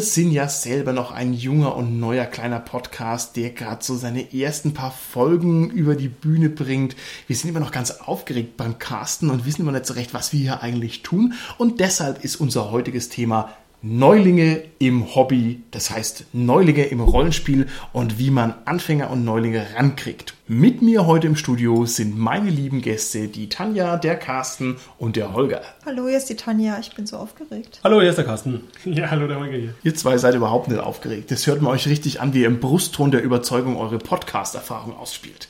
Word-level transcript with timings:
Wir 0.00 0.06
sind 0.06 0.32
ja 0.32 0.48
selber 0.48 0.94
noch 0.94 1.12
ein 1.12 1.34
junger 1.34 1.76
und 1.76 2.00
neuer 2.00 2.24
kleiner 2.24 2.58
Podcast, 2.58 3.36
der 3.36 3.50
gerade 3.50 3.84
so 3.84 3.96
seine 3.96 4.32
ersten 4.32 4.72
paar 4.72 4.92
Folgen 4.92 5.68
über 5.68 5.94
die 5.94 6.08
Bühne 6.08 6.48
bringt. 6.48 6.96
Wir 7.26 7.36
sind 7.36 7.50
immer 7.50 7.60
noch 7.60 7.70
ganz 7.70 7.90
aufgeregt 7.90 8.56
beim 8.56 8.78
Casten 8.78 9.28
und 9.28 9.44
wissen 9.44 9.60
immer 9.60 9.72
nicht 9.72 9.84
so 9.84 9.92
recht, 9.92 10.14
was 10.14 10.32
wir 10.32 10.40
hier 10.40 10.62
eigentlich 10.62 11.02
tun. 11.02 11.34
Und 11.58 11.80
deshalb 11.80 12.24
ist 12.24 12.36
unser 12.36 12.70
heutiges 12.70 13.10
Thema 13.10 13.52
Neulinge 13.82 14.62
im 14.78 15.14
Hobby, 15.14 15.62
das 15.70 15.88
heißt 15.88 16.26
Neulinge 16.34 16.84
im 16.84 17.00
Rollenspiel 17.00 17.66
und 17.94 18.18
wie 18.18 18.30
man 18.30 18.52
Anfänger 18.66 19.10
und 19.10 19.24
Neulinge 19.24 19.68
rankriegt. 19.74 20.34
Mit 20.46 20.82
mir 20.82 21.06
heute 21.06 21.28
im 21.28 21.34
Studio 21.34 21.86
sind 21.86 22.18
meine 22.18 22.50
lieben 22.50 22.82
Gäste, 22.82 23.28
die 23.28 23.48
Tanja, 23.48 23.96
der 23.96 24.16
Carsten 24.16 24.76
und 24.98 25.16
der 25.16 25.32
Holger. 25.32 25.62
Hallo, 25.86 26.08
hier 26.08 26.18
ist 26.18 26.28
die 26.28 26.36
Tanja, 26.36 26.78
ich 26.78 26.94
bin 26.94 27.06
so 27.06 27.16
aufgeregt. 27.16 27.80
Hallo, 27.82 28.00
hier 28.00 28.10
ist 28.10 28.16
der 28.16 28.26
Carsten. 28.26 28.60
Ja, 28.84 29.10
hallo, 29.10 29.26
der 29.26 29.38
Holger 29.38 29.56
hier. 29.56 29.74
Ihr 29.82 29.94
zwei 29.94 30.18
seid 30.18 30.34
überhaupt 30.34 30.68
nicht 30.68 30.80
aufgeregt. 30.80 31.30
Das 31.30 31.46
hört 31.46 31.62
man 31.62 31.72
euch 31.72 31.86
richtig 31.88 32.20
an, 32.20 32.34
wie 32.34 32.42
ihr 32.42 32.48
im 32.48 32.60
Brustton 32.60 33.10
der 33.10 33.22
Überzeugung 33.22 33.78
eure 33.78 33.96
Podcast-Erfahrung 33.96 34.94
ausspielt. 34.94 35.48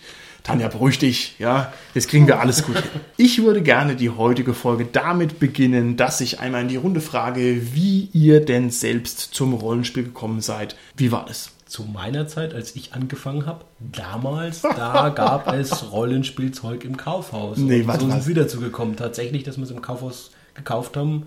Tanja, 0.50 0.68
beruhig 0.68 0.98
dich, 0.98 1.36
ja, 1.38 1.72
jetzt 1.94 2.08
kriegen 2.08 2.26
wir 2.26 2.40
alles 2.40 2.64
gut. 2.64 2.82
Ich 3.16 3.42
würde 3.42 3.62
gerne 3.62 3.96
die 3.96 4.08
heutige 4.08 4.54
Folge 4.54 4.86
damit 4.90 5.38
beginnen, 5.38 5.96
dass 5.96 6.20
ich 6.22 6.40
einmal 6.40 6.62
in 6.62 6.68
die 6.68 6.76
Runde 6.76 7.00
frage, 7.00 7.74
wie 7.74 8.08
ihr 8.14 8.44
denn 8.44 8.70
selbst 8.70 9.34
zum 9.34 9.52
Rollenspiel 9.52 10.04
gekommen 10.04 10.40
seid. 10.40 10.74
Wie 10.96 11.12
war 11.12 11.26
das? 11.26 11.50
Zu 11.66 11.84
meiner 11.84 12.26
Zeit, 12.26 12.54
als 12.54 12.74
ich 12.74 12.94
angefangen 12.94 13.46
habe, 13.46 13.64
damals, 13.78 14.62
da 14.76 15.10
gab 15.10 15.52
es 15.52 15.92
Rollenspielzeug 15.92 16.84
im 16.84 16.96
Kaufhaus. 16.96 17.58
Nee, 17.58 17.86
warte, 17.86 18.06
so 18.06 18.10
sind 18.10 18.26
wir 18.26 18.34
dazu 18.34 18.58
gekommen. 18.58 18.96
Tatsächlich, 18.96 19.44
dass 19.44 19.58
wir 19.58 19.64
es 19.64 19.70
im 19.70 19.82
Kaufhaus 19.82 20.30
gekauft 20.54 20.96
haben, 20.96 21.26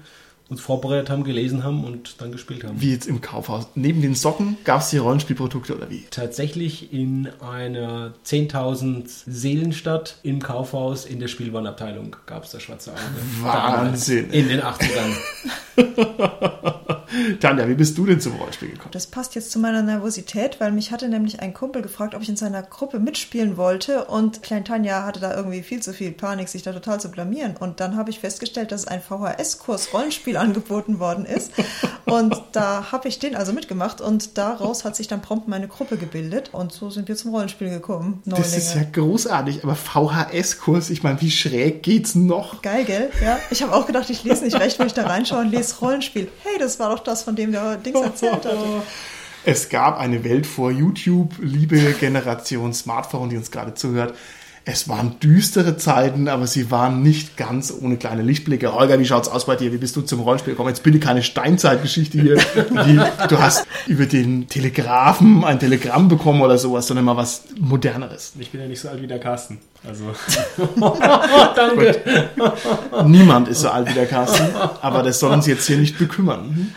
uns 0.50 0.62
vorbereitet 0.62 1.10
haben, 1.10 1.24
gelesen 1.24 1.64
haben 1.64 1.84
und 1.84 2.22
dann 2.22 2.32
gespielt 2.32 2.64
haben. 2.64 2.80
Wie 2.82 2.92
jetzt 2.92 3.08
im 3.08 3.22
Kaufhaus. 3.22 3.68
Neben 3.76 4.02
den 4.02 4.14
Socken 4.16 4.58
gab 4.64 4.82
es 4.82 4.92
hier 4.92 5.02
Rollenspielprodukte 5.02 5.76
oder 5.76 5.90
wie? 5.90 6.06
Tatsächlich 6.10 6.94
in 6.94 7.30
einer 7.40 8.14
10.000 8.26 9.04
Seelenstadt 9.26 10.18
im 10.24 10.42
Kaufhaus 10.42 11.06
in 11.06 11.20
der 11.20 11.28
Spielwarenabteilung 11.28 12.16
gab 12.26 12.44
es 12.44 12.52
das 12.52 12.64
schwarze 12.64 12.92
Auge. 12.92 13.02
Wahnsinn. 13.42 14.32
In 14.32 14.48
den 14.50 14.62
80ern. 14.62 15.16
Tanja, 17.40 17.68
wie 17.68 17.76
bist 17.76 17.98
du 17.98 18.06
denn 18.06 18.20
zum 18.20 18.34
Rollenspiel 18.34 18.70
gekommen? 18.70 18.92
Das 18.92 19.08
passt 19.08 19.36
jetzt 19.36 19.52
zu 19.52 19.60
meiner 19.60 19.82
Nervosität, 19.82 20.60
weil 20.60 20.72
mich 20.72 20.92
hatte 20.92 21.08
nämlich 21.08 21.42
ein 21.42 21.54
Kumpel 21.54 21.82
gefragt, 21.82 22.16
ob 22.16 22.22
ich 22.22 22.30
in 22.30 22.36
seiner 22.36 22.64
Gruppe 22.64 23.00
mitspielen 23.00 23.58
wollte 23.58 24.06
und 24.06 24.42
Klein 24.42 24.66
Tanja 24.66 25.06
hatte 25.06 25.20
da 25.20 25.36
irgendwie 25.36 25.62
viel 25.62 25.82
zu 25.82 25.94
viel 25.94 26.12
Panik, 26.12 26.50
sich 26.50 26.64
da 26.64 26.74
total 26.74 27.00
zu 27.00 27.12
blamieren. 27.12 27.56
Und 27.60 27.80
dann 27.80 27.96
habe 27.96 28.10
ich 28.10 28.20
festgestellt, 28.20 28.72
dass 28.72 28.88
ein 28.88 29.02
VHS-Kurs 29.02 29.94
Rollenspiel 29.94 30.38
angeboten 30.44 31.00
worden 31.00 31.26
ist 31.26 31.52
und 32.06 32.36
da 32.52 32.92
habe 32.92 33.08
ich 33.08 33.20
den 33.20 33.36
also 33.36 33.54
mitgemacht 33.54 34.02
und 34.02 34.38
daraus 34.38 34.86
hat 34.86 34.96
sich 34.96 35.08
dann 35.08 35.22
prompt 35.22 35.48
meine 35.48 35.68
Gruppe 35.68 35.98
gebildet 35.98 36.50
und 36.52 36.72
so 36.72 36.90
sind 36.90 37.08
wir 37.08 37.16
zum 37.16 37.32
Rollenspiel 37.34 37.70
gekommen. 37.70 38.22
Das 38.26 38.56
ist 38.56 38.76
ja 38.76 38.84
großartig, 38.84 39.64
aber 39.64 39.76
VHS-Kurs, 39.76 40.90
ich 40.90 41.04
meine, 41.04 41.22
wie 41.22 41.32
schräg 41.32 41.84
geht's 41.84 42.16
noch? 42.16 42.62
Geil, 42.62 42.86
gell? 42.86 43.10
Ja, 43.24 43.40
ich 43.50 43.64
habe 43.64 43.74
auch 43.74 43.86
gedacht, 43.86 44.10
ich 44.10 44.24
lese 44.24 44.44
nicht 44.44 44.60
recht, 44.60 44.80
wo 44.80 44.84
ich 44.84 44.94
da 44.94 45.06
reinschaue 45.06 45.42
und 45.42 45.50
lese 45.52 45.63
Rollenspiel. 45.82 46.30
Hey, 46.44 46.58
das 46.60 46.80
war 46.80 46.90
doch 46.90 47.04
das, 47.04 47.24
von 47.24 47.36
dem 47.36 47.52
der 47.52 47.78
Dings 47.78 48.02
erzählt 48.02 48.46
hatte. 48.46 48.58
Es 49.46 49.68
gab 49.68 50.00
eine 50.00 50.24
Welt 50.24 50.46
vor 50.48 50.72
YouTube, 50.72 51.34
liebe 51.42 51.78
Generation 52.00 52.74
Smartphone, 52.74 53.30
die 53.30 53.38
uns 53.38 53.52
gerade 53.52 53.74
zuhört. 53.74 54.16
Es 54.66 54.88
waren 54.88 55.20
düstere 55.20 55.76
Zeiten, 55.76 56.30
aber 56.30 56.48
sie 56.48 56.72
waren 56.72 57.04
nicht 57.04 57.36
ganz 57.36 57.74
ohne 57.82 57.98
kleine 57.98 58.22
Lichtblicke. 58.22 58.74
Holger, 58.74 58.98
wie 58.98 59.06
schaut's 59.06 59.28
aus 59.28 59.46
bei 59.46 59.58
dir? 59.58 59.74
Wie 59.74 59.78
bist 59.78 59.98
du 59.98 60.02
zum 60.02 60.22
Rollenspiel 60.22 60.54
gekommen? 60.54 60.70
Jetzt 60.70 60.84
bitte 60.84 61.00
keine 61.00 61.22
Steinzeitgeschichte 61.22 62.22
hier. 62.22 62.36
Die, 62.86 63.00
du 63.28 63.40
hast 63.40 63.68
über 63.88 64.06
den 64.06 64.48
Telegrafen 64.48 65.44
ein 65.44 65.60
Telegramm 65.60 66.08
bekommen 66.08 66.42
oder 66.42 66.58
sowas, 66.58 66.88
sondern 66.88 67.04
mal 67.04 67.18
was 67.18 67.44
Moderneres. 67.60 68.34
Ich 68.40 68.52
bin 68.52 68.62
ja 68.62 68.68
nicht 68.68 68.80
so 68.80 68.88
alt 68.88 69.02
wie 69.02 69.08
der 69.08 69.20
Carsten. 69.20 69.60
Also, 69.86 70.06
Danke. 71.56 72.32
Niemand 73.06 73.50
ist 73.50 73.62
so 73.62 73.70
alt 73.70 73.90
wie 73.90 73.94
der 73.94 74.06
Carsten, 74.06 74.48
aber 74.82 75.04
das 75.04 75.20
soll 75.20 75.34
uns 75.34 75.46
jetzt 75.46 75.68
hier 75.68 75.78
nicht 75.78 76.00
bekümmern. 76.00 76.74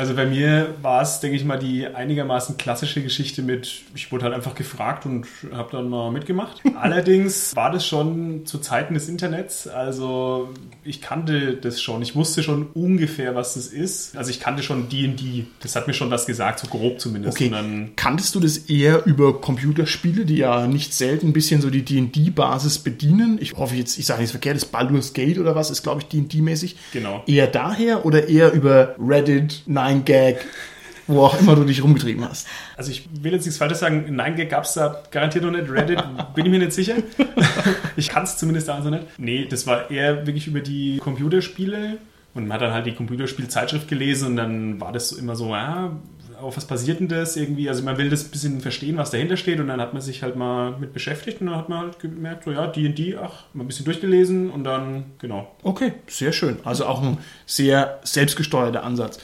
Also 0.00 0.14
bei 0.14 0.24
mir 0.24 0.74
war 0.80 1.02
es, 1.02 1.20
denke 1.20 1.36
ich 1.36 1.44
mal, 1.44 1.58
die 1.58 1.86
einigermaßen 1.86 2.56
klassische 2.56 3.02
Geschichte 3.02 3.42
mit, 3.42 3.82
ich 3.94 4.10
wurde 4.10 4.24
halt 4.24 4.34
einfach 4.34 4.54
gefragt 4.54 5.04
und 5.04 5.26
habe 5.52 5.68
dann 5.72 5.90
mal 5.90 6.10
mitgemacht. 6.10 6.62
Allerdings 6.74 7.54
war 7.54 7.70
das 7.70 7.86
schon 7.86 8.46
zu 8.46 8.58
Zeiten 8.60 8.94
des 8.94 9.10
Internets. 9.10 9.68
Also 9.68 10.48
ich 10.84 11.02
kannte 11.02 11.54
das 11.54 11.82
schon. 11.82 12.00
Ich 12.00 12.16
wusste 12.16 12.42
schon 12.42 12.68
ungefähr, 12.72 13.34
was 13.34 13.54
das 13.54 13.66
ist. 13.66 14.16
Also 14.16 14.30
ich 14.30 14.40
kannte 14.40 14.62
schon 14.62 14.88
D&D. 14.88 15.44
Das 15.60 15.76
hat 15.76 15.86
mir 15.86 15.92
schon 15.92 16.10
was 16.10 16.24
gesagt, 16.24 16.60
so 16.60 16.68
grob 16.68 16.98
zumindest. 16.98 17.36
Okay, 17.36 17.52
kanntest 17.96 18.34
du 18.34 18.40
das 18.40 18.56
eher 18.56 19.04
über 19.04 19.38
Computerspiele, 19.38 20.24
die 20.24 20.36
ja 20.36 20.66
nicht 20.66 20.94
selten 20.94 21.28
ein 21.28 21.32
bisschen 21.34 21.60
so 21.60 21.68
die 21.68 21.84
D&D-Basis 21.84 22.78
bedienen? 22.78 23.36
Ich 23.38 23.52
hoffe 23.52 23.76
jetzt, 23.76 23.98
ich 23.98 24.06
sage 24.06 24.20
nichts 24.20 24.32
verkehrtes, 24.32 24.64
Baldur's 24.64 25.12
Gate 25.12 25.38
oder 25.38 25.54
was 25.54 25.70
ist, 25.70 25.82
glaube 25.82 26.00
ich, 26.00 26.06
D&D-mäßig. 26.06 26.76
Genau. 26.94 27.22
Eher 27.26 27.48
daher 27.48 28.06
oder 28.06 28.28
eher 28.28 28.52
über 28.52 28.94
Reddit, 28.98 29.62
9gag, 29.90 30.36
wo 31.06 31.22
auch 31.24 31.38
immer 31.40 31.56
du 31.56 31.64
dich 31.64 31.82
rumgetrieben 31.82 32.28
hast? 32.28 32.46
Also 32.76 32.90
ich 32.90 33.08
will 33.22 33.32
jetzt 33.32 33.44
nichts 33.44 33.58
Falsches 33.58 33.80
sagen. 33.80 34.04
Nein, 34.10 34.36
gab 34.48 34.64
es 34.64 34.74
da 34.74 35.02
garantiert 35.10 35.44
noch 35.44 35.50
nicht. 35.50 35.70
Reddit 35.70 36.02
bin 36.34 36.46
ich 36.46 36.52
mir 36.52 36.58
nicht 36.58 36.72
sicher. 36.72 36.96
ich 37.96 38.08
kann 38.08 38.24
es 38.24 38.36
zumindest 38.36 38.68
also 38.68 38.90
nicht. 38.90 39.04
Nee, 39.18 39.46
das 39.46 39.66
war 39.66 39.90
eher 39.90 40.26
wirklich 40.26 40.46
über 40.46 40.60
die 40.60 40.98
Computerspiele. 40.98 41.98
Und 42.32 42.46
man 42.46 42.54
hat 42.54 42.62
dann 42.62 42.72
halt 42.72 42.86
die 42.86 42.94
Computerspielzeitschrift 42.94 43.88
gelesen 43.88 44.28
und 44.28 44.36
dann 44.36 44.80
war 44.80 44.92
das 44.92 45.08
so 45.08 45.18
immer 45.18 45.34
so, 45.34 45.48
ja, 45.48 45.96
auf 46.40 46.56
was 46.56 46.64
passiert 46.64 47.00
denn 47.00 47.08
das 47.08 47.36
irgendwie? 47.36 47.68
Also 47.68 47.82
man 47.82 47.98
will 47.98 48.08
das 48.08 48.24
ein 48.24 48.30
bisschen 48.30 48.60
verstehen, 48.60 48.96
was 48.96 49.10
dahinter 49.10 49.36
steht 49.36 49.60
und 49.60 49.68
dann 49.68 49.80
hat 49.80 49.92
man 49.92 50.02
sich 50.02 50.22
halt 50.22 50.36
mal 50.36 50.76
mit 50.78 50.92
beschäftigt 50.92 51.40
und 51.40 51.48
dann 51.48 51.56
hat 51.56 51.68
man 51.68 51.80
halt 51.80 51.98
gemerkt, 51.98 52.44
so 52.44 52.52
ja, 52.52 52.66
D&D, 52.66 53.16
ach, 53.16 53.44
mal 53.52 53.64
ein 53.64 53.66
bisschen 53.66 53.84
durchgelesen 53.84 54.50
und 54.50 54.64
dann, 54.64 55.04
genau. 55.18 55.54
Okay, 55.62 55.92
sehr 56.06 56.32
schön. 56.32 56.58
Also 56.64 56.86
auch 56.86 57.02
ein 57.02 57.18
sehr 57.46 58.00
selbstgesteuerter 58.04 58.82
Ansatz. 58.84 59.18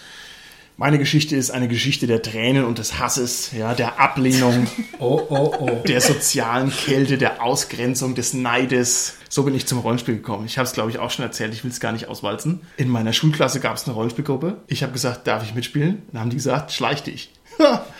Meine 0.78 0.98
Geschichte 0.98 1.36
ist 1.36 1.50
eine 1.50 1.68
Geschichte 1.68 2.06
der 2.06 2.20
Tränen 2.20 2.66
und 2.66 2.76
des 2.76 2.98
Hasses, 2.98 3.52
ja, 3.52 3.72
der 3.72 3.98
Ablehnung, 3.98 4.66
Oh, 4.98 5.22
oh, 5.30 5.54
oh. 5.58 5.82
der 5.88 6.02
sozialen 6.02 6.70
Kälte, 6.70 7.16
der 7.16 7.42
Ausgrenzung, 7.42 8.14
des 8.14 8.34
Neides. 8.34 9.16
So 9.30 9.44
bin 9.44 9.54
ich 9.54 9.64
zum 9.64 9.78
Rollenspiel 9.78 10.16
gekommen. 10.16 10.44
Ich 10.44 10.58
habe 10.58 10.66
es, 10.66 10.74
glaube 10.74 10.90
ich, 10.90 10.98
auch 10.98 11.10
schon 11.10 11.24
erzählt. 11.24 11.54
Ich 11.54 11.64
will 11.64 11.70
es 11.70 11.80
gar 11.80 11.92
nicht 11.92 12.08
auswalzen. 12.08 12.60
In 12.76 12.90
meiner 12.90 13.14
Schulklasse 13.14 13.60
gab 13.60 13.76
es 13.76 13.86
eine 13.86 13.94
Rollenspielgruppe. 13.94 14.58
Ich 14.66 14.82
habe 14.82 14.92
gesagt, 14.92 15.26
darf 15.26 15.42
ich 15.44 15.54
mitspielen? 15.54 16.02
Dann 16.12 16.20
haben 16.20 16.30
die 16.30 16.36
gesagt, 16.36 16.72
schleich 16.72 17.02
dich. 17.02 17.30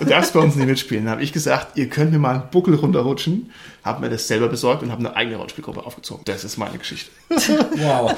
du 0.00 0.06
darfst 0.06 0.32
bei 0.32 0.40
uns 0.40 0.56
nicht 0.56 0.66
mitspielen. 0.66 1.04
Dann 1.04 1.12
habe 1.12 1.22
ich 1.22 1.32
gesagt, 1.32 1.78
ihr 1.78 1.88
könnt 1.88 2.10
mir 2.10 2.18
mal 2.18 2.34
einen 2.34 2.50
Buckel 2.50 2.74
runterrutschen. 2.74 3.50
Habe 3.84 4.00
mir 4.02 4.10
das 4.10 4.26
selber 4.26 4.48
besorgt 4.48 4.82
und 4.82 4.90
habe 4.90 5.00
eine 5.00 5.16
eigene 5.16 5.36
Rollenspielgruppe 5.36 5.86
aufgezogen. 5.86 6.22
Das 6.24 6.44
ist 6.44 6.58
meine 6.58 6.76
Geschichte. 6.76 7.10
Wow. 7.28 8.12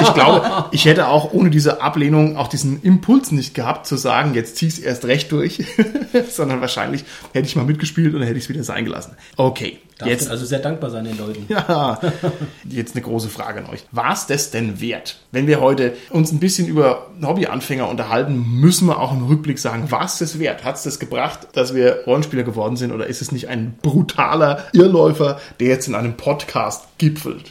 Ich 0.00 0.14
glaube, 0.14 0.66
ich 0.72 0.84
hätte 0.84 1.08
auch 1.08 1.32
ohne 1.32 1.50
diese 1.50 1.80
Ablehnung 1.80 2.36
auch 2.36 2.48
diesen 2.48 2.82
Impuls 2.82 3.30
nicht 3.30 3.54
gehabt, 3.54 3.86
zu 3.86 3.96
sagen, 3.96 4.34
jetzt 4.34 4.56
zieh's 4.56 4.78
erst 4.78 5.04
recht 5.04 5.30
durch, 5.30 5.64
sondern 6.30 6.60
wahrscheinlich 6.60 7.04
hätte 7.32 7.46
ich 7.46 7.54
mal 7.54 7.64
mitgespielt 7.64 8.14
und 8.14 8.20
dann 8.20 8.26
hätte 8.26 8.38
ich 8.38 8.44
es 8.44 8.48
wieder 8.48 8.64
sein 8.64 8.84
gelassen. 8.84 9.16
Okay, 9.36 9.78
Darf 9.98 10.08
jetzt, 10.08 10.28
also 10.28 10.44
sehr 10.44 10.58
dankbar 10.58 10.90
sein 10.90 11.04
den 11.04 11.16
Leuten. 11.16 11.46
ja, 11.48 11.98
jetzt 12.68 12.94
eine 12.94 13.02
große 13.02 13.30
Frage 13.30 13.60
an 13.60 13.70
euch. 13.70 13.82
War 13.92 14.12
es 14.12 14.26
das 14.26 14.50
denn 14.50 14.78
wert? 14.80 15.16
Wenn 15.32 15.46
wir 15.46 15.60
heute 15.60 15.94
uns 16.10 16.32
ein 16.32 16.38
bisschen 16.38 16.68
über 16.68 17.06
Hobbyanfänger 17.22 17.88
unterhalten, 17.88 18.36
müssen 18.60 18.88
wir 18.88 19.00
auch 19.00 19.12
im 19.12 19.26
Rückblick 19.26 19.58
sagen, 19.58 19.90
war 19.90 20.04
es 20.04 20.18
das 20.18 20.38
wert? 20.38 20.64
Hat 20.64 20.76
es 20.76 20.82
das 20.82 20.98
gebracht, 20.98 21.48
dass 21.54 21.74
wir 21.74 22.04
Rollenspieler 22.06 22.42
geworden 22.42 22.76
sind 22.76 22.92
oder 22.92 23.06
ist 23.06 23.22
es 23.22 23.32
nicht 23.32 23.48
ein 23.48 23.78
brutaler 23.80 24.64
Irrläufer, 24.74 25.40
der 25.60 25.68
jetzt 25.68 25.88
in 25.88 25.94
einem 25.94 26.14
Podcast 26.18 26.86
gipfelt? 26.98 27.50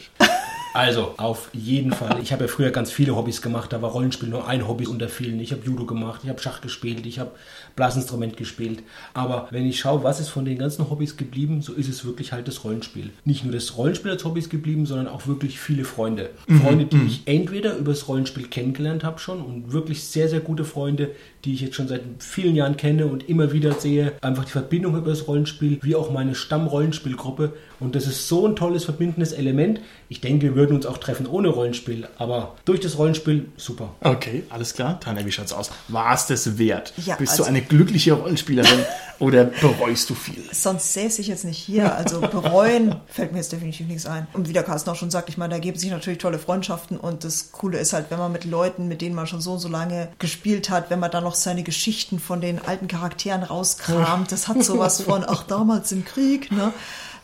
Also, 0.76 1.14
auf 1.16 1.48
jeden 1.54 1.92
Fall. 1.92 2.18
Ich 2.22 2.32
habe 2.32 2.44
ja 2.44 2.48
früher 2.48 2.70
ganz 2.70 2.92
viele 2.92 3.16
Hobbys 3.16 3.40
gemacht. 3.40 3.72
Da 3.72 3.80
war 3.80 3.92
Rollenspiel 3.92 4.28
nur 4.28 4.46
ein 4.46 4.68
Hobby 4.68 4.86
unter 4.86 5.08
vielen. 5.08 5.40
Ich 5.40 5.52
habe 5.52 5.62
Judo 5.64 5.86
gemacht, 5.86 6.20
ich 6.22 6.28
habe 6.28 6.38
Schach 6.38 6.60
gespielt, 6.60 7.06
ich 7.06 7.18
habe 7.18 7.30
Blasinstrument 7.76 8.36
gespielt. 8.36 8.82
Aber 9.14 9.48
wenn 9.52 9.64
ich 9.66 9.78
schaue, 9.78 10.02
was 10.02 10.18
ist 10.18 10.28
von 10.28 10.44
den 10.44 10.58
ganzen 10.58 10.90
Hobbys 10.90 11.16
geblieben, 11.16 11.62
so 11.62 11.72
ist 11.72 11.88
es 11.88 12.04
wirklich 12.04 12.32
halt 12.32 12.48
das 12.48 12.64
Rollenspiel. 12.64 13.10
Nicht 13.24 13.44
nur 13.44 13.52
das 13.54 13.76
Rollenspiel 13.76 14.10
als 14.10 14.24
Hobbys 14.24 14.48
geblieben, 14.48 14.86
sondern 14.86 15.08
auch 15.08 15.26
wirklich 15.26 15.60
viele 15.60 15.84
Freunde. 15.84 16.30
Freunde, 16.62 16.86
die 16.86 17.06
ich 17.06 17.22
entweder 17.26 17.76
über 17.76 17.92
das 17.92 18.08
Rollenspiel 18.08 18.48
kennengelernt 18.48 19.04
habe 19.04 19.18
schon 19.18 19.40
und 19.40 19.72
wirklich 19.72 20.02
sehr, 20.04 20.28
sehr 20.28 20.40
gute 20.40 20.64
Freunde, 20.64 21.10
die 21.44 21.54
ich 21.54 21.60
jetzt 21.60 21.76
schon 21.76 21.86
seit 21.86 22.02
vielen 22.18 22.56
Jahren 22.56 22.76
kenne 22.76 23.06
und 23.06 23.28
immer 23.28 23.52
wieder 23.52 23.72
sehe. 23.72 24.12
Einfach 24.20 24.44
die 24.44 24.50
Verbindung 24.50 24.96
über 24.96 25.10
das 25.10 25.28
Rollenspiel, 25.28 25.78
wie 25.82 25.94
auch 25.94 26.10
meine 26.10 26.34
Stammrollenspielgruppe. 26.34 27.52
Und 27.78 27.94
das 27.94 28.06
ist 28.06 28.26
so 28.26 28.46
ein 28.48 28.56
tolles 28.56 28.84
verbindendes 28.84 29.32
Element. 29.32 29.80
Ich 30.08 30.20
denke 30.20 30.46
wirklich, 30.46 30.66
würden 30.66 30.76
uns 30.76 30.86
auch 30.86 30.98
treffen 30.98 31.26
ohne 31.26 31.48
Rollenspiel, 31.48 32.08
aber 32.18 32.56
durch 32.64 32.80
das 32.80 32.98
Rollenspiel 32.98 33.46
super. 33.56 33.94
Okay, 34.00 34.42
alles 34.50 34.74
klar. 34.74 34.98
Tanja, 34.98 35.24
wie 35.24 35.30
schaut's 35.30 35.52
aus? 35.52 35.70
War 35.88 36.14
es 36.14 36.26
das 36.26 36.58
wert? 36.58 36.92
Ja, 37.04 37.16
Bist 37.16 37.32
also- 37.32 37.44
du 37.44 37.48
eine 37.48 37.62
glückliche 37.68 38.12
Rollenspielerin 38.12 38.84
oder 39.18 39.44
bereust 39.44 40.10
du 40.10 40.14
viel? 40.14 40.42
Sonst 40.52 40.92
säße 40.92 41.20
ich 41.20 41.28
jetzt 41.28 41.44
nicht 41.44 41.58
hier. 41.58 41.94
Also 41.94 42.20
bereuen 42.20 42.96
fällt 43.06 43.32
mir 43.32 43.38
jetzt 43.38 43.52
definitiv 43.52 43.86
nichts 43.86 44.06
ein. 44.06 44.26
Und 44.32 44.48
wie 44.48 44.52
der 44.52 44.62
Carsten 44.62 44.90
auch 44.90 44.96
schon 44.96 45.10
sagt, 45.10 45.28
ich 45.28 45.38
meine, 45.38 45.54
da 45.54 45.60
geben 45.60 45.78
sich 45.78 45.90
natürlich 45.90 46.18
tolle 46.18 46.38
Freundschaften 46.38 46.96
und 46.96 47.24
das 47.24 47.52
Coole 47.52 47.78
ist 47.78 47.92
halt, 47.92 48.06
wenn 48.10 48.18
man 48.18 48.32
mit 48.32 48.44
Leuten, 48.44 48.88
mit 48.88 49.00
denen 49.00 49.14
man 49.14 49.26
schon 49.26 49.40
so 49.40 49.52
und 49.52 49.58
so 49.58 49.68
lange 49.68 50.08
gespielt 50.18 50.70
hat, 50.70 50.90
wenn 50.90 51.00
man 51.00 51.10
dann 51.10 51.24
noch 51.24 51.34
seine 51.34 51.62
Geschichten 51.62 52.18
von 52.18 52.40
den 52.40 52.64
alten 52.64 52.88
Charakteren 52.88 53.42
rauskramt, 53.42 54.32
das 54.32 54.48
hat 54.48 54.62
sowas 54.62 55.00
von, 55.02 55.24
ach, 55.26 55.44
damals 55.44 55.92
im 55.92 56.04
Krieg, 56.04 56.52
ne? 56.52 56.72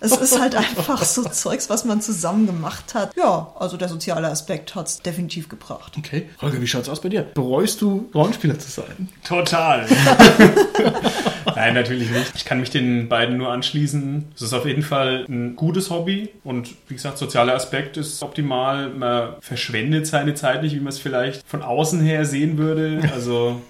Es 0.02 0.16
ist 0.16 0.40
halt 0.40 0.56
einfach 0.56 1.02
so 1.04 1.22
Zeugs, 1.22 1.70
was 1.70 1.84
man 1.84 2.00
zusammen 2.00 2.46
gemacht 2.46 2.94
hat. 2.94 3.16
Ja, 3.16 3.52
also 3.58 3.76
der 3.76 3.88
soziale 3.88 4.28
Aspekt 4.28 4.74
hat 4.74 4.88
es 4.88 5.00
definitiv 5.00 5.48
gebracht. 5.48 5.94
Okay. 5.96 6.28
Holger, 6.40 6.60
wie 6.60 6.66
schaut's 6.66 6.88
aus 6.88 7.00
bei 7.00 7.08
dir? 7.08 7.22
Bereust 7.22 7.80
du, 7.80 8.10
Rollenspieler 8.12 8.58
zu 8.58 8.68
sein? 8.68 9.08
Total. 9.22 9.86
Nein, 11.54 11.74
natürlich 11.74 12.10
nicht. 12.10 12.32
Ich 12.34 12.44
kann 12.44 12.58
mich 12.58 12.70
den 12.70 13.08
beiden 13.08 13.36
nur 13.36 13.52
anschließen. 13.52 14.32
Es 14.34 14.42
ist 14.42 14.52
auf 14.52 14.66
jeden 14.66 14.82
Fall 14.82 15.24
ein 15.28 15.54
gutes 15.54 15.90
Hobby 15.90 16.30
und 16.42 16.70
wie 16.88 16.94
gesagt, 16.94 17.18
sozialer 17.18 17.54
Aspekt 17.54 17.96
ist 17.96 18.22
optimal. 18.22 18.88
Man 18.88 19.34
verschwendet 19.40 20.08
seine 20.08 20.34
Zeit 20.34 20.62
nicht, 20.62 20.74
wie 20.74 20.80
man 20.80 20.88
es 20.88 20.98
vielleicht 20.98 21.46
von 21.46 21.62
außen 21.62 22.00
her 22.00 22.24
sehen 22.24 22.58
würde. 22.58 23.08
Also, 23.14 23.60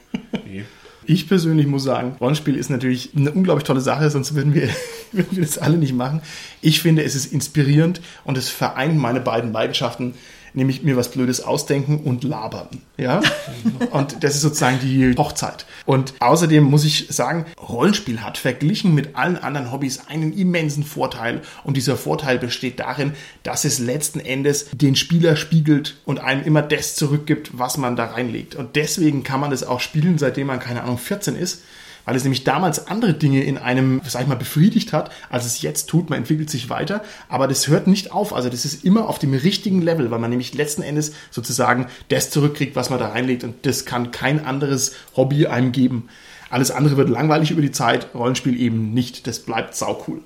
nee. 0.46 0.64
Ich 1.05 1.29
persönlich 1.29 1.67
muss 1.67 1.85
sagen, 1.85 2.17
Rollenspiel 2.21 2.57
ist 2.57 2.71
natürlich 2.71 3.11
eine 3.17 3.33
unglaublich 3.33 3.65
tolle 3.65 3.81
Sache, 3.81 4.09
sonst 4.11 4.35
würden 4.35 4.55
wir, 4.55 4.69
würden 5.13 5.37
wir 5.37 5.43
das 5.43 5.59
alle 5.59 5.77
nicht 5.77 5.95
machen. 5.95 6.23
Ich 6.61 6.81
finde, 6.81 7.03
es 7.03 7.15
ist 7.15 7.33
inspirierend 7.33 8.01
und 8.25 8.39
es 8.39 8.49
vereint 8.49 8.97
meine 8.97 9.21
beiden 9.21 9.53
Leidenschaften, 9.53 10.15
nämlich 10.55 10.83
mir 10.83 10.97
was 10.97 11.11
Blödes 11.11 11.43
ausdenken 11.43 12.01
und 12.05 12.25
labern. 12.25 12.69
Ja? 12.97 13.21
Und 13.91 14.23
das 14.23 14.35
ist 14.35 14.43
sozusagen 14.43 14.79
die 14.81 15.15
Hochzeit. 15.17 15.67
Und 15.87 16.15
außerdem 16.21 16.65
muss 16.65 16.85
ich 16.85 17.09
sagen, 17.11 17.47
Rollenspiel 17.61 18.21
hat 18.21 18.39
verglichen 18.39 18.95
mit 18.95 19.17
allen 19.17 19.37
anderen 19.37 19.73
Hobbys 19.73 20.09
einen 20.09 20.33
immensen 20.33 20.85
Vorteil. 20.85 21.43
Und 21.65 21.77
dieser 21.77 21.97
Vorteil 21.97 22.39
besteht 22.39 22.81
darin, 22.81 23.13
dass 23.43 23.65
es 23.65 23.79
letzten 23.79 24.21
Endes 24.21 24.71
den 24.73 24.97
Spieler 24.97 25.37
spiegelt 25.37 25.97
und 26.05 26.21
einem 26.21 26.45
immer 26.45 26.63
das 26.63 26.95
zurückgibt, 26.97 27.59
was 27.59 27.77
man 27.77 27.97
da 27.97 28.07
reinlegt. 28.07 28.55
Und 28.55 28.77
deswegen 28.77 29.23
kann 29.23 29.41
man 29.41 29.51
das 29.51 29.65
auch 29.65 29.81
spielen, 29.81 30.19
seitdem 30.19 30.47
man, 30.47 30.61
keine 30.61 30.83
Ahnung, 30.83 30.99
14 30.99 31.37
ist 31.37 31.63
weil 32.05 32.17
es 32.17 32.25
nämlich 32.25 32.45
damals 32.45 32.87
andere 32.87 33.15
Dinge 33.15 33.43
in 33.43 33.59
einem, 33.59 34.01
sag 34.07 34.23
ich 34.23 34.29
mal, 34.29 34.37
befriedigt 34.37 34.93
hat, 34.93 35.11
als 35.31 35.47
es 35.47 35.63
jetzt 35.63 35.89
tut. 35.89 36.11
Man 36.11 36.19
entwickelt 36.19 36.51
sich 36.51 36.69
weiter, 36.71 37.03
aber 37.29 37.49
das 37.49 37.69
hört 37.69 37.87
nicht 37.87 38.13
auf. 38.13 38.35
Also 38.35 38.49
das 38.49 38.65
ist 38.65 38.85
immer 38.85 39.09
auf 39.09 39.19
dem 39.19 39.35
richtigen 39.35 39.83
Level, 39.83 40.11
weil 40.11 40.19
man 40.19 40.31
nämlich 40.31 40.55
letzten 40.55 40.83
Endes 40.83 41.13
sozusagen 41.31 41.87
das 42.09 42.31
zurückkriegt, 42.31 42.77
was 42.77 42.91
man 42.91 42.99
da 42.99 43.09
reinlegt 43.09 43.45
und 43.45 43.67
das 43.67 43.85
kann 43.85 44.11
kein 44.11 44.45
anderes 44.45 44.93
Hobby 45.17 45.47
einem 45.47 45.73
geben. 45.73 46.09
Alles 46.51 46.71
andere 46.71 46.99
wird 46.99 47.09
langweilig 47.09 47.51
über 47.51 47.63
die 47.63 47.73
Zeit, 47.73 48.09
Rollenspiel 48.15 48.61
eben 48.61 48.93
nicht. 48.93 49.27
Das 49.27 49.39
bleibt 49.39 49.75
saucool. 49.75 50.21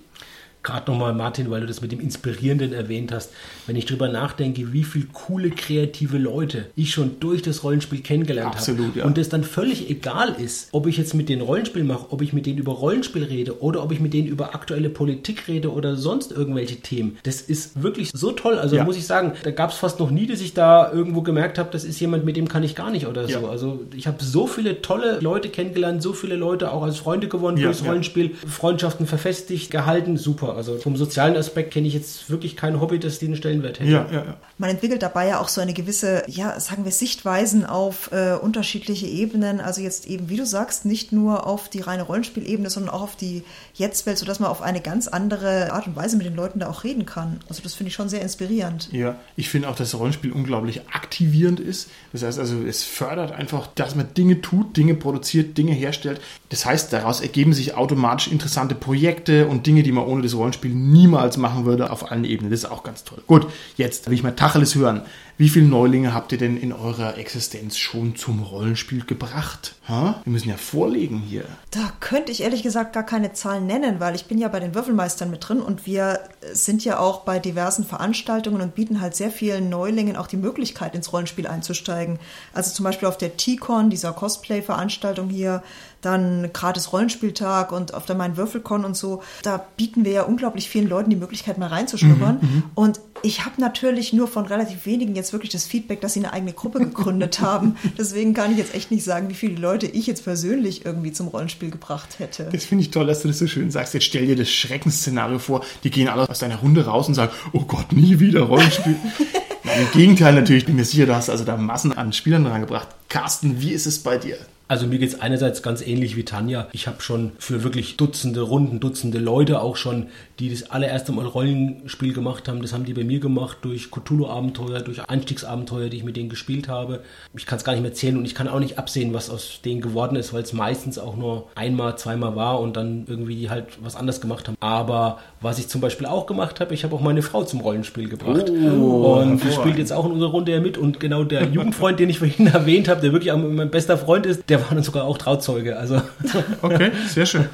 Gerade 0.67 0.91
nochmal, 0.91 1.15
Martin, 1.15 1.49
weil 1.49 1.61
du 1.61 1.67
das 1.69 1.81
mit 1.81 1.93
dem 1.93 2.01
Inspirierenden 2.01 2.73
erwähnt 2.73 3.13
hast. 3.13 3.31
Wenn 3.69 3.77
ich 3.77 3.87
drüber 3.87 4.09
nachdenke, 4.09 4.73
wie 4.73 4.83
viele 4.83 5.07
coole, 5.13 5.51
kreative 5.51 6.19
Leute 6.19 6.67
ich 6.75 6.91
schon 6.91 7.21
durch 7.21 7.41
das 7.43 7.63
Rollenspiel 7.63 8.01
kennengelernt 8.01 8.49
habe. 8.49 8.59
Absolut, 8.59 8.97
ja. 8.97 9.05
Und 9.05 9.17
es 9.17 9.29
dann 9.29 9.45
völlig 9.45 9.89
egal 9.89 10.35
ist, 10.43 10.71
ob 10.73 10.89
ich 10.89 10.97
jetzt 10.97 11.15
mit 11.15 11.29
denen 11.29 11.43
Rollenspiel 11.43 11.85
mache, 11.85 12.07
ob 12.11 12.21
ich 12.21 12.33
mit 12.33 12.47
denen 12.47 12.59
über 12.59 12.73
Rollenspiel 12.73 13.23
rede 13.23 13.63
oder 13.63 13.81
ob 13.81 13.93
ich 13.93 14.01
mit 14.01 14.13
denen 14.13 14.27
über 14.27 14.57
aktuelle 14.57 14.91
Politik 14.91 15.47
rede 15.47 15.71
oder 15.73 15.95
sonst 15.95 16.33
irgendwelche 16.33 16.77
Themen. 16.81 17.17
Das 17.23 17.41
ist 17.43 17.81
wirklich 17.81 18.11
so 18.13 18.33
toll. 18.33 18.59
Also 18.59 18.75
Ja. 18.75 18.83
muss 18.83 18.97
ich 18.97 19.07
sagen, 19.07 19.35
da 19.45 19.53
gab 19.53 19.71
es 19.71 19.77
fast 19.77 20.01
noch 20.01 20.11
nie, 20.11 20.27
dass 20.27 20.41
ich 20.41 20.53
da 20.53 20.91
irgendwo 20.91 21.23
gemerkt 21.23 21.59
habe, 21.61 21.69
das 21.71 21.85
ist 21.85 22.01
jemand, 22.01 22.25
mit 22.25 22.37
dem 22.37 22.49
kann 22.49 22.65
ich 22.65 22.75
gar 22.75 22.91
nicht 22.91 23.07
oder 23.07 23.29
Ja. 23.29 23.39
so. 23.39 23.47
Also 23.47 23.83
ich 23.95 24.09
habe 24.09 24.17
so 24.25 24.49
viele 24.49 24.83
tolle 24.83 25.21
Leute 25.21 25.49
kennengelernt, 25.49 26.03
so 26.03 26.13
viele 26.13 26.35
Leute 26.35 26.73
auch 26.73 26.83
als 26.83 26.99
Freunde 26.99 27.29
gewonnen 27.29 27.63
durchs. 27.63 27.85
Rollenspiel, 27.85 28.35
Freundschaften 28.49 29.07
verfestigt, 29.07 29.71
gehalten, 29.71 30.17
super. 30.17 30.56
Also 30.57 30.79
vom 30.79 30.97
sozialen 30.97 31.37
Aspekt 31.37 31.73
kenne 31.73 31.87
ich 31.87 31.95
jetzt 31.95 32.31
wirklich 32.31 32.57
kein 32.57 32.81
Hobby, 32.81 32.99
das 32.99 33.19
den 33.19 33.37
Stellenwert 33.37 33.81
hätte. 33.81 33.91
Ja, 33.91 34.07
ja, 34.11 34.25
ja. 34.25 34.37
Man 34.59 34.71
entwickelt 34.71 35.03
dabei 35.03 35.29
ja 35.29 35.41
auch 35.41 35.49
so 35.49 35.61
eine 35.61 35.75
gewisse, 35.75 36.23
ja, 36.27 36.59
sagen 36.59 36.85
wir, 36.85 36.93
Sichtweisen 36.93 37.67
auf 37.67 38.11
äh, 38.13 38.35
unterschiedliche 38.35 39.07
Ebenen. 39.07 39.61
Also 39.61 39.81
jetzt 39.81 40.07
eben, 40.07 40.29
wie 40.29 40.37
du 40.37 40.47
sagst, 40.47 40.85
nicht 40.85 41.13
nur 41.13 41.47
auf 41.47 41.69
die 41.69 41.81
reine 41.81 42.03
Rollenspielebene, 42.03 42.71
sondern 42.71 42.95
auch 42.95 43.03
auf 43.03 43.17
die 43.17 43.43
Jetztwelt, 43.75 44.19
sodass 44.19 44.41
man 44.41 44.51
auf 44.51 44.63
eine 44.63 44.81
ganz 44.81 45.09
andere 45.09 45.73
Art 45.73 45.87
und 45.87 45.97
Weise 45.97 46.17
mit 46.17 46.27
den 46.27 46.35
Leuten 46.35 46.61
da 46.61 46.69
auch 46.69 46.85
reden 46.85 47.07
kann. 47.07 47.41
Also 47.49 47.63
das 47.63 47.75
finde 47.75 47.89
ich 47.89 47.95
schon 47.95 48.09
sehr 48.09 48.23
inspirierend. 48.23 48.89
Ja, 48.93 49.17
ich 49.37 49.49
finde 49.49 49.69
auch, 49.69 49.77
dass 49.77 49.95
Rollenspiel 49.95 50.33
unglaublich 50.33 50.89
aktivierend 50.93 51.61
ist. 51.61 51.91
Das 52.13 52.23
heißt 52.23 52.39
also, 52.39 52.63
es 52.63 52.83
fördert 52.83 53.33
einfach, 53.33 53.67
dass 53.75 53.95
man 53.95 54.13
Dinge 54.15 54.41
tut, 54.41 54.77
Dinge 54.77 54.95
produziert, 54.95 55.59
Dinge 55.59 55.73
herstellt. 55.73 56.21
Das 56.49 56.65
heißt, 56.65 56.93
daraus 56.93 57.21
ergeben 57.21 57.53
sich 57.53 57.75
automatisch 57.75 58.29
interessante 58.29 58.75
Projekte 58.75 59.47
und 59.49 59.67
Dinge, 59.67 59.83
die 59.83 59.93
man 59.93 60.05
ohne 60.05 60.23
das 60.23 60.36
Rollenspiel 60.37 60.75
niemals 60.75 61.37
machen 61.37 61.65
würde 61.65 61.91
auf 61.91 62.11
allen 62.11 62.25
Ebenen. 62.25 62.51
Das 62.51 62.61
ist 62.61 62.71
auch 62.71 62.83
ganz 62.83 63.05
toll. 63.05 63.23
Gut, 63.27 63.47
jetzt 63.77 64.07
will 64.07 64.15
ich 64.15 64.23
mal 64.23 64.33
Tacheles 64.33 64.75
hören. 64.75 65.03
Wie 65.39 65.51
viele 65.51 65.67
Neulinge 65.67 66.15
habt 66.15 66.33
ihr 66.33 66.39
denn 66.39 66.57
in 66.57 66.73
eurer 66.73 67.19
Existenz 67.19 67.77
schon 67.77 68.17
zum 68.17 68.43
Rollenspiel 68.43 69.05
gebracht? 69.05 69.75
Ha? 69.87 70.23
Wir 70.25 70.33
müssen 70.33 70.49
ja 70.49 70.57
vorlegen 70.57 71.19
hier. 71.19 71.45
Da 71.71 71.93
könnte 72.01 72.33
ich 72.33 72.43
ehrlich 72.43 72.63
gesagt 72.63 72.95
gar 72.95 73.03
keine 73.03 73.35
Zahlen 73.35 73.67
nennen, 73.67 74.01
weil 74.01 74.15
ich 74.15 74.25
bin 74.25 74.39
ja 74.39 74.49
bei 74.49 74.61
den 74.61 74.75
Würfelmeistern 74.75 75.31
mit 75.31 75.47
drin 75.47 75.61
und 75.61 75.85
wir 75.85 76.21
sind 76.55 76.87
ja 76.87 76.99
auch 77.01 77.21
bei 77.21 77.39
diversen 77.39 77.85
Veranstaltungen 77.85 78.63
und 78.63 78.75
bieten 78.75 79.03
halt 79.03 79.15
sehr 79.15 79.31
vielen 79.31 79.69
Neulingen 79.69 80.17
auch 80.17 80.27
die 80.27 80.39
Möglichkeit, 80.39 80.95
ins 80.95 81.13
Rollenspiel 81.13 81.47
einzusteigen. 81.47 82.19
Also 82.55 82.73
zum 82.73 82.85
Beispiel 82.85 83.09
auf 83.09 83.19
der 83.19 83.37
T-Con, 83.37 83.91
dieser 83.91 84.15
Cosplay-Veranstaltung 84.15 85.29
hier, 85.29 85.63
dann 86.07 86.51
gratis 86.53 86.93
Rollenspieltag 86.93 87.73
und 87.73 87.93
auf 87.93 88.07
der 88.07 88.17
Mein 88.17 88.37
Würfelcon 88.37 88.85
und 88.85 88.97
so. 88.97 89.23
Da 89.43 89.63
bieten 89.77 90.05
wir 90.05 90.13
ja 90.13 90.23
unglaublich 90.23 90.69
vielen 90.69 90.89
Leuten 90.89 91.11
die 91.11 91.17
Möglichkeit, 91.17 91.59
mal 91.59 91.67
reinzuschnuppern. 91.69 92.65
und 92.75 93.01
ich 93.23 93.45
habe 93.45 93.61
natürlich 93.61 94.13
nur 94.13 94.29
von 94.29 94.47
relativ 94.47 94.87
wenigen 94.87 95.15
jetzt 95.15 95.33
wirklich 95.33 95.51
das 95.51 95.65
Feedback, 95.65 96.01
dass 96.01 96.13
sie 96.13 96.21
eine 96.21 96.33
eigene 96.33 96.53
Gruppe 96.53 96.79
gegründet 96.79 97.41
haben. 97.41 97.77
Deswegen 97.99 98.35
kann 98.35 98.53
ich 98.53 98.59
jetzt 98.59 98.75
echt 98.75 98.91
nicht 98.91 99.05
sagen, 99.05 99.29
wie 99.29 99.35
viele 99.35 99.57
Leute 99.57 99.87
ich 99.87 100.07
jetzt 100.07 100.25
persönlich 100.25 100.85
irgendwie 100.85 101.13
zum 101.13 101.29
Rollenspiel 101.29 101.71
gebracht 101.71 102.19
hätte. 102.19 102.49
Das 102.53 102.65
finde 102.65 102.83
ich 102.83 102.91
toll, 102.91 103.07
dass 103.07 103.23
du 103.23 103.29
das 103.29 103.39
so 103.39 103.47
schön 103.47 103.71
sagst. 103.71 103.95
Jetzt 103.95 104.05
stell 104.05 104.27
dir 104.27 104.37
das 104.37 104.51
Schreckensszenario 104.51 105.39
vor. 105.39 105.65
Die 105.83 105.91
gehen 105.91 106.09
alle 106.09 106.29
aus 106.29 106.39
deiner 106.39 106.57
Runde 106.57 106.87
raus 106.87 107.09
und 107.09 107.15
sagen, 107.15 107.33
oh 107.53 107.65
Gott, 107.65 107.93
nie 107.93 108.21
wieder 108.21 108.43
Rollenspiel. 108.43 108.97
Nein, 109.65 109.81
Im 109.81 109.99
Gegenteil 109.99 110.35
natürlich, 110.35 110.63
ich 110.63 110.67
bin 110.67 110.77
mir 110.77 110.85
sicher, 110.85 111.07
du 111.07 111.15
hast 111.17 111.29
also 111.29 111.45
da 111.45 111.57
Massen 111.57 111.97
an 111.97 112.13
Spielern 112.13 112.45
dran 112.45 112.61
gebracht. 112.61 112.89
Carsten, 113.09 113.61
wie 113.61 113.73
ist 113.73 113.87
es 113.87 114.03
bei 114.03 114.19
dir? 114.19 114.39
Also 114.69 114.89
mir 114.89 114.99
geht 114.99 115.11
es 115.11 115.21
einerseits 115.21 115.63
ganz 115.63 115.81
ähnlich 115.81 116.17
wie 116.17 116.25
Tanja. 116.25 116.67
Ich 116.73 116.89
habe 116.89 117.01
schon 117.01 117.33
für 117.39 117.63
wirklich 117.63 117.97
Dutzende 117.97 118.41
Runden, 118.41 118.81
Dutzende 118.81 119.19
Leute 119.19 119.61
auch 119.61 119.77
schon, 119.77 120.09
die 120.41 120.51
das 120.51 120.71
allererste 120.71 121.13
Mal 121.13 121.25
Rollenspiel 121.25 122.13
gemacht 122.13 122.49
haben. 122.49 122.63
Das 122.63 122.73
haben 122.73 122.85
die 122.85 122.93
bei 122.93 123.05
mir 123.05 123.21
gemacht 123.21 123.59
durch 123.63 123.93
Cthulhu-Abenteuer, 123.93 124.81
durch 124.81 125.09
Einstiegsabenteuer, 125.09 125.89
die 125.89 125.99
ich 125.99 126.05
mit 126.05 126.17
denen 126.17 126.29
gespielt 126.29 126.67
habe. 126.67 127.05
Ich 127.37 127.47
kann 127.47 127.59
es 127.59 127.65
gar 127.65 127.75
nicht 127.75 127.83
mehr 127.83 127.95
zählen 127.95 128.17
und 128.17 128.25
ich 128.25 128.35
kann 128.35 128.49
auch 128.49 128.59
nicht 128.59 128.77
absehen, 128.77 129.15
was 129.15 129.31
aus 129.31 129.61
denen 129.65 129.81
geworden 129.81 130.17
ist, 130.17 130.33
weil 130.33 130.43
es 130.43 130.53
meistens 130.53 130.99
auch 130.99 131.17
nur 131.17 131.47
einmal, 131.55 131.97
zweimal 131.97 132.35
war 132.35 132.59
und 132.61 132.77
dann 132.77 133.05
irgendwie 133.07 133.49
halt 133.49 133.67
was 133.81 133.95
anders 133.95 134.21
gemacht 134.21 134.49
haben. 134.49 134.57
Aber 134.59 135.21
was 135.41 135.61
ich 135.61 135.69
zum 135.69 135.81
Beispiel 135.81 136.09
auch 136.09 136.27
gemacht 136.27 136.59
habe, 136.59 136.75
ich 136.75 136.83
habe 136.83 136.97
auch 136.97 137.01
meine 137.01 137.23
Frau 137.23 137.45
zum 137.45 137.61
Rollenspiel 137.61 138.09
gebracht. 138.09 138.51
Oh, 138.51 139.21
und 139.21 139.45
die 139.45 139.53
spielt 139.53 139.79
jetzt 139.79 139.93
auch 139.93 140.07
in 140.07 140.13
unserer 140.13 140.31
Runde 140.31 140.51
ja 140.51 140.61
mit 140.61 140.77
und 140.77 140.99
genau 140.99 141.23
der 141.23 141.45
Jugendfreund, 141.45 142.01
den 142.01 142.11
ich 142.11 142.19
vorhin 142.19 142.47
erwähnt 142.53 142.89
habe, 142.89 142.96
der 143.01 143.13
wirklich 143.13 143.33
auch 143.33 143.39
mein 143.39 143.71
bester 143.71 143.99
Freund 143.99 144.27
ist, 144.27 144.49
der 144.49 144.61
war 144.61 144.69
dann 144.75 144.83
sogar 144.83 145.05
auch 145.05 145.19
Trauzeuge. 145.19 145.77
Also 145.77 146.01
Okay, 146.63 146.91
sehr 147.09 147.27
schön. 147.27 147.49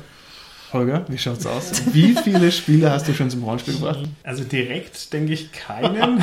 Holger, 0.73 1.05
wie 1.09 1.19
schaut's 1.19 1.45
aus? 1.45 1.83
Wie 1.93 2.15
viele 2.15 2.51
Spiele 2.51 2.91
hast 2.91 3.07
du 3.07 3.13
schon 3.13 3.29
zum 3.29 3.45
Rollenspiel 3.45 3.75
gebracht? 3.75 4.01
Also 4.23 4.43
direkt 4.45 5.13
denke 5.13 5.33
ich 5.35 5.53
keinen. 5.53 6.23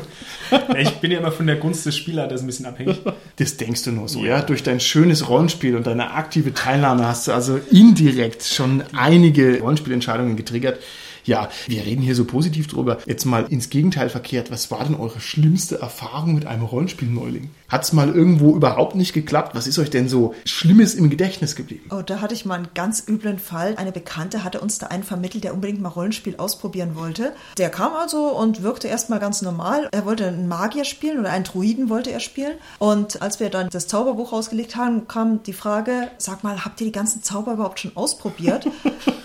ich 0.78 0.90
bin 0.94 1.12
ja 1.12 1.18
immer 1.18 1.30
von 1.30 1.46
der 1.46 1.56
Gunst 1.56 1.86
des 1.86 1.96
Spielers 1.96 2.40
ein 2.40 2.46
bisschen 2.46 2.66
abhängig. 2.66 3.00
Das 3.36 3.56
denkst 3.56 3.84
du 3.84 3.92
nur 3.92 4.08
so, 4.08 4.24
ja? 4.24 4.42
Durch 4.42 4.64
dein 4.64 4.80
schönes 4.80 5.28
Rollenspiel 5.28 5.76
und 5.76 5.86
deine 5.86 6.12
aktive 6.12 6.52
Teilnahme 6.54 7.06
hast 7.06 7.28
du 7.28 7.32
also 7.32 7.56
indirekt 7.70 8.42
schon 8.42 8.82
einige 8.96 9.60
Rollenspielentscheidungen 9.60 10.36
getriggert. 10.36 10.80
Ja, 11.24 11.48
wir 11.66 11.84
reden 11.84 12.02
hier 12.02 12.14
so 12.14 12.24
positiv 12.24 12.68
drüber. 12.68 12.98
Jetzt 13.06 13.26
mal 13.26 13.46
ins 13.48 13.70
Gegenteil 13.70 14.08
verkehrt. 14.08 14.50
Was 14.50 14.70
war 14.70 14.84
denn 14.84 14.94
eure 14.94 15.20
schlimmste 15.20 15.78
Erfahrung 15.78 16.34
mit 16.34 16.46
einem 16.46 16.62
Rollenspiel-Neuling? 16.62 17.50
Hat's 17.68 17.92
mal 17.92 18.08
irgendwo 18.08 18.56
überhaupt 18.56 18.94
nicht 18.94 19.12
geklappt? 19.12 19.54
Was 19.54 19.66
ist 19.66 19.78
euch 19.78 19.90
denn 19.90 20.08
so 20.08 20.34
Schlimmes 20.46 20.94
im 20.94 21.10
Gedächtnis 21.10 21.54
geblieben? 21.54 21.90
Oh, 21.90 22.00
da 22.00 22.22
hatte 22.22 22.32
ich 22.32 22.46
mal 22.46 22.54
einen 22.54 22.68
ganz 22.74 23.04
üblen 23.06 23.38
Fall. 23.38 23.74
Eine 23.76 23.92
Bekannte 23.92 24.42
hatte 24.42 24.60
uns 24.60 24.78
da 24.78 24.86
einen 24.86 25.02
vermittelt, 25.02 25.44
der 25.44 25.52
unbedingt 25.52 25.82
mal 25.82 25.90
Rollenspiel 25.90 26.36
ausprobieren 26.36 26.92
wollte. 26.94 27.34
Der 27.58 27.68
kam 27.68 27.92
also 27.92 28.28
und 28.28 28.62
wirkte 28.62 28.88
erstmal 28.88 29.18
ganz 29.18 29.42
normal. 29.42 29.86
Er 29.92 30.06
wollte 30.06 30.28
einen 30.28 30.48
Magier 30.48 30.86
spielen 30.86 31.18
oder 31.18 31.30
einen 31.30 31.44
Druiden 31.44 31.90
wollte 31.90 32.10
er 32.10 32.20
spielen. 32.20 32.54
Und 32.78 33.20
als 33.20 33.38
wir 33.38 33.50
dann 33.50 33.68
das 33.68 33.86
Zauberbuch 33.86 34.32
rausgelegt 34.32 34.76
haben, 34.76 35.06
kam 35.06 35.42
die 35.42 35.52
Frage, 35.52 36.10
sag 36.16 36.42
mal, 36.44 36.64
habt 36.64 36.80
ihr 36.80 36.86
die 36.86 36.92
ganzen 36.92 37.22
Zauber 37.22 37.52
überhaupt 37.52 37.80
schon 37.80 37.94
ausprobiert? 37.94 38.66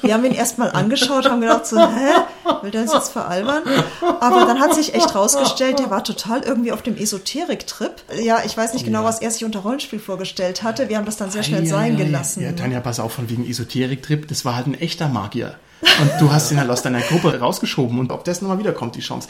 Wir 0.01 0.15
haben 0.15 0.25
ihn 0.25 0.33
erstmal 0.33 0.71
angeschaut, 0.71 1.29
haben 1.29 1.39
gedacht 1.39 1.65
so, 1.65 1.79
hä, 1.79 2.11
will 2.61 2.71
der 2.71 2.81
uns 2.81 2.93
jetzt 2.93 3.13
veralbern? 3.13 3.63
Aber 4.19 4.45
dann 4.45 4.59
hat 4.59 4.75
sich 4.75 4.93
echt 4.95 5.15
rausgestellt, 5.15 5.79
der 5.79 5.89
war 5.89 6.03
total 6.03 6.41
irgendwie 6.41 6.73
auf 6.73 6.81
dem 6.81 6.97
Esoterik-Trip. 6.97 8.03
Ja, 8.21 8.32
ich 8.45 8.55
weiß 8.55 8.73
nicht 8.73 8.85
genau, 8.85 9.03
was 9.03 9.21
er 9.21 9.31
sich 9.31 9.45
unter 9.45 9.59
Rollenspiel 9.59 9.99
vorgestellt 9.99 10.63
hatte. 10.63 10.89
Wir 10.89 10.97
haben 10.97 11.05
das 11.05 11.17
dann 11.17 11.31
sehr 11.31 11.43
schnell 11.43 11.65
sein 11.65 11.97
gelassen. 11.97 12.43
Ja, 12.43 12.51
Tanja, 12.51 12.79
pass 12.79 12.99
auf, 12.99 13.13
von 13.13 13.29
wegen 13.29 13.47
Esoterik-Trip, 13.49 14.27
das 14.27 14.45
war 14.45 14.55
halt 14.55 14.67
ein 14.67 14.79
echter 14.79 15.09
Magier. 15.09 15.55
Und 16.01 16.11
du 16.19 16.31
hast 16.31 16.51
ihn 16.51 16.59
halt 16.59 16.69
aus 16.69 16.81
deiner 16.81 17.01
Gruppe 17.01 17.39
rausgeschoben 17.39 17.99
und 17.99 18.11
ob 18.11 18.23
das 18.23 18.41
nochmal 18.41 18.59
wiederkommt, 18.59 18.95
die 18.95 19.01
Chance. 19.01 19.27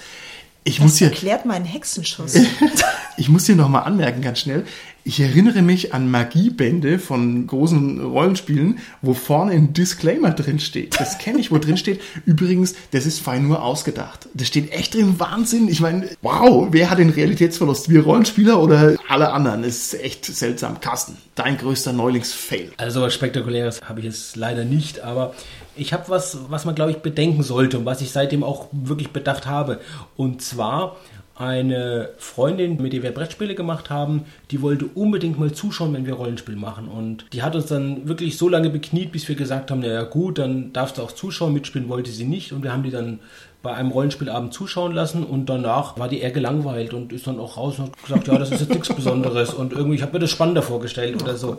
Ich 0.63 0.79
muss 0.79 0.91
Das 0.91 0.99
hier, 0.99 1.07
erklärt 1.09 1.45
meinen 1.45 1.65
Hexenschuss. 1.65 2.35
ich 3.17 3.29
muss 3.29 3.45
hier 3.45 3.55
nochmal 3.55 3.83
anmerken, 3.83 4.21
ganz 4.21 4.39
schnell. 4.39 4.65
Ich 5.05 5.19
erinnere 5.19 5.61
mich 5.61 5.93
an 5.93 6.09
Magiebände 6.09 6.97
von 6.97 7.45
großen 7.45 7.99
Rollenspielen, 7.99 8.79
wo 9.01 9.13
vorne 9.13 9.51
ein 9.51 9.73
Disclaimer 9.73 10.31
drin 10.31 10.59
steht. 10.59 10.97
Das 10.97 11.17
kenne 11.17 11.39
ich, 11.39 11.51
wo 11.51 11.57
drin 11.57 11.75
steht. 11.75 11.99
Übrigens, 12.25 12.73
das 12.91 13.05
ist 13.05 13.19
fein 13.19 13.45
nur 13.45 13.61
ausgedacht. 13.61 14.29
Das 14.33 14.47
steht 14.47 14.71
echt 14.71 14.93
drin. 14.93 15.19
Wahnsinn. 15.19 15.67
Ich 15.67 15.81
meine, 15.81 16.07
wow, 16.21 16.69
wer 16.71 16.89
hat 16.89 16.99
den 16.99 17.09
Realitätsverlust? 17.09 17.89
Wir 17.89 18.03
Rollenspieler 18.03 18.61
oder 18.61 18.95
alle 19.09 19.33
anderen? 19.33 19.63
Das 19.63 19.75
ist 19.75 20.01
echt 20.01 20.23
seltsam. 20.23 20.79
Carsten, 20.79 21.17
dein 21.35 21.57
größter 21.57 21.91
Neulingsfail. 21.91 22.71
Also 22.77 23.01
was 23.01 23.13
Spektakuläres 23.13 23.81
habe 23.81 23.99
ich 23.99 24.05
jetzt 24.05 24.37
leider 24.37 24.63
nicht, 24.63 25.01
aber 25.01 25.33
ich 25.75 25.91
habe 25.91 26.05
was, 26.07 26.37
was 26.47 26.63
man 26.63 26.75
glaube 26.75 26.91
ich 26.91 26.97
bedenken 26.97 27.43
sollte 27.43 27.77
und 27.77 27.85
was 27.85 27.99
ich 27.99 28.11
seitdem 28.11 28.41
auch 28.41 28.67
wirklich 28.71 29.09
bedacht 29.09 29.47
habe. 29.47 29.81
Und 30.15 30.41
zwar 30.41 30.95
eine 31.35 32.09
Freundin, 32.17 32.81
mit 32.81 32.93
der 32.93 33.01
wir 33.01 33.11
Brettspiele 33.11 33.55
gemacht 33.55 33.89
haben, 33.89 34.25
die 34.51 34.61
wollte 34.61 34.85
unbedingt 34.93 35.39
mal 35.39 35.51
zuschauen, 35.51 35.93
wenn 35.93 36.05
wir 36.05 36.13
Rollenspiel 36.13 36.55
machen. 36.55 36.87
Und 36.87 37.25
die 37.33 37.41
hat 37.41 37.55
uns 37.55 37.65
dann 37.65 38.07
wirklich 38.07 38.37
so 38.37 38.49
lange 38.49 38.69
bekniet, 38.69 39.11
bis 39.11 39.27
wir 39.27 39.35
gesagt 39.35 39.71
haben, 39.71 39.79
naja 39.79 40.03
gut, 40.03 40.37
dann 40.37 40.73
darfst 40.73 40.97
du 40.97 41.01
auch 41.01 41.11
zuschauen, 41.11 41.53
mitspielen 41.53 41.89
wollte 41.89 42.11
sie 42.11 42.25
nicht. 42.25 42.53
Und 42.53 42.63
wir 42.63 42.71
haben 42.71 42.83
die 42.83 42.91
dann 42.91 43.19
bei 43.63 43.73
einem 43.73 43.91
Rollenspielabend 43.91 44.53
zuschauen 44.53 44.91
lassen 44.91 45.23
und 45.23 45.47
danach 45.47 45.97
war 45.97 46.09
die 46.09 46.19
eher 46.19 46.31
gelangweilt 46.31 46.93
und 46.93 47.13
ist 47.13 47.27
dann 47.27 47.39
auch 47.39 47.55
raus 47.55 47.79
und 47.79 47.85
hat 47.85 48.03
gesagt, 48.03 48.27
ja, 48.27 48.37
das 48.37 48.51
ist 48.51 48.59
jetzt 48.59 48.73
nichts 48.73 48.93
Besonderes 48.93 49.53
und 49.53 49.71
irgendwie, 49.71 49.95
ich 49.95 50.01
habe 50.01 50.11
mir 50.11 50.19
das 50.19 50.31
spannender 50.31 50.61
vorgestellt 50.61 51.23
oder 51.23 51.37
so. 51.37 51.57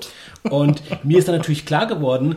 Und 0.51 0.83
mir 1.03 1.19
ist 1.19 1.29
dann 1.29 1.37
natürlich 1.37 1.65
klar 1.65 1.87
geworden, 1.87 2.37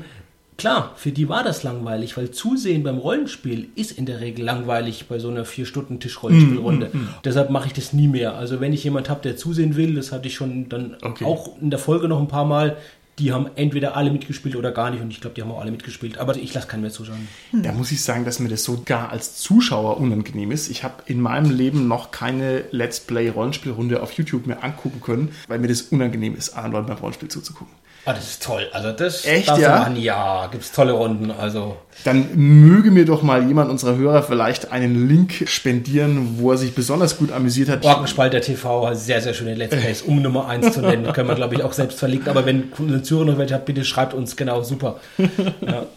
Klar, 0.58 0.94
für 0.96 1.12
die 1.12 1.30
war 1.30 1.44
das 1.44 1.62
langweilig, 1.62 2.18
weil 2.18 2.32
Zusehen 2.32 2.82
beim 2.84 2.98
Rollenspiel 2.98 3.70
ist 3.76 3.92
in 3.92 4.08
der 4.08 4.22
Regel 4.22 4.44
langweilig 4.44 5.06
bei 5.08 5.20
so 5.20 5.30
einer 5.30 5.46
vier 5.46 5.68
Stunden 5.68 6.00
Tisch-Rollenspielrunde. 6.00 6.92
Deshalb 7.24 7.52
mache 7.52 7.68
ich 7.68 7.74
das 7.74 7.94
nie 7.94 8.08
mehr. 8.08 8.36
Also 8.36 8.60
wenn 8.60 8.74
ich 8.74 8.84
jemand 8.84 9.08
habe, 9.10 9.22
der 9.22 9.38
zusehen 9.38 9.76
will, 9.76 9.94
das 9.96 10.12
hatte 10.12 10.28
ich 10.28 10.36
schon 10.36 10.68
dann 10.68 10.96
Okay. 11.02 11.26
auch 11.26 11.62
in 11.62 11.70
der 11.70 11.80
Folge 11.80 12.08
noch 12.08 12.20
ein 12.20 12.28
paar 12.28 12.46
Mal, 12.46 12.76
die 13.20 13.32
haben 13.34 13.48
entweder 13.56 13.96
alle 13.96 14.12
mitgespielt 14.12 14.56
oder 14.56 14.72
gar 14.72 14.92
nicht 14.92 15.02
und 15.02 15.10
ich 15.10 15.22
glaube, 15.22 15.34
die 15.36 15.42
haben 15.42 15.52
auch 15.52 15.60
alle 15.62 15.72
mitgespielt. 15.72 16.18
Aber 16.20 16.36
ich 16.36 16.54
lasse 16.54 16.68
keinen 16.68 16.82
mehr 16.82 16.92
zuschauen. 16.92 17.28
Da 17.52 17.72
muss 17.72 17.92
ich 17.92 18.04
sagen, 18.04 18.26
dass 18.26 18.40
mir 18.40 18.50
das 18.50 18.64
sogar 18.64 19.10
als 19.12 19.38
Zuschauer 19.38 19.98
unangenehm 19.98 20.52
ist. 20.52 20.70
Ich 20.70 20.84
habe 20.84 21.04
in 21.08 21.20
meinem 21.20 21.50
Leben 21.50 21.88
noch 21.88 22.12
keine 22.12 22.64
Let's 22.72 23.00
Play 23.00 23.30
Rollenspielrunde 23.30 24.02
auf 24.04 24.12
YouTube 24.14 24.46
mehr 24.46 24.64
angucken 24.64 25.02
können, 25.02 25.30
weil 25.48 25.58
mir 25.60 25.68
das 25.68 25.84
unangenehm 25.84 26.36
ist, 26.36 26.50
anderen 26.50 26.86
beim 26.86 26.98
Rollenspiel 26.98 27.30
zuzugucken. 27.30 27.74
Ah, 28.08 28.14
das 28.14 28.24
ist 28.30 28.44
toll. 28.44 28.70
Also 28.72 28.94
das 28.94 29.26
Echt, 29.26 29.50
ja? 29.58 29.80
machen. 29.80 29.98
Ja, 29.98 30.48
gibt's 30.50 30.72
tolle 30.72 30.94
Runden. 30.94 31.30
Also 31.30 31.76
Dann 32.06 32.30
möge 32.36 32.90
mir 32.90 33.04
doch 33.04 33.22
mal 33.22 33.46
jemand 33.46 33.70
unserer 33.70 33.98
Hörer 33.98 34.24
vielleicht 34.24 34.72
einen 34.72 35.10
Link 35.10 35.44
spendieren, 35.46 36.40
wo 36.40 36.52
er 36.52 36.58
sich 36.58 36.74
besonders 36.74 37.18
gut 37.18 37.34
amüsiert 37.34 37.68
hat. 37.68 37.84
Orkenspalter 37.84 38.40
TV, 38.40 38.94
sehr, 38.94 39.20
sehr 39.20 39.34
schöne 39.34 39.56
Let's 39.56 39.76
Plays, 39.76 40.04
um 40.04 40.22
Nummer 40.22 40.48
1 40.48 40.72
zu 40.76 40.80
nennen. 40.80 41.12
Können 41.12 41.28
wir, 41.28 41.36
glaube 41.36 41.56
ich, 41.56 41.64
auch 41.64 41.74
selbst 41.74 42.00
verlinken. 42.00 42.30
Aber 42.30 42.46
wenn 42.46 42.72
ein 42.80 43.04
Zürich 43.04 43.28
noch 43.28 43.38
welche 43.38 43.56
hat, 43.56 43.66
bitte 43.66 43.84
schreibt 43.84 44.14
uns. 44.14 44.38
Genau, 44.38 44.64
super. 44.64 45.02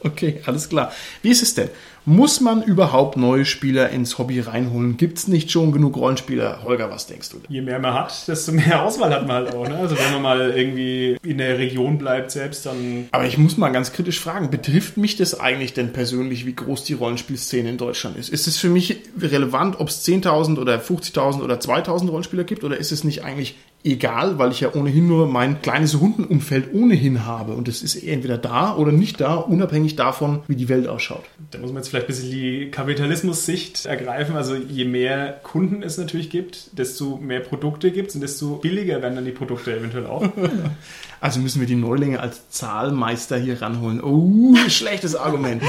Okay, 0.03 0.41
alles 0.47 0.69
klar. 0.69 0.91
Wie 1.23 1.31
ist 1.31 1.43
es 1.43 1.55
denn? 1.55 1.69
Muss 2.11 2.41
man 2.41 2.65
überhaupt 2.65 3.17
neue 3.17 3.45
Spieler 3.45 3.91
ins 3.91 4.19
Hobby 4.19 4.41
reinholen? 4.41 4.97
Gibt 4.97 5.19
es 5.19 5.29
nicht 5.29 5.53
schon 5.53 5.71
genug 5.71 5.97
Rollenspieler? 5.97 6.65
Holger, 6.65 6.91
was 6.91 7.07
denkst 7.07 7.29
du? 7.31 7.37
Je 7.49 7.61
mehr 7.61 7.79
man 7.79 7.95
hat, 7.95 8.27
desto 8.27 8.51
mehr 8.51 8.83
Auswahl 8.85 9.15
hat 9.15 9.29
man 9.29 9.37
halt 9.45 9.55
auch. 9.55 9.69
Ne? 9.69 9.77
Also 9.77 9.97
wenn 9.97 10.15
man 10.15 10.23
mal 10.23 10.51
irgendwie 10.51 11.17
in 11.23 11.39
der 11.39 11.59
Region 11.59 11.99
bleibt 11.99 12.33
selbst, 12.33 12.67
dann 12.67 13.07
Aber 13.13 13.27
ich 13.27 13.39
muss 13.39 13.57
mal 13.57 13.71
ganz 13.71 13.93
kritisch 13.93 14.19
fragen, 14.19 14.51
betrifft 14.51 14.97
mich 14.97 15.15
das 15.15 15.39
eigentlich 15.39 15.73
denn 15.73 15.93
persönlich, 15.93 16.47
wie 16.47 16.57
groß 16.57 16.83
die 16.83 16.95
Rollenspielszene 16.95 17.69
in 17.69 17.79
Deutschland 17.79 18.17
ist? 18.17 18.29
Ist 18.29 18.49
es 18.49 18.57
für 18.57 18.71
mich 18.71 19.03
relevant, 19.17 19.79
ob 19.79 19.87
es 19.87 20.05
10.000 20.05 20.59
oder 20.59 20.81
50.000 20.81 21.45
oder 21.45 21.61
2.000 21.61 22.09
Rollenspieler 22.09 22.43
gibt 22.43 22.65
oder 22.65 22.77
ist 22.77 22.91
es 22.91 23.05
nicht 23.05 23.23
eigentlich 23.23 23.55
egal, 23.83 24.39
weil 24.39 24.53
ich 24.53 24.61
ja 24.61 24.75
ohnehin 24.75 25.07
nur 25.07 25.27
mein 25.27 25.63
kleines 25.63 26.01
Rundenumfeld 26.01 26.75
ohnehin 26.75 27.25
habe 27.25 27.53
und 27.55 27.69
es 27.69 27.83
ist 27.83 27.97
entweder 28.03 28.37
da 28.37 28.77
oder 28.77 28.93
nicht 28.93 29.21
da, 29.21 29.37
unabhängig 29.37 29.97
davon, 29.97 30.43
wie 30.49 30.57
die 30.57 30.69
Welt 30.69 30.87
ausschaut? 30.87 31.25
Da 31.51 31.59
muss 31.59 31.73
man 31.73 31.79
jetzt 31.79 31.89
vielleicht 31.89 32.07
ein 32.07 32.15
bisschen 32.15 32.31
die 32.31 32.71
Kapitalismus-Sicht 32.71 33.87
ergreifen. 33.87 34.37
Also 34.37 34.55
je 34.55 34.85
mehr 34.85 35.41
Kunden 35.43 35.83
es 35.83 35.97
natürlich 35.97 36.31
gibt, 36.31 36.79
desto 36.79 37.17
mehr 37.17 37.41
Produkte 37.41 37.91
gibt 37.91 38.11
es 38.11 38.15
und 38.15 38.21
desto 38.21 38.57
billiger 38.57 39.01
werden 39.03 39.15
dann 39.17 39.25
die 39.25 39.31
Produkte 39.31 39.77
eventuell 39.77 40.07
auch. 40.07 40.29
Also 41.23 41.39
müssen 41.39 41.61
wir 41.61 41.67
die 41.67 41.77
Neulinge 41.77 42.19
als 42.19 42.49
Zahlmeister 42.49 43.37
hier 43.37 43.61
ranholen. 43.61 44.03
Oh, 44.03 44.57
schlechtes 44.69 45.15
Argument. 45.15 45.63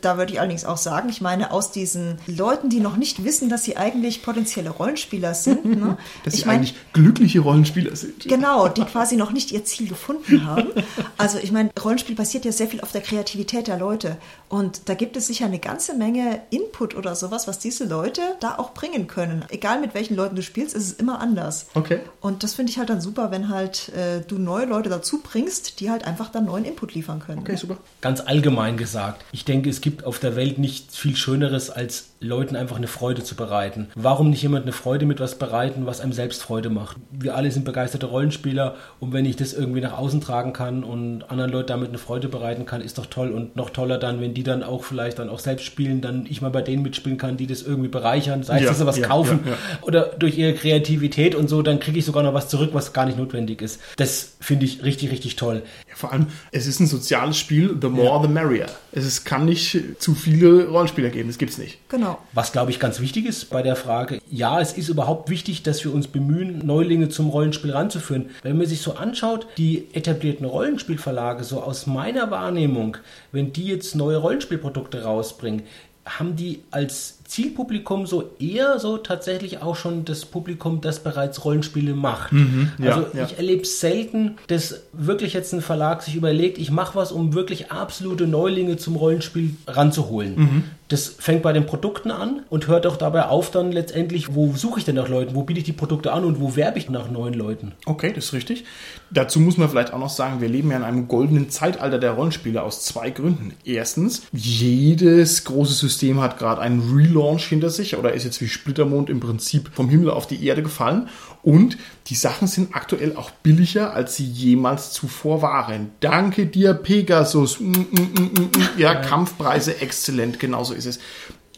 Da 0.00 0.18
würde 0.18 0.32
ich 0.32 0.40
allerdings 0.40 0.64
auch 0.64 0.76
sagen, 0.76 1.08
ich 1.08 1.20
meine, 1.20 1.52
aus 1.52 1.72
diesen 1.72 2.18
Leuten, 2.26 2.68
die 2.68 2.80
noch 2.80 2.96
nicht 2.96 3.24
wissen, 3.24 3.48
dass 3.48 3.64
sie 3.64 3.76
eigentlich 3.76 4.22
potenzielle 4.22 4.70
Rollenspieler 4.70 5.34
sind, 5.34 5.64
ne? 5.64 5.96
Dass 6.24 6.34
ich 6.34 6.40
sie 6.40 6.46
meine, 6.46 6.58
eigentlich 6.58 6.74
glückliche 6.92 7.40
Rollenspieler 7.40 7.96
sind. 7.96 8.24
Genau, 8.24 8.68
die 8.68 8.84
quasi 8.84 9.16
noch 9.16 9.32
nicht 9.32 9.52
ihr 9.52 9.64
Ziel 9.64 9.88
gefunden 9.88 10.46
haben. 10.46 10.68
Also 11.16 11.38
ich 11.38 11.52
meine, 11.52 11.70
Rollenspiel 11.82 12.14
basiert 12.14 12.44
ja 12.44 12.52
sehr 12.52 12.68
viel 12.68 12.80
auf 12.80 12.92
der 12.92 13.00
Kreativität 13.00 13.66
der 13.66 13.78
Leute. 13.78 14.16
Und 14.48 14.88
da 14.88 14.94
gibt 14.94 15.16
es 15.16 15.26
sicher 15.26 15.46
eine 15.46 15.58
ganze 15.58 15.94
Menge 15.94 16.42
Input 16.50 16.94
oder 16.96 17.14
sowas, 17.14 17.46
was 17.46 17.58
diese 17.58 17.84
Leute 17.84 18.20
da 18.40 18.56
auch 18.56 18.74
bringen 18.74 19.06
können. 19.06 19.44
Egal 19.48 19.80
mit 19.80 19.94
welchen 19.94 20.16
Leuten 20.16 20.36
du 20.36 20.42
spielst, 20.42 20.74
ist 20.74 20.84
es 20.84 20.92
immer 20.94 21.20
anders. 21.20 21.66
Okay. 21.74 22.00
Und 22.20 22.42
das 22.42 22.54
finde 22.54 22.72
ich 22.72 22.78
halt 22.78 22.90
dann 22.90 23.00
super, 23.00 23.30
wenn 23.30 23.48
halt 23.48 23.90
äh, 23.90 24.20
du 24.26 24.38
neue 24.38 24.66
Leute 24.66 24.88
dazu 24.88 25.20
bringst, 25.22 25.80
die 25.80 25.90
halt 25.90 26.06
einfach 26.06 26.30
dann 26.30 26.46
neuen 26.46 26.64
Input 26.64 26.94
liefern 26.94 27.20
können. 27.20 27.40
Okay, 27.40 27.56
super. 27.56 27.78
Ganz 28.00 28.20
allgemein 28.20 28.76
gesagt, 28.76 29.24
ich 29.32 29.44
denke, 29.44 29.70
es 29.70 29.80
gibt 29.80 29.89
auf 30.04 30.18
der 30.18 30.36
Welt 30.36 30.58
nichts 30.58 30.96
viel 30.96 31.16
Schöneres, 31.16 31.70
als 31.70 32.09
Leuten 32.22 32.54
einfach 32.54 32.76
eine 32.76 32.86
Freude 32.86 33.24
zu 33.24 33.34
bereiten. 33.34 33.88
Warum 33.94 34.28
nicht 34.28 34.42
jemand 34.42 34.64
eine 34.64 34.72
Freude 34.72 35.06
mit 35.06 35.20
was 35.20 35.36
bereiten, 35.36 35.86
was 35.86 36.02
einem 36.02 36.12
selbst 36.12 36.42
Freude 36.42 36.68
macht? 36.68 36.98
Wir 37.10 37.34
alle 37.34 37.50
sind 37.50 37.64
begeisterte 37.64 38.04
Rollenspieler 38.04 38.74
und 38.98 39.14
wenn 39.14 39.24
ich 39.24 39.36
das 39.36 39.54
irgendwie 39.54 39.80
nach 39.80 39.96
außen 39.96 40.20
tragen 40.20 40.52
kann 40.52 40.84
und 40.84 41.22
anderen 41.30 41.50
Leuten 41.50 41.68
damit 41.68 41.88
eine 41.88 41.96
Freude 41.96 42.28
bereiten 42.28 42.66
kann, 42.66 42.82
ist 42.82 42.98
doch 42.98 43.06
toll 43.06 43.30
und 43.30 43.56
noch 43.56 43.70
toller 43.70 43.96
dann, 43.96 44.20
wenn 44.20 44.34
die 44.34 44.42
dann 44.42 44.62
auch 44.62 44.84
vielleicht 44.84 45.18
dann 45.18 45.30
auch 45.30 45.38
selbst 45.38 45.64
spielen, 45.64 46.02
dann 46.02 46.26
ich 46.28 46.42
mal 46.42 46.50
bei 46.50 46.60
denen 46.60 46.82
mitspielen 46.82 47.16
kann, 47.16 47.38
die 47.38 47.46
das 47.46 47.62
irgendwie 47.62 47.88
bereichern, 47.88 48.42
sei 48.42 48.56
es, 48.56 48.62
Ja, 48.64 48.68
dass 48.68 48.78
sie 48.78 48.86
was 48.86 48.98
ja, 48.98 49.06
kaufen 49.06 49.40
ja, 49.46 49.52
ja. 49.52 49.56
oder 49.80 50.02
durch 50.18 50.36
ihre 50.36 50.52
Kreativität 50.52 51.34
und 51.34 51.48
so, 51.48 51.62
dann 51.62 51.80
kriege 51.80 51.98
ich 51.98 52.04
sogar 52.04 52.22
noch 52.22 52.34
was 52.34 52.48
zurück, 52.50 52.70
was 52.74 52.92
gar 52.92 53.06
nicht 53.06 53.16
notwendig 53.16 53.62
ist. 53.62 53.80
Das 53.96 54.36
finde 54.40 54.66
ich 54.66 54.84
richtig, 54.84 55.10
richtig 55.10 55.36
toll. 55.36 55.62
Ja, 55.88 55.94
vor 55.96 56.12
allem, 56.12 56.26
es 56.52 56.66
ist 56.66 56.80
ein 56.80 56.86
soziales 56.86 57.38
Spiel, 57.38 57.78
the 57.80 57.88
more 57.88 58.20
the 58.22 58.30
merrier. 58.30 58.66
Es 58.92 59.06
ist, 59.06 59.24
kann 59.24 59.46
nicht 59.46 59.78
zu 59.98 60.14
viele 60.14 60.68
Rollenspieler 60.68 61.08
geben, 61.08 61.30
das 61.30 61.38
gibt's 61.38 61.56
nicht. 61.56 61.78
Genau. 61.88 62.09
Was, 62.32 62.52
glaube 62.52 62.70
ich, 62.70 62.80
ganz 62.80 63.00
wichtig 63.00 63.26
ist 63.26 63.50
bei 63.50 63.62
der 63.62 63.76
Frage, 63.76 64.20
ja, 64.30 64.60
es 64.60 64.72
ist 64.72 64.88
überhaupt 64.88 65.30
wichtig, 65.30 65.62
dass 65.62 65.84
wir 65.84 65.92
uns 65.92 66.08
bemühen, 66.08 66.64
Neulinge 66.64 67.08
zum 67.08 67.28
Rollenspiel 67.28 67.72
ranzuführen. 67.72 68.30
Wenn 68.42 68.58
man 68.58 68.66
sich 68.66 68.82
so 68.82 68.94
anschaut, 68.94 69.46
die 69.56 69.86
etablierten 69.92 70.46
Rollenspielverlage, 70.46 71.44
so 71.44 71.62
aus 71.62 71.86
meiner 71.86 72.30
Wahrnehmung, 72.30 72.96
wenn 73.32 73.52
die 73.52 73.66
jetzt 73.66 73.94
neue 73.94 74.16
Rollenspielprodukte 74.16 75.02
rausbringen, 75.02 75.62
haben 76.06 76.34
die 76.34 76.62
als 76.70 77.22
Zielpublikum 77.24 78.06
so 78.06 78.30
eher 78.40 78.78
so 78.80 78.96
tatsächlich 78.96 79.62
auch 79.62 79.76
schon 79.76 80.04
das 80.04 80.24
Publikum, 80.24 80.80
das 80.80 81.00
bereits 81.00 81.44
Rollenspiele 81.44 81.94
macht. 81.94 82.32
ja, 82.78 82.96
also 82.96 83.06
ja. 83.16 83.24
ich 83.24 83.36
erlebe 83.36 83.64
selten, 83.64 84.36
dass 84.48 84.82
wirklich 84.92 85.34
jetzt 85.34 85.52
ein 85.52 85.60
Verlag 85.60 86.02
sich 86.02 86.16
überlegt, 86.16 86.58
ich 86.58 86.70
mache 86.70 86.96
was, 86.96 87.12
um 87.12 87.34
wirklich 87.34 87.70
absolute 87.70 88.26
Neulinge 88.26 88.76
zum 88.78 88.96
Rollenspiel 88.96 89.54
ranzuholen. 89.66 90.34
Mhm. 90.36 90.64
Das 90.90 91.06
fängt 91.06 91.42
bei 91.42 91.52
den 91.52 91.66
Produkten 91.66 92.10
an 92.10 92.42
und 92.50 92.66
hört 92.66 92.84
auch 92.84 92.96
dabei 92.96 93.26
auf 93.26 93.52
dann 93.52 93.70
letztendlich, 93.70 94.34
wo 94.34 94.54
suche 94.56 94.80
ich 94.80 94.84
denn 94.84 94.96
nach 94.96 95.08
Leuten, 95.08 95.36
wo 95.36 95.44
biete 95.44 95.60
ich 95.60 95.64
die 95.64 95.72
Produkte 95.72 96.12
an 96.12 96.24
und 96.24 96.40
wo 96.40 96.56
werbe 96.56 96.78
ich 96.78 96.90
nach 96.90 97.08
neuen 97.08 97.34
Leuten. 97.34 97.72
Okay, 97.86 98.12
das 98.12 98.26
ist 98.26 98.32
richtig. 98.32 98.64
Dazu 99.12 99.38
muss 99.38 99.56
man 99.56 99.68
vielleicht 99.68 99.92
auch 99.92 100.00
noch 100.00 100.10
sagen, 100.10 100.40
wir 100.40 100.48
leben 100.48 100.72
ja 100.72 100.78
in 100.78 100.82
einem 100.82 101.06
goldenen 101.06 101.48
Zeitalter 101.48 102.00
der 102.00 102.12
Rollenspiele 102.12 102.60
aus 102.60 102.84
zwei 102.84 103.10
Gründen. 103.10 103.54
Erstens, 103.64 104.22
jedes 104.32 105.44
große 105.44 105.74
System 105.74 106.20
hat 106.20 106.38
gerade 106.38 106.60
einen 106.60 106.92
Relaunch 106.92 107.44
hinter 107.44 107.70
sich 107.70 107.96
oder 107.96 108.12
ist 108.12 108.24
jetzt 108.24 108.40
wie 108.40 108.48
Splittermond 108.48 109.10
im 109.10 109.20
Prinzip 109.20 109.70
vom 109.72 109.88
Himmel 109.88 110.10
auf 110.10 110.26
die 110.26 110.44
Erde 110.44 110.64
gefallen. 110.64 111.08
Und 111.42 111.78
die 112.08 112.14
Sachen 112.14 112.48
sind 112.48 112.74
aktuell 112.74 113.16
auch 113.16 113.30
billiger, 113.30 113.94
als 113.94 114.16
sie 114.16 114.26
jemals 114.26 114.92
zuvor 114.92 115.40
waren. 115.42 115.90
Danke 116.00 116.46
dir, 116.46 116.74
Pegasus. 116.74 117.60
Mm, 117.60 117.70
mm, 117.70 118.20
mm. 118.34 118.50
Ja, 118.76 118.94
Kampfpreise 118.94 119.80
exzellent, 119.80 120.38
genauso 120.38 120.74
ist 120.74 120.79
es. 120.86 120.98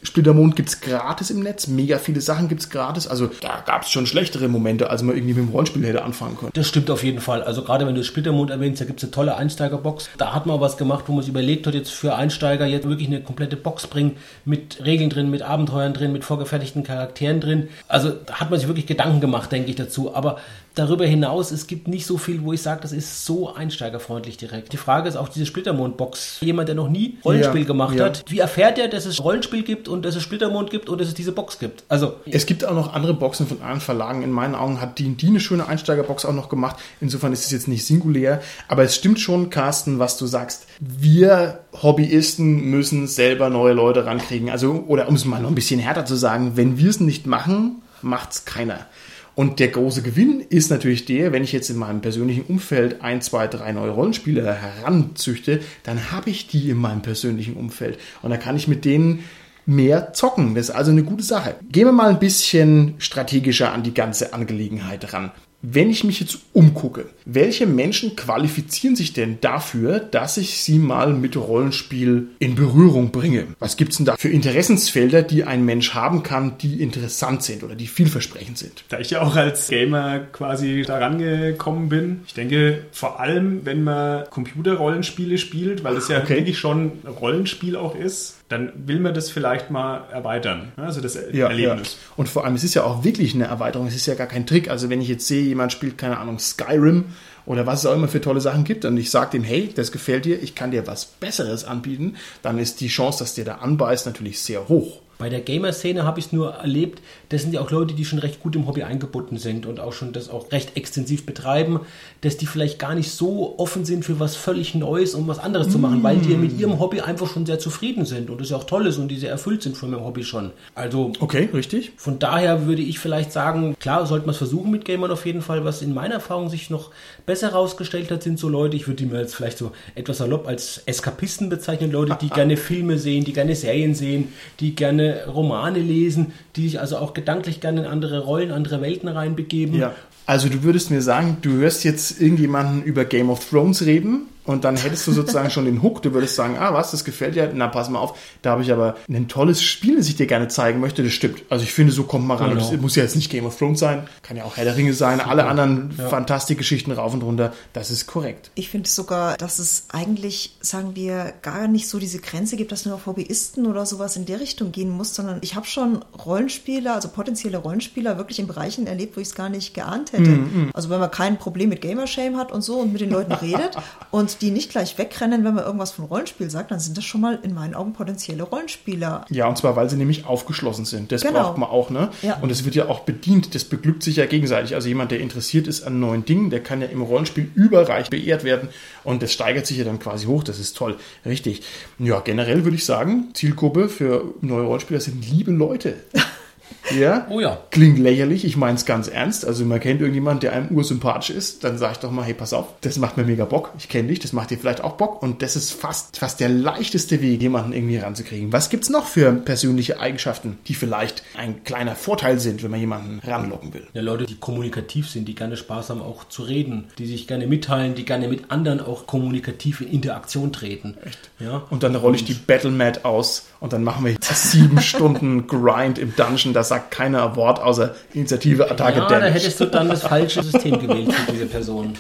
Splittermond 0.05 0.57
gibt's 0.57 0.81
gratis 0.81 1.31
im 1.31 1.41
Netz, 1.41 1.69
mega 1.69 1.99
viele 1.99 2.21
Sachen 2.21 2.49
gibt's 2.49 2.71
gratis. 2.71 3.07
Also 3.07 3.31
da 3.41 3.63
gab's 3.65 3.91
schon 3.91 4.07
schlechtere 4.07 4.49
Momente, 4.49 4.91
als 4.91 5.03
man 5.03 5.15
irgendwie 5.15 5.35
mit 5.35 5.49
dem 5.49 5.51
Rollenspiel 5.51 5.87
hätte 5.87 6.03
anfangen 6.03 6.37
können. 6.37 6.51
Das 6.55 6.67
stimmt 6.67 6.91
auf 6.91 7.05
jeden 7.05 7.21
Fall. 7.21 7.45
Also 7.45 7.63
gerade 7.63 7.87
wenn 7.87 7.95
du 7.95 8.03
Splittermond 8.03 8.51
erwähnst, 8.51 8.81
da 8.81 8.85
gibt's 8.85 9.05
eine 9.05 9.13
tolle 9.13 9.37
Einsteigerbox. 9.37 10.11
Da 10.19 10.35
hat 10.35 10.47
man 10.47 10.61
was 10.61 10.77
gemacht, 10.77 11.05
wo 11.07 11.13
man 11.13 11.23
sich 11.23 11.31
überlegt 11.31 11.69
hat, 11.69 11.75
jetzt 11.75 11.93
für 11.93 12.17
Einsteiger 12.17 12.67
jetzt 12.67 12.89
wirklich 12.89 13.07
eine 13.07 13.23
komplette 13.23 13.57
Box 13.57 13.87
bringen, 13.87 14.17
mit 14.45 14.85
Regeln 14.85 15.09
drin, 15.09 15.31
mit 15.31 15.43
Abenteuern 15.43 15.95
drin, 15.95 16.13
mit 16.13 16.25
vorgefertigten 16.25 16.83
Charakteren 16.83 17.41
drin. 17.41 17.69
Also 17.87 18.11
da 18.11 18.35
hat 18.35 18.51
man 18.51 18.59
sich 18.59 18.69
wirklich 18.69 18.87
Gedanken 18.87 19.21
gemacht, 19.21 19.53
denke 19.53 19.71
ich 19.71 19.77
dazu. 19.77 20.17
Aber 20.17 20.39
darüber 20.75 21.07
hinaus, 21.07 21.51
es 21.51 21.67
gibt 21.67 21.89
nicht 21.89 22.07
so 22.07 22.19
viel, 22.19 22.43
wo 22.43 22.53
ich 22.53 22.63
sage, 22.63 22.81
das 22.83 22.93
ist 22.93 23.25
so 23.25 23.55
einsteigerfreundlich 23.55 24.37
direkt. 24.37 24.73
Die 24.73 24.77
Frage 24.77 25.09
ist 25.09 25.17
auch 25.17 25.29
diese 25.29 25.47
Splittermond-Box. 25.47 26.39
Jemand, 26.41 26.69
der 26.69 26.75
noch 26.77 26.89
nie 26.89 27.19
Rollenspiel 27.25 27.63
Ja, 27.63 27.67
gemacht 27.67 27.97
ja. 27.97 28.05
hat, 28.07 28.25
wie 28.29 28.39
erfährt 28.39 28.79
er, 28.79 28.89
dass 28.89 29.07
es 29.07 29.23
Rollenspiel 29.23 29.63
gibt 29.63 29.89
und 29.89 30.05
dass 30.05 30.17
es 30.17 30.23
Splittermond 30.23 30.71
gibt 30.71 30.89
und 30.89 31.01
dass 31.01 31.09
es 31.09 31.15
diese 31.15 31.33
Box 31.33 31.59
gibt? 31.59 31.85
Also 31.89 32.15
Es 32.27 32.47
gibt 32.47 32.65
auch 32.65 32.75
noch 32.75 32.95
andere 32.95 33.15
Boxen 33.15 33.47
von 33.47 33.61
anderen 33.61 33.81
Verlagen. 33.81 34.23
In 34.23 34.31
meinen 34.31 34.55
Augen 34.55 34.81
hat 34.81 34.99
die, 34.99 35.17
eine 35.27 35.41
schöne 35.41 35.67
Einsteigerbox 35.67 36.25
auch 36.25 36.35
noch 36.35 36.49
gemacht. 36.49 36.77
Insofern 37.01 37.33
ist 37.33 37.45
es 37.45 37.51
jetzt 37.51 37.69
nicht 37.69 37.85
singulär. 37.87 38.41
Aber 38.69 38.83
es 38.85 38.97
stimmt 38.97 39.21
schon, 39.21 39.51
Carsten, 39.51 39.99
was 39.99 40.17
du 40.17 40.27
sagst. 40.27 40.67
Wir 40.81 41.61
Hobbyisten 41.83 42.65
müssen 42.71 43.07
selber 43.07 43.51
neue 43.51 43.73
Leute 43.73 44.07
rankriegen. 44.07 44.51
Also, 44.51 44.85
oder 44.87 45.09
um 45.09 45.15
es 45.15 45.25
mal 45.25 45.41
noch 45.41 45.49
ein 45.49 45.55
bisschen 45.55 45.81
härter 45.81 46.05
zu 46.05 46.17
sagen, 46.17 46.53
wenn 46.57 46.79
wir 46.79 46.91
es 46.91 47.01
nicht 47.01 47.27
machen, 47.27 47.83
macht's 48.03 48.45
keiner. 48.45 48.87
Und 49.35 49.61
der 49.61 49.69
große 49.69 50.03
Gewinn 50.03 50.41
ist 50.41 50.71
natürlich 50.71 51.05
der, 51.05 51.33
wenn 51.33 51.45
ich 51.45 51.53
jetzt 51.53 51.71
in 51.71 51.77
meinem 51.77 52.01
persönlichen 52.01 52.45
Umfeld 52.45 53.01
ein, 53.03 53.23
zwei, 53.23 53.47
drei 53.47 53.73
neue 53.73 53.91
Rollenspieler 53.91 54.55
heranzüchte, 54.55 55.61
dann 55.85 56.13
habe 56.13 56.31
ich 56.31 56.49
die 56.49 56.71
in 56.71 56.77
meinem 56.77 57.03
persönlichen 57.03 57.55
Umfeld. 57.55 57.99
Und 58.21 58.31
dann 58.31 58.41
kann 58.41 58.57
ich 58.57 58.69
mit 58.69 58.85
denen 58.85 59.25
mehr 59.65 60.13
zocken. 60.13 60.55
Das 60.55 60.69
ist 60.69 60.75
also 60.75 60.91
eine 60.91 61.05
gute 61.05 61.23
Sache. 61.23 61.55
Gehen 61.71 61.87
wir 61.87 61.93
mal 61.93 62.11
ein 62.11 62.19
bisschen 62.19 62.95
strategischer 62.99 63.73
an 63.73 63.83
die 63.83 63.95
ganze 63.95 64.35
Angelegenheit 64.35 65.13
ran. 65.13 65.31
Wenn 65.65 65.91
ich 65.91 66.03
mich 66.03 66.19
jetzt 66.19 66.39
umgucke, 66.53 67.07
welche 67.25 67.67
Menschen 67.69 68.17
qualifizieren 68.17 68.97
sich 68.97 69.13
denn 69.13 69.39
dafür, 69.41 70.01
dass 70.01 70.37
ich 70.37 70.59
sie 70.63 70.81
mal 70.81 71.13
mit 71.13 71.37
Rollenspiel 71.37 72.27
in 72.41 72.57
Berührung 72.57 73.13
bringe? 73.13 73.47
Was 73.61 73.77
gibt's 73.77 73.97
denn 73.97 74.07
da 74.07 74.17
für 74.17 74.29
Interessensfelder, 74.29 75.23
die 75.23 75.45
ein 75.45 75.65
Mensch 75.65 75.95
haben 75.95 76.25
kann, 76.25 76.59
die 76.59 76.83
interessant 76.83 77.45
sind 77.45 77.63
oder 77.63 77.77
die 77.77 77.87
vielversprechend 77.87 78.59
sind? 78.59 78.85
Da 78.89 78.99
ich 78.99 79.11
ja 79.11 79.23
auch 79.23 79.37
als 79.37 79.69
Gamer 79.69 80.19
quasi 80.33 80.83
da 80.85 80.99
rangekommen 80.99 81.89
bin, 81.89 82.23
ich 82.27 82.35
denke 82.35 82.85
vor 82.91 83.21
allem, 83.21 83.61
wenn 83.65 83.85
man 83.85 84.25
Computerrollenspiele 84.31 85.39
spielt, 85.39 85.85
weil 85.85 85.97
es 85.97 86.09
ja 86.09 86.23
Okay. 86.23 86.39
wirklich 86.39 86.59
schon 86.59 86.93
ein 87.05 87.09
Rollenspiel 87.09 87.77
auch 87.77 87.95
ist, 87.95 88.37
dann 88.53 88.73
will 88.87 89.01
man 89.01 89.15
das 89.15 89.31
vielleicht 89.31 89.71
mal 89.71 90.05
erweitern. 90.13 90.73
Also 90.77 91.01
das 91.01 91.17
Erlebnis. 91.17 91.99
Und 92.17 92.29
vor 92.29 92.45
allem, 92.45 92.55
es 92.55 92.65
ist 92.65 92.75
ja 92.75 92.85
auch 92.85 93.05
wirklich 93.05 93.35
eine 93.35 93.45
Erweiterung. 93.45 93.87
Es 93.87 93.97
ist 93.97 94.07
ja 94.07 94.15
gar 94.15 94.27
kein 94.27 94.47
Trick. 94.47 94.71
Also 94.71 94.91
wenn 94.91 95.01
ich 95.01 95.09
jetzt 95.09 95.27
sehe, 95.27 95.43
jemand 95.43 95.73
spielt, 95.73 95.99
keine 95.99 96.19
Ahnung, 96.19 96.39
Skyrim 96.39 97.07
oder 97.45 97.67
was 97.67 97.81
es 97.81 97.87
auch 97.87 97.95
immer 97.95 98.09
für 98.09 98.21
tolle 98.21 98.41
Sachen 98.41 98.65
gibt 98.65 98.85
und 98.85 98.97
ich 98.97 99.11
sage 99.11 99.33
dem, 99.33 99.43
hey, 99.45 99.71
das 99.75 99.91
gefällt 99.91 100.25
dir, 100.25 100.41
ich 100.41 100.55
kann 100.55 100.71
dir 100.71 100.87
was 100.87 101.05
Besseres 101.05 101.65
anbieten, 101.65 102.17
dann 102.43 102.59
ist 102.59 102.81
die 102.81 102.89
Chance, 102.89 103.19
dass 103.21 103.35
der 103.35 103.45
da 103.45 103.55
anbeißt, 103.57 104.07
natürlich 104.07 104.41
sehr 104.41 104.69
hoch. 104.69 105.02
Bei 105.23 105.29
der 105.29 105.41
Gamer-Szene 105.41 106.03
habe 106.03 106.19
ich 106.19 106.27
es 106.27 106.33
nur 106.33 106.55
erlebt, 106.55 107.01
das 107.29 107.43
sind 107.43 107.55
ja 107.55 107.61
auch 107.61 107.71
Leute, 107.71 107.95
die 107.95 108.05
schon 108.05 108.19
recht 108.19 108.41
gut 108.41 108.57
im 108.57 108.67
Hobby 108.67 108.83
eingebunden 108.83 109.39
sind 109.39 109.67
und 109.67 109.79
auch 109.79 109.93
schon 109.93 110.13
das 110.13 110.29
auch 110.29 110.51
recht 110.51 110.77
extensiv 110.77 111.25
betreiben, 111.27 111.79
dass 112.23 112.39
die 112.39 112.47
vielleicht 112.47 112.81
gar 112.81 112.97
nicht 112.97 113.13
so 113.13 113.55
offen 113.57 113.85
sind 113.85 114.05
für 114.05 114.19
was 114.19 114.35
völlig 114.35 114.75
Neues, 114.75 115.15
um 115.15 115.29
was 115.29 115.39
anderes 115.39 115.69
zu 115.69 115.79
machen, 115.79 116.03
weil 116.03 116.17
die 116.17 116.35
mit 116.35 116.59
ihrem 116.59 116.81
Hobby 116.81 117.03
einfach 117.03 117.29
schon 117.29 117.47
sehr 117.47 117.61
zufrieden 117.61 118.05
sind 118.05 118.31
und 118.31 118.41
das 118.41 118.51
ja 118.51 118.57
auch 118.57 118.65
toll 118.65 118.85
ist 118.89 118.99
und 118.99 119.07
die 119.07 119.17
sehr 119.17 119.31
erfüllt 119.31 119.63
sind 119.63 119.77
von 119.77 119.93
ihrem 119.93 120.05
Hobby 120.05 120.25
schon. 120.25 120.51
Also 120.75 121.13
Okay, 121.21 121.49
richtig? 121.55 121.93
von 121.99 122.19
daher 122.19 122.67
würde 122.67 122.83
ich 122.83 122.99
vielleicht 122.99 123.31
sagen, 123.31 123.77
klar, 123.79 124.05
sollte 124.07 124.27
man 124.27 124.33
es 124.33 124.39
versuchen 124.39 124.73
mit 124.73 124.85
Gamern 124.85 125.13
auf 125.13 125.25
jeden 125.25 125.43
Fall. 125.43 125.65
Was 125.65 125.83
in 125.83 125.95
meiner 125.95 126.15
Erfahrung 126.15 126.51
sich 126.51 126.69
noch 126.69 126.91
besser 127.27 127.53
herausgestellt 127.53 128.11
hat, 128.11 128.25
sind 128.25 128.41
so 128.41 128.49
Leute, 128.49 128.75
ich 128.75 128.89
würde 128.89 129.05
die 129.05 129.07
mal 129.07 129.21
jetzt 129.21 129.37
vielleicht 129.37 129.59
so 129.59 129.71
etwas 129.95 130.19
salopp 130.19 130.49
als 130.49 130.83
Eskapisten 130.87 131.49
bezeichnen, 131.49 131.93
Leute, 131.93 132.19
die 132.21 132.29
gerne 132.35 132.57
Filme 132.57 132.99
sehen, 132.99 133.25
die 133.25 133.33
gerne 133.33 133.55
Serien 133.55 133.95
sehen, 133.95 134.33
die 134.59 134.75
gerne 134.75 135.12
Romane 135.27 135.79
lesen, 135.79 136.33
die 136.57 136.69
sich 136.69 136.81
also 136.81 136.97
auch 136.99 137.15
gedanklich 137.15 137.61
gerne 137.61 137.83
in 137.83 137.87
andere 137.87 138.21
Rollen, 138.21 138.51
andere 138.51 138.81
Welten 138.81 139.09
reinbegeben. 139.09 139.79
Ja. 139.79 139.95
Also 140.27 140.49
du 140.49 140.63
würdest 140.63 140.91
mir 140.91 141.03
sagen, 141.03 141.39
du 141.43 141.51
hörst 141.51 141.85
jetzt 141.85 142.21
irgendjemanden 142.21 142.83
über 142.83 143.05
Game 143.05 143.31
of 143.31 143.49
Thrones 143.49 143.85
reden 143.85 144.29
und 144.45 144.65
dann 144.65 144.77
hättest 144.77 145.07
du 145.07 145.13
sozusagen 145.13 145.51
schon 145.51 145.67
den 145.67 145.83
Hook. 145.83 146.03
Du 146.03 146.13
würdest 146.13 146.35
sagen, 146.35 146.57
ah 146.59 146.75
was, 146.75 146.91
das 146.91 147.05
gefällt 147.05 147.37
dir. 147.37 147.53
Na, 147.55 147.69
pass 147.69 147.89
mal 147.89 148.01
auf, 148.01 148.19
da 148.43 148.51
habe 148.51 148.63
ich 148.63 148.73
aber 148.73 148.97
ein 149.09 149.29
tolles 149.29 149.63
Spiel, 149.63 149.97
das 149.97 150.09
ich 150.09 150.17
dir 150.17 150.27
gerne 150.27 150.49
zeigen 150.49 150.81
möchte. 150.81 151.05
Das 151.05 151.13
stimmt. 151.13 151.43
Also 151.49 151.65
ich 151.65 151.73
finde, 151.73 151.93
so 151.93 152.05
kommt 152.05 152.27
man 152.27 152.39
ran. 152.39 152.51
Genau. 152.51 152.65
Und 152.65 152.73
das 152.73 152.81
muss 152.81 152.97
ja 152.97 153.05
jetzt 153.05 153.15
nicht 153.15 153.31
Game 153.31 153.47
of 153.47 153.57
Thrones 153.57 153.79
sein, 153.79 154.09
kann 154.23 154.37
ja 154.37 154.45
auch 154.45 154.57
Herr 154.57 154.65
der 154.65 154.77
Ringe 154.77 154.95
sein, 154.95 155.21
alle 155.21 155.47
anderen 155.47 155.93
Fantastikgeschichten 155.93 156.93
rauf 156.93 157.15
und 157.15 157.23
runter. 157.23 157.53
Das 157.73 157.91
ist 157.91 158.07
korrekt. 158.07 158.51
Ich 158.55 158.69
finde 158.69 158.89
sogar, 158.89 159.37
dass 159.37 159.59
es 159.61 159.85
eigentlich, 159.91 160.57
sagen 160.61 160.97
wir, 160.97 161.35
gar 161.43 161.69
nicht 161.69 161.89
so 161.89 161.99
diese 161.99 162.19
Grenze 162.19 162.57
gibt, 162.57 162.73
dass 162.73 162.85
nur 162.85 162.97
auf 162.97 163.07
Hobbyisten 163.07 163.67
oder 163.67 163.87
sowas 163.87 164.17
in 164.17 164.27
der 164.27 164.41
Richtung 164.41 164.73
gehen 164.73 164.91
muss, 164.91 165.15
sondern 165.15 165.39
ich 165.43 165.55
habe 165.55 165.67
schon 165.67 166.05
Rollenspieler, 166.25 166.95
also 166.95 167.09
potenzielle 167.09 167.59
Rollenspieler, 167.59 168.19
wirklich 168.19 168.41
in 168.41 168.49
Bereichen 168.49 168.87
erlebt, 168.87 169.17
wo 169.17 169.21
ich 169.21 169.29
es 169.29 169.35
gar 169.35 169.49
nicht 169.49 169.75
geahnt 169.75 170.13
hätte. 170.13 170.41
Also 170.75 170.91
wenn 170.91 170.99
man 170.99 171.11
kein 171.11 171.39
Problem 171.39 171.69
mit 171.69 171.81
Gamershame 171.81 172.37
hat 172.37 172.51
und 172.51 172.63
so 172.63 172.79
und 172.81 172.93
mit 172.93 173.01
den 173.01 173.11
Leuten 173.11 173.33
redet 173.33 173.77
und 174.11 174.32
die 174.39 174.51
nicht 174.51 174.71
gleich 174.71 174.99
wegrennen, 174.99 175.45
wenn 175.45 175.55
man 175.55 175.65
irgendwas 175.65 175.93
von 175.93 176.05
Rollenspiel 176.07 176.51
sagt, 176.51 176.71
dann 176.71 176.81
sind 176.81 176.97
das 176.97 177.05
schon 177.05 177.21
mal 177.21 177.39
in 177.43 177.55
meinen 177.55 177.75
Augen 177.75 177.93
potenzielle 177.93 178.43
Rollenspieler. 178.43 179.25
Ja, 179.31 179.47
und 179.47 179.57
zwar, 179.59 179.77
weil 179.77 179.89
sie 179.91 179.97
nämlich 179.97 180.27
aufgeschlossen 180.27 180.85
sind. 180.85 181.13
Das 181.13 181.23
Genau. 181.23 181.41
braucht 181.43 181.59
man 181.59 181.69
auch, 181.71 181.91
ne? 181.91 182.11
Ja. 182.23 182.39
Und 182.41 182.51
es 182.51 182.65
wird 182.65 182.75
ja 182.75 182.89
auch 182.89 183.01
bedient. 183.01 183.55
Das 183.55 183.65
beglückt 183.65 184.03
sich 184.03 184.17
ja 184.17 184.27
gegenseitig. 184.27 184.75
Also 184.75 184.89
jemand, 184.89 185.11
der 185.11 185.21
interessiert 185.21 185.67
ist 185.67 185.83
an 185.83 186.01
neuen 186.01 186.25
Dingen, 186.25 186.51
der 186.51 186.61
kann 186.63 186.81
ja 186.81 186.89
im 186.89 187.03
Rollenspiel 187.03 187.51
überreich 187.55 188.11
beehrt 188.11 188.45
werden. 188.45 188.69
Und 189.05 189.23
das 189.23 189.33
steigert 189.33 189.67
sich 189.67 189.79
ja 189.79 189.85
dann 189.85 189.99
quasi 189.99 190.27
hoch. 190.27 190.43
Das 190.45 190.59
ist 190.59 190.77
toll. 190.77 190.97
Richtig. 191.27 191.63
Ja, 191.99 192.21
generell 192.21 192.65
würde 192.65 192.77
ich 192.77 192.85
sagen, 192.85 193.29
Zielgruppe 193.35 193.89
für 193.89 194.35
neue 194.41 194.63
Rollenspieler 194.65 195.01
sind 195.01 195.29
liebe 195.31 195.51
Leute. 195.53 195.95
Ja? 196.91 197.27
Oh 197.31 197.41
ja. 197.41 197.59
Klingt 197.71 197.99
lächerlich, 197.99 198.45
ich 198.45 198.57
meine 198.57 198.77
es 198.77 198.85
ganz 198.85 199.09
ernst. 199.09 199.47
Also 199.47 199.65
man 199.65 199.81
kennt 199.81 200.01
irgendjemanden, 200.01 200.41
der 200.41 200.53
einem 200.53 200.69
ursympathisch 200.69 201.31
ist, 201.31 201.65
dann 201.65 201.79
sage 201.79 201.93
ich 201.93 201.99
doch 201.99 202.11
mal, 202.11 202.25
hey, 202.25 202.35
pass 202.35 202.53
auf, 202.53 202.67
das 202.81 202.99
macht 202.99 203.17
mir 203.17 203.25
mega 203.25 203.45
Bock. 203.45 203.71
Ich 203.79 203.89
kenne 203.89 204.09
dich, 204.09 204.19
das 204.19 204.33
macht 204.33 204.51
dir 204.51 204.59
vielleicht 204.59 204.83
auch 204.83 204.93
Bock. 204.93 205.23
Und 205.23 205.43
das 205.43 205.57
ist 205.57 205.73
fast, 205.73 206.19
fast 206.19 206.41
der 206.41 206.49
leichteste 206.49 207.21
Weg, 207.21 207.41
jemanden 207.41 207.73
irgendwie 207.73 207.99
ranzukriegen. 207.99 208.53
Was 208.53 208.71
gibt's 208.71 208.91
noch 208.91 209.07
für 209.07 209.33
persönliche 209.33 210.01
Eigenschaften, 210.01 210.59
die 210.67 210.75
vielleicht 210.75 211.23
ein 211.37 211.65
kleiner 211.65 211.95
Vorteil 211.95 212.39
sind, 212.39 212.63
wenn 212.63 212.71
man 212.71 212.81
jemanden 212.81 213.21
ranlocken 213.25 213.73
will? 213.75 213.87
Ja, 213.95 214.03
Leute, 214.03 214.27
die 214.27 214.37
kommunikativ 214.37 215.09
sind, 215.09 215.27
die 215.27 215.35
gerne 215.35 215.57
Spaß 215.57 215.91
haben, 215.91 216.03
auch 216.03 216.25
zu 216.29 216.43
reden, 216.43 216.89
die 216.99 217.07
sich 217.07 217.27
gerne 217.27 217.47
mitteilen, 217.47 217.95
die 217.95 218.05
gerne 218.05 218.29
mit 218.29 218.51
anderen 218.51 218.81
auch 218.81 219.07
kommunikativ 219.07 219.81
in 219.81 219.89
Interaktion 220.03 220.53
treten. 220.53 220.97
Echt? 221.05 221.31
Ja. 221.39 221.63
Und 221.71 221.85
dann 221.85 221.95
rolle 221.95 222.17
ich 222.17 222.25
die 222.25 222.35
Battle 222.35 222.71
Mat 222.71 223.05
aus 223.05 223.47
und 223.61 223.73
dann 223.73 223.85
machen 223.85 224.05
wir 224.05 224.17
sieben 224.21 224.81
Stunden 224.81 225.47
Grind 225.47 225.99
im 225.99 226.15
Dungeon. 226.17 226.53
Da 226.53 226.65
sagt 226.73 226.91
keiner 226.91 227.29
ein 227.31 227.37
Wort 227.37 227.61
außer 227.61 227.95
Initiative, 228.15 228.71
Attacke, 228.71 228.99
Ja, 228.99 229.05
da 229.09 229.15
Damage. 229.19 229.33
hättest 229.35 229.61
du 229.61 229.67
dann 229.67 229.89
das 229.89 230.03
falsche 230.03 230.43
System 230.43 230.79
gewählt 230.81 231.13
für 231.13 231.33
diese 231.33 231.47
Person. 231.47 231.95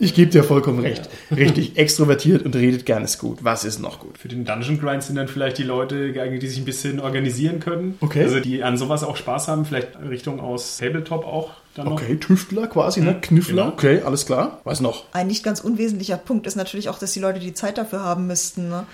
Ich 0.00 0.14
gebe 0.14 0.30
dir 0.30 0.44
vollkommen 0.44 0.78
recht. 0.78 1.08
Richtig, 1.36 1.76
extrovertiert 1.76 2.44
und 2.44 2.54
redet 2.54 2.86
gerne 2.86 3.04
ist 3.04 3.18
gut. 3.18 3.38
Was 3.42 3.64
ist 3.64 3.80
noch 3.80 3.98
gut? 3.98 4.16
Für 4.16 4.28
den 4.28 4.44
Dungeon 4.44 4.78
Grind 4.80 5.02
sind 5.02 5.16
dann 5.16 5.26
vielleicht 5.26 5.58
die 5.58 5.64
Leute 5.64 6.12
geeignet, 6.12 6.40
die 6.42 6.46
sich 6.46 6.58
ein 6.58 6.64
bisschen 6.64 7.00
organisieren 7.00 7.58
können. 7.58 7.96
Okay. 8.00 8.22
Also 8.22 8.38
die 8.38 8.62
an 8.62 8.76
sowas 8.76 9.02
auch 9.02 9.16
Spaß 9.16 9.48
haben, 9.48 9.64
vielleicht 9.64 9.88
Richtung 10.08 10.38
aus 10.38 10.76
Tabletop 10.78 11.24
auch 11.26 11.50
dann 11.74 11.86
noch. 11.86 11.92
Okay, 11.94 12.16
Tüftler 12.16 12.68
quasi, 12.68 13.00
ne? 13.00 13.16
Kniffler. 13.20 13.64
genau. 13.64 13.72
Okay, 13.74 14.00
alles 14.04 14.24
klar. 14.24 14.60
Was 14.62 14.80
noch? 14.80 15.04
Ein 15.12 15.26
nicht 15.26 15.42
ganz 15.42 15.60
unwesentlicher 15.60 16.16
Punkt 16.16 16.46
ist 16.46 16.54
natürlich 16.54 16.88
auch, 16.88 17.00
dass 17.00 17.12
die 17.12 17.20
Leute 17.20 17.40
die 17.40 17.52
Zeit 17.54 17.76
dafür 17.76 18.04
haben 18.04 18.28
müssten. 18.28 18.68
Ne? 18.68 18.86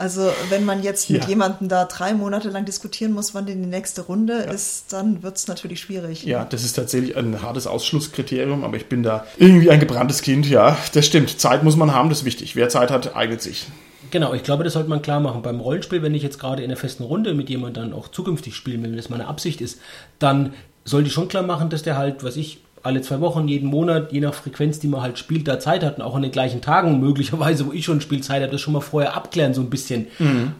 Also 0.00 0.32
wenn 0.48 0.64
man 0.64 0.82
jetzt 0.82 1.10
mit 1.10 1.24
Ja. 1.24 1.28
jemandem 1.28 1.68
da 1.68 1.84
drei 1.84 2.14
Monate 2.14 2.48
lang 2.48 2.64
diskutieren 2.64 3.12
muss, 3.12 3.34
wann 3.34 3.44
denn 3.44 3.60
die 3.62 3.68
nächste 3.68 4.00
Runde 4.00 4.32
ist, 4.32 4.92
dann 4.94 5.22
wird 5.22 5.36
es 5.36 5.46
natürlich 5.46 5.80
schwierig. 5.80 6.24
Ja, 6.24 6.46
das 6.46 6.64
ist 6.64 6.72
tatsächlich 6.72 7.16
ein 7.18 7.42
hartes 7.42 7.66
Ausschlusskriterium, 7.66 8.64
aber 8.64 8.78
ich 8.78 8.86
bin 8.86 9.02
da 9.02 9.26
irgendwie 9.36 9.70
ein 9.70 9.78
gebranntes 9.78 10.22
Kind. 10.22 10.46
Ja, 10.48 10.78
das 10.94 11.04
stimmt. 11.04 11.38
Zeit 11.38 11.62
muss 11.64 11.76
man 11.76 11.94
haben, 11.94 12.08
das 12.08 12.20
ist 12.20 12.24
wichtig. 12.24 12.56
Wer 12.56 12.70
Zeit 12.70 12.90
hat, 12.90 13.14
eignet 13.14 13.42
sich. 13.42 13.66
Genau, 14.10 14.32
ich 14.32 14.42
glaube, 14.42 14.64
das 14.64 14.72
sollte 14.72 14.88
man 14.88 15.02
klar 15.02 15.20
machen. 15.20 15.42
Beim 15.42 15.60
Rollenspiel, 15.60 16.02
wenn 16.02 16.14
ich 16.14 16.22
jetzt 16.22 16.38
gerade 16.40 16.62
in 16.62 16.70
einer 16.70 16.78
festen 16.80 17.02
Runde 17.04 17.34
mit 17.34 17.50
jemandem 17.50 17.90
dann 17.90 17.92
auch 17.92 18.08
zukünftig 18.08 18.56
spielen 18.56 18.82
will, 18.82 18.90
wenn 18.90 18.96
das 18.96 19.10
meine 19.10 19.26
Absicht 19.28 19.60
ist, 19.60 19.80
dann 20.18 20.54
sollte 20.84 21.08
ich 21.08 21.12
schon 21.12 21.28
klar 21.28 21.42
machen, 21.42 21.68
dass 21.68 21.82
der 21.82 21.98
halt, 21.98 22.24
was 22.24 22.36
ich, 22.36 22.60
alle 22.82 23.02
zwei 23.02 23.20
Wochen, 23.20 23.48
jeden 23.48 23.68
Monat, 23.68 24.12
je 24.12 24.20
nach 24.20 24.34
Frequenz, 24.34 24.78
die 24.78 24.88
man 24.88 25.02
halt 25.02 25.18
spielt, 25.18 25.46
da 25.48 25.58
Zeit 25.58 25.84
hat 25.84 25.96
und 25.98 26.02
auch 26.02 26.14
an 26.14 26.22
den 26.22 26.32
gleichen 26.32 26.60
Tagen 26.60 27.00
möglicherweise, 27.00 27.66
wo 27.66 27.72
ich 27.72 27.84
schon 27.84 28.00
Spielzeit 28.00 28.42
habe, 28.42 28.52
das 28.52 28.60
schon 28.60 28.72
mal 28.72 28.80
vorher 28.80 29.14
abklären, 29.14 29.54
so 29.54 29.60
ein 29.60 29.70
bisschen. 29.70 30.06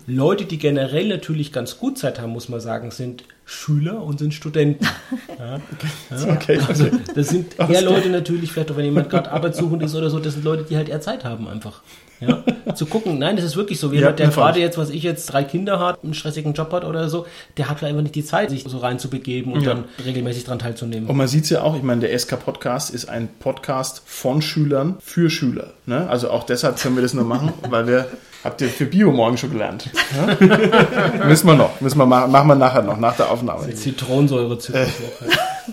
Leute, 0.07 0.45
die 0.45 0.59
generell 0.59 1.09
natürlich 1.09 1.53
ganz 1.53 1.79
gut 1.79 1.99
Zeit 1.99 2.21
haben, 2.21 2.33
muss 2.33 2.49
man 2.49 2.61
sagen, 2.61 2.91
sind 2.91 3.25
Schüler 3.51 4.01
und 4.03 4.21
sind 4.21 4.33
Studenten. 4.33 4.87
Ja, 5.39 5.59
ja. 6.11 6.35
Okay. 6.35 6.61
Also 6.69 6.87
das 7.15 7.29
sind 7.29 7.59
eher 7.71 7.81
Leute 7.81 8.11
natürlich, 8.11 8.53
vielleicht 8.53 8.71
auch 8.71 8.77
wenn 8.77 8.85
jemand 8.85 9.09
gerade 9.09 9.31
arbeitssuchend 9.33 9.83
ist 9.83 9.95
oder 9.95 10.11
so, 10.11 10.19
das 10.19 10.35
sind 10.35 10.45
Leute, 10.45 10.65
die 10.65 10.77
halt 10.77 10.91
eher 10.91 11.01
Zeit 11.01 11.25
haben 11.25 11.49
einfach. 11.49 11.81
Ja, 12.21 12.45
zu 12.75 12.85
gucken, 12.85 13.19
nein, 13.19 13.37
das 13.37 13.47
ist 13.47 13.57
wirklich 13.57 13.81
so. 13.81 13.91
Jemand, 13.91 14.19
der 14.19 14.29
gerade 14.29 14.61
jetzt, 14.61 14.77
was 14.77 14.91
ich 14.91 15.03
jetzt, 15.03 15.33
drei 15.33 15.45
Kinder 15.45 15.81
hat, 15.81 16.05
einen 16.05 16.13
stressigen 16.13 16.53
Job 16.53 16.71
hat 16.73 16.85
oder 16.85 17.09
so, 17.09 17.27
der 17.57 17.71
hat 17.71 17.83
einfach 17.83 18.03
nicht 18.03 18.15
die 18.15 18.25
Zeit, 18.25 18.51
sich 18.51 18.65
so 18.65 18.79
reinzubegeben 18.79 19.53
und 19.53 19.67
dann 19.67 19.85
regelmäßig 20.05 20.45
dran 20.45 20.59
teilzunehmen. 20.59 21.09
Und 21.09 21.17
man 21.17 21.27
sieht 21.27 21.45
es 21.45 21.51
ja 21.51 21.63
auch, 21.63 21.75
ich 21.75 21.83
meine, 21.83 22.03
der 22.03 22.17
SK-Podcast 22.17 22.93
ist 22.93 23.09
ein 23.09 23.29
Podcast 23.39 24.03
von 24.05 24.43
Schülern 24.43 24.97
für 25.01 25.31
Schüler. 25.31 25.73
Ne? 25.87 26.07
Also 26.09 26.31
auch 26.31 26.45
deshalb 26.45 26.79
können 26.79 26.97
wir 26.97 27.03
das 27.03 27.15
nur 27.15 27.25
machen, 27.25 27.55
weil 27.71 27.87
wir, 27.87 28.07
habt 28.45 28.61
ihr 28.61 28.69
für 28.69 28.87
Bio 28.87 29.13
morgen 29.13 29.37
schon 29.37 29.51
gelernt. 29.51 29.91
Ja? 30.17 31.27
müssen 31.27 31.47
wir 31.47 31.55
noch, 31.55 31.81
müssen 31.81 31.99
wir 31.99 32.07
machen, 32.07 32.31
machen 32.31 32.49
wir 32.49 32.55
nachher 32.55 32.83
noch, 32.83 32.99
nach 32.99 33.17
der 33.17 33.31
Aufnahme. 33.31 33.73
Zitronensäure 33.75 34.59
Äh. 34.73 34.87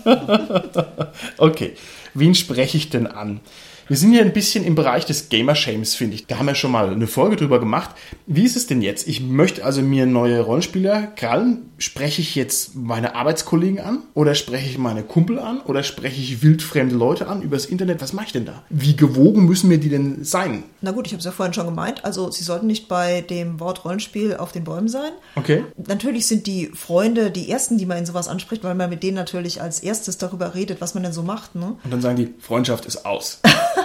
Okay, 1.38 1.74
wen 2.14 2.34
spreche 2.34 2.76
ich 2.76 2.90
denn 2.90 3.06
an? 3.06 3.40
Wir 3.88 3.96
sind 3.96 4.12
hier 4.12 4.20
ein 4.20 4.34
bisschen 4.34 4.64
im 4.64 4.74
Bereich 4.74 5.06
des 5.06 5.30
Gamer-Shames, 5.30 5.94
finde 5.94 6.16
ich. 6.16 6.26
Da 6.26 6.36
haben 6.38 6.44
wir 6.44 6.54
schon 6.54 6.70
mal 6.70 6.90
eine 6.90 7.06
Folge 7.06 7.36
drüber 7.36 7.58
gemacht. 7.58 7.92
Wie 8.26 8.44
ist 8.44 8.54
es 8.54 8.66
denn 8.66 8.82
jetzt? 8.82 9.08
Ich 9.08 9.22
möchte 9.22 9.64
also 9.64 9.80
mir 9.80 10.04
neue 10.04 10.40
Rollenspieler 10.40 11.06
krallen. 11.16 11.70
Spreche 11.78 12.20
ich 12.20 12.34
jetzt 12.34 12.74
meine 12.74 13.14
Arbeitskollegen 13.14 13.80
an? 13.80 14.02
Oder 14.12 14.34
spreche 14.34 14.68
ich 14.68 14.76
meine 14.76 15.04
Kumpel 15.04 15.38
an? 15.38 15.62
Oder 15.62 15.82
spreche 15.82 16.20
ich 16.20 16.42
wildfremde 16.42 16.96
Leute 16.96 17.28
an 17.28 17.40
übers 17.40 17.64
Internet? 17.64 18.02
Was 18.02 18.12
mache 18.12 18.26
ich 18.26 18.32
denn 18.32 18.44
da? 18.44 18.62
Wie 18.68 18.94
gewogen 18.94 19.46
müssen 19.46 19.68
mir 19.68 19.78
die 19.78 19.88
denn 19.88 20.22
sein? 20.22 20.64
Na 20.82 20.90
gut, 20.90 21.06
ich 21.06 21.14
habe 21.14 21.20
es 21.20 21.24
ja 21.24 21.30
vorhin 21.30 21.54
schon 21.54 21.64
gemeint. 21.64 22.04
Also 22.04 22.30
Sie 22.30 22.44
sollten 22.44 22.66
nicht 22.66 22.88
bei 22.88 23.22
dem 23.22 23.58
Wort 23.58 23.86
Rollenspiel 23.86 24.36
auf 24.36 24.52
den 24.52 24.64
Bäumen 24.64 24.88
sein. 24.88 25.12
Okay. 25.34 25.64
Natürlich 25.86 26.26
sind 26.26 26.46
die 26.46 26.66
Freunde 26.74 27.30
die 27.30 27.50
ersten, 27.50 27.78
die 27.78 27.86
man 27.86 27.96
in 27.96 28.04
sowas 28.04 28.28
anspricht, 28.28 28.64
weil 28.64 28.74
man 28.74 28.90
mit 28.90 29.02
denen 29.02 29.16
natürlich 29.16 29.62
als 29.62 29.80
erstes 29.80 30.18
darüber 30.18 30.54
redet, 30.54 30.82
was 30.82 30.92
man 30.92 31.04
denn 31.04 31.14
so 31.14 31.22
macht. 31.22 31.54
Ne? 31.54 31.76
Und 31.84 31.90
dann 31.90 32.02
sagen 32.02 32.16
die, 32.16 32.34
Freundschaft 32.38 32.84
ist 32.84 33.06
aus. 33.06 33.40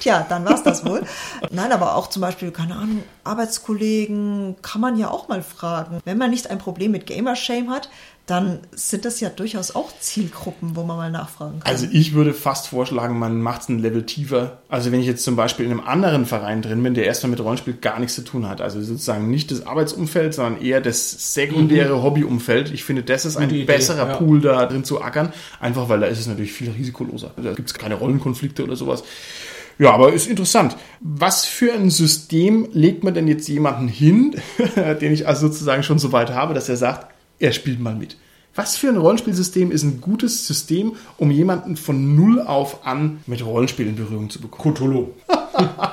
Tja, 0.00 0.26
dann 0.28 0.44
war's 0.44 0.62
das 0.62 0.84
wohl. 0.84 1.02
Nein, 1.50 1.70
aber 1.72 1.94
auch 1.94 2.08
zum 2.08 2.22
Beispiel, 2.22 2.50
keine 2.50 2.74
Ahnung, 2.74 3.02
Arbeitskollegen 3.24 4.56
kann 4.62 4.80
man 4.80 4.96
ja 4.98 5.10
auch 5.10 5.28
mal 5.28 5.42
fragen. 5.42 6.00
Wenn 6.04 6.18
man 6.18 6.30
nicht 6.30 6.50
ein 6.50 6.58
Problem 6.58 6.90
mit 6.90 7.06
Gamershame 7.06 7.70
hat, 7.70 7.88
dann 8.26 8.60
sind 8.72 9.04
das 9.04 9.18
ja 9.18 9.28
durchaus 9.28 9.74
auch 9.74 9.90
Zielgruppen, 9.98 10.76
wo 10.76 10.84
man 10.84 10.96
mal 10.96 11.10
nachfragen 11.10 11.58
kann. 11.60 11.68
Also 11.68 11.86
ich 11.90 12.14
würde 12.14 12.32
fast 12.32 12.68
vorschlagen, 12.68 13.18
man 13.18 13.40
macht 13.42 13.62
es 13.62 13.68
ein 13.68 13.80
Level 13.80 14.06
tiefer. 14.06 14.58
Also 14.68 14.92
wenn 14.92 15.00
ich 15.00 15.06
jetzt 15.06 15.24
zum 15.24 15.34
Beispiel 15.34 15.66
in 15.66 15.72
einem 15.72 15.80
anderen 15.80 16.26
Verein 16.26 16.62
drin 16.62 16.80
bin, 16.82 16.94
der 16.94 17.06
erstmal 17.06 17.30
mit 17.30 17.40
Rollenspiel 17.40 17.74
gar 17.74 17.98
nichts 17.98 18.14
zu 18.14 18.22
tun 18.22 18.48
hat. 18.48 18.60
Also 18.60 18.80
sozusagen 18.82 19.30
nicht 19.30 19.50
das 19.50 19.66
Arbeitsumfeld, 19.66 20.32
sondern 20.34 20.62
eher 20.62 20.80
das 20.80 21.34
sekundäre 21.34 22.02
Hobbyumfeld. 22.04 22.70
Ich 22.72 22.84
finde, 22.84 23.02
das 23.02 23.24
ist 23.24 23.36
ein 23.36 23.48
Mhm. 23.48 23.54
Idee, 23.54 23.64
besserer 23.64 24.08
ja. 24.08 24.16
Pool, 24.16 24.40
da 24.40 24.64
drin 24.66 24.84
zu 24.84 25.02
ackern. 25.02 25.32
Einfach 25.58 25.88
weil 25.88 25.98
da 26.00 26.06
ist 26.06 26.20
es 26.20 26.28
natürlich 26.28 26.52
viel 26.52 26.70
risikoloser. 26.70 27.32
Da 27.36 27.52
gibt 27.52 27.68
es 27.68 27.74
keine 27.74 27.96
Rollenkonflikte 27.96 28.62
oder 28.62 28.76
sowas. 28.76 29.02
Ja, 29.80 29.92
aber 29.92 30.12
ist 30.12 30.26
interessant. 30.26 30.76
Was 31.00 31.46
für 31.46 31.72
ein 31.72 31.88
System 31.88 32.68
legt 32.74 33.02
man 33.02 33.14
denn 33.14 33.26
jetzt 33.26 33.48
jemanden 33.48 33.88
hin, 33.88 34.36
den 35.00 35.10
ich 35.10 35.26
also 35.26 35.48
sozusagen 35.48 35.82
schon 35.82 35.98
so 35.98 36.12
weit 36.12 36.30
habe, 36.30 36.52
dass 36.52 36.68
er 36.68 36.76
sagt, 36.76 37.06
er 37.38 37.52
spielt 37.52 37.80
mal 37.80 37.94
mit? 37.94 38.18
Was 38.54 38.76
für 38.76 38.88
ein 38.88 38.98
Rollenspielsystem 38.98 39.70
ist 39.70 39.84
ein 39.84 40.02
gutes 40.02 40.46
System, 40.46 40.96
um 41.16 41.30
jemanden 41.30 41.76
von 41.76 42.14
null 42.14 42.42
auf 42.42 42.84
an 42.84 43.20
mit 43.26 43.42
Rollenspiel 43.42 43.86
in 43.86 43.96
Berührung 43.96 44.28
zu 44.28 44.40
bekommen? 44.40 44.74
Cthulhu. 44.74 45.08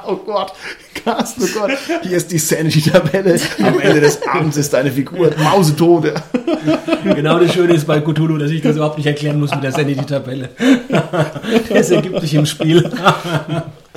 Oh 0.10 0.16
Gott, 0.16 0.54
Carsten, 1.04 1.44
oh 1.44 1.60
Gott, 1.60 1.72
hier 2.04 2.16
ist 2.16 2.32
die 2.32 2.38
Sanity-Tabelle. 2.38 3.38
Am 3.60 3.80
Ende 3.82 4.00
des 4.00 4.26
Abends 4.26 4.56
ist 4.56 4.72
deine 4.72 4.92
Figur 4.92 5.32
mausetot. 5.44 6.14
Genau 7.04 7.40
das 7.40 7.54
Schöne 7.54 7.74
ist 7.74 7.86
bei 7.86 8.00
Cthulhu, 8.00 8.38
dass 8.38 8.52
ich 8.52 8.62
das 8.62 8.78
überhaupt 8.78 8.98
nicht 8.98 9.08
erklären 9.08 9.40
muss 9.40 9.52
mit 9.54 9.64
der 9.64 9.74
Sanity-Tabelle. 9.74 10.50
Das 11.70 11.90
ergibt 11.90 12.22
sich 12.22 12.36
im 12.36 12.46
Spiel. 12.46 12.90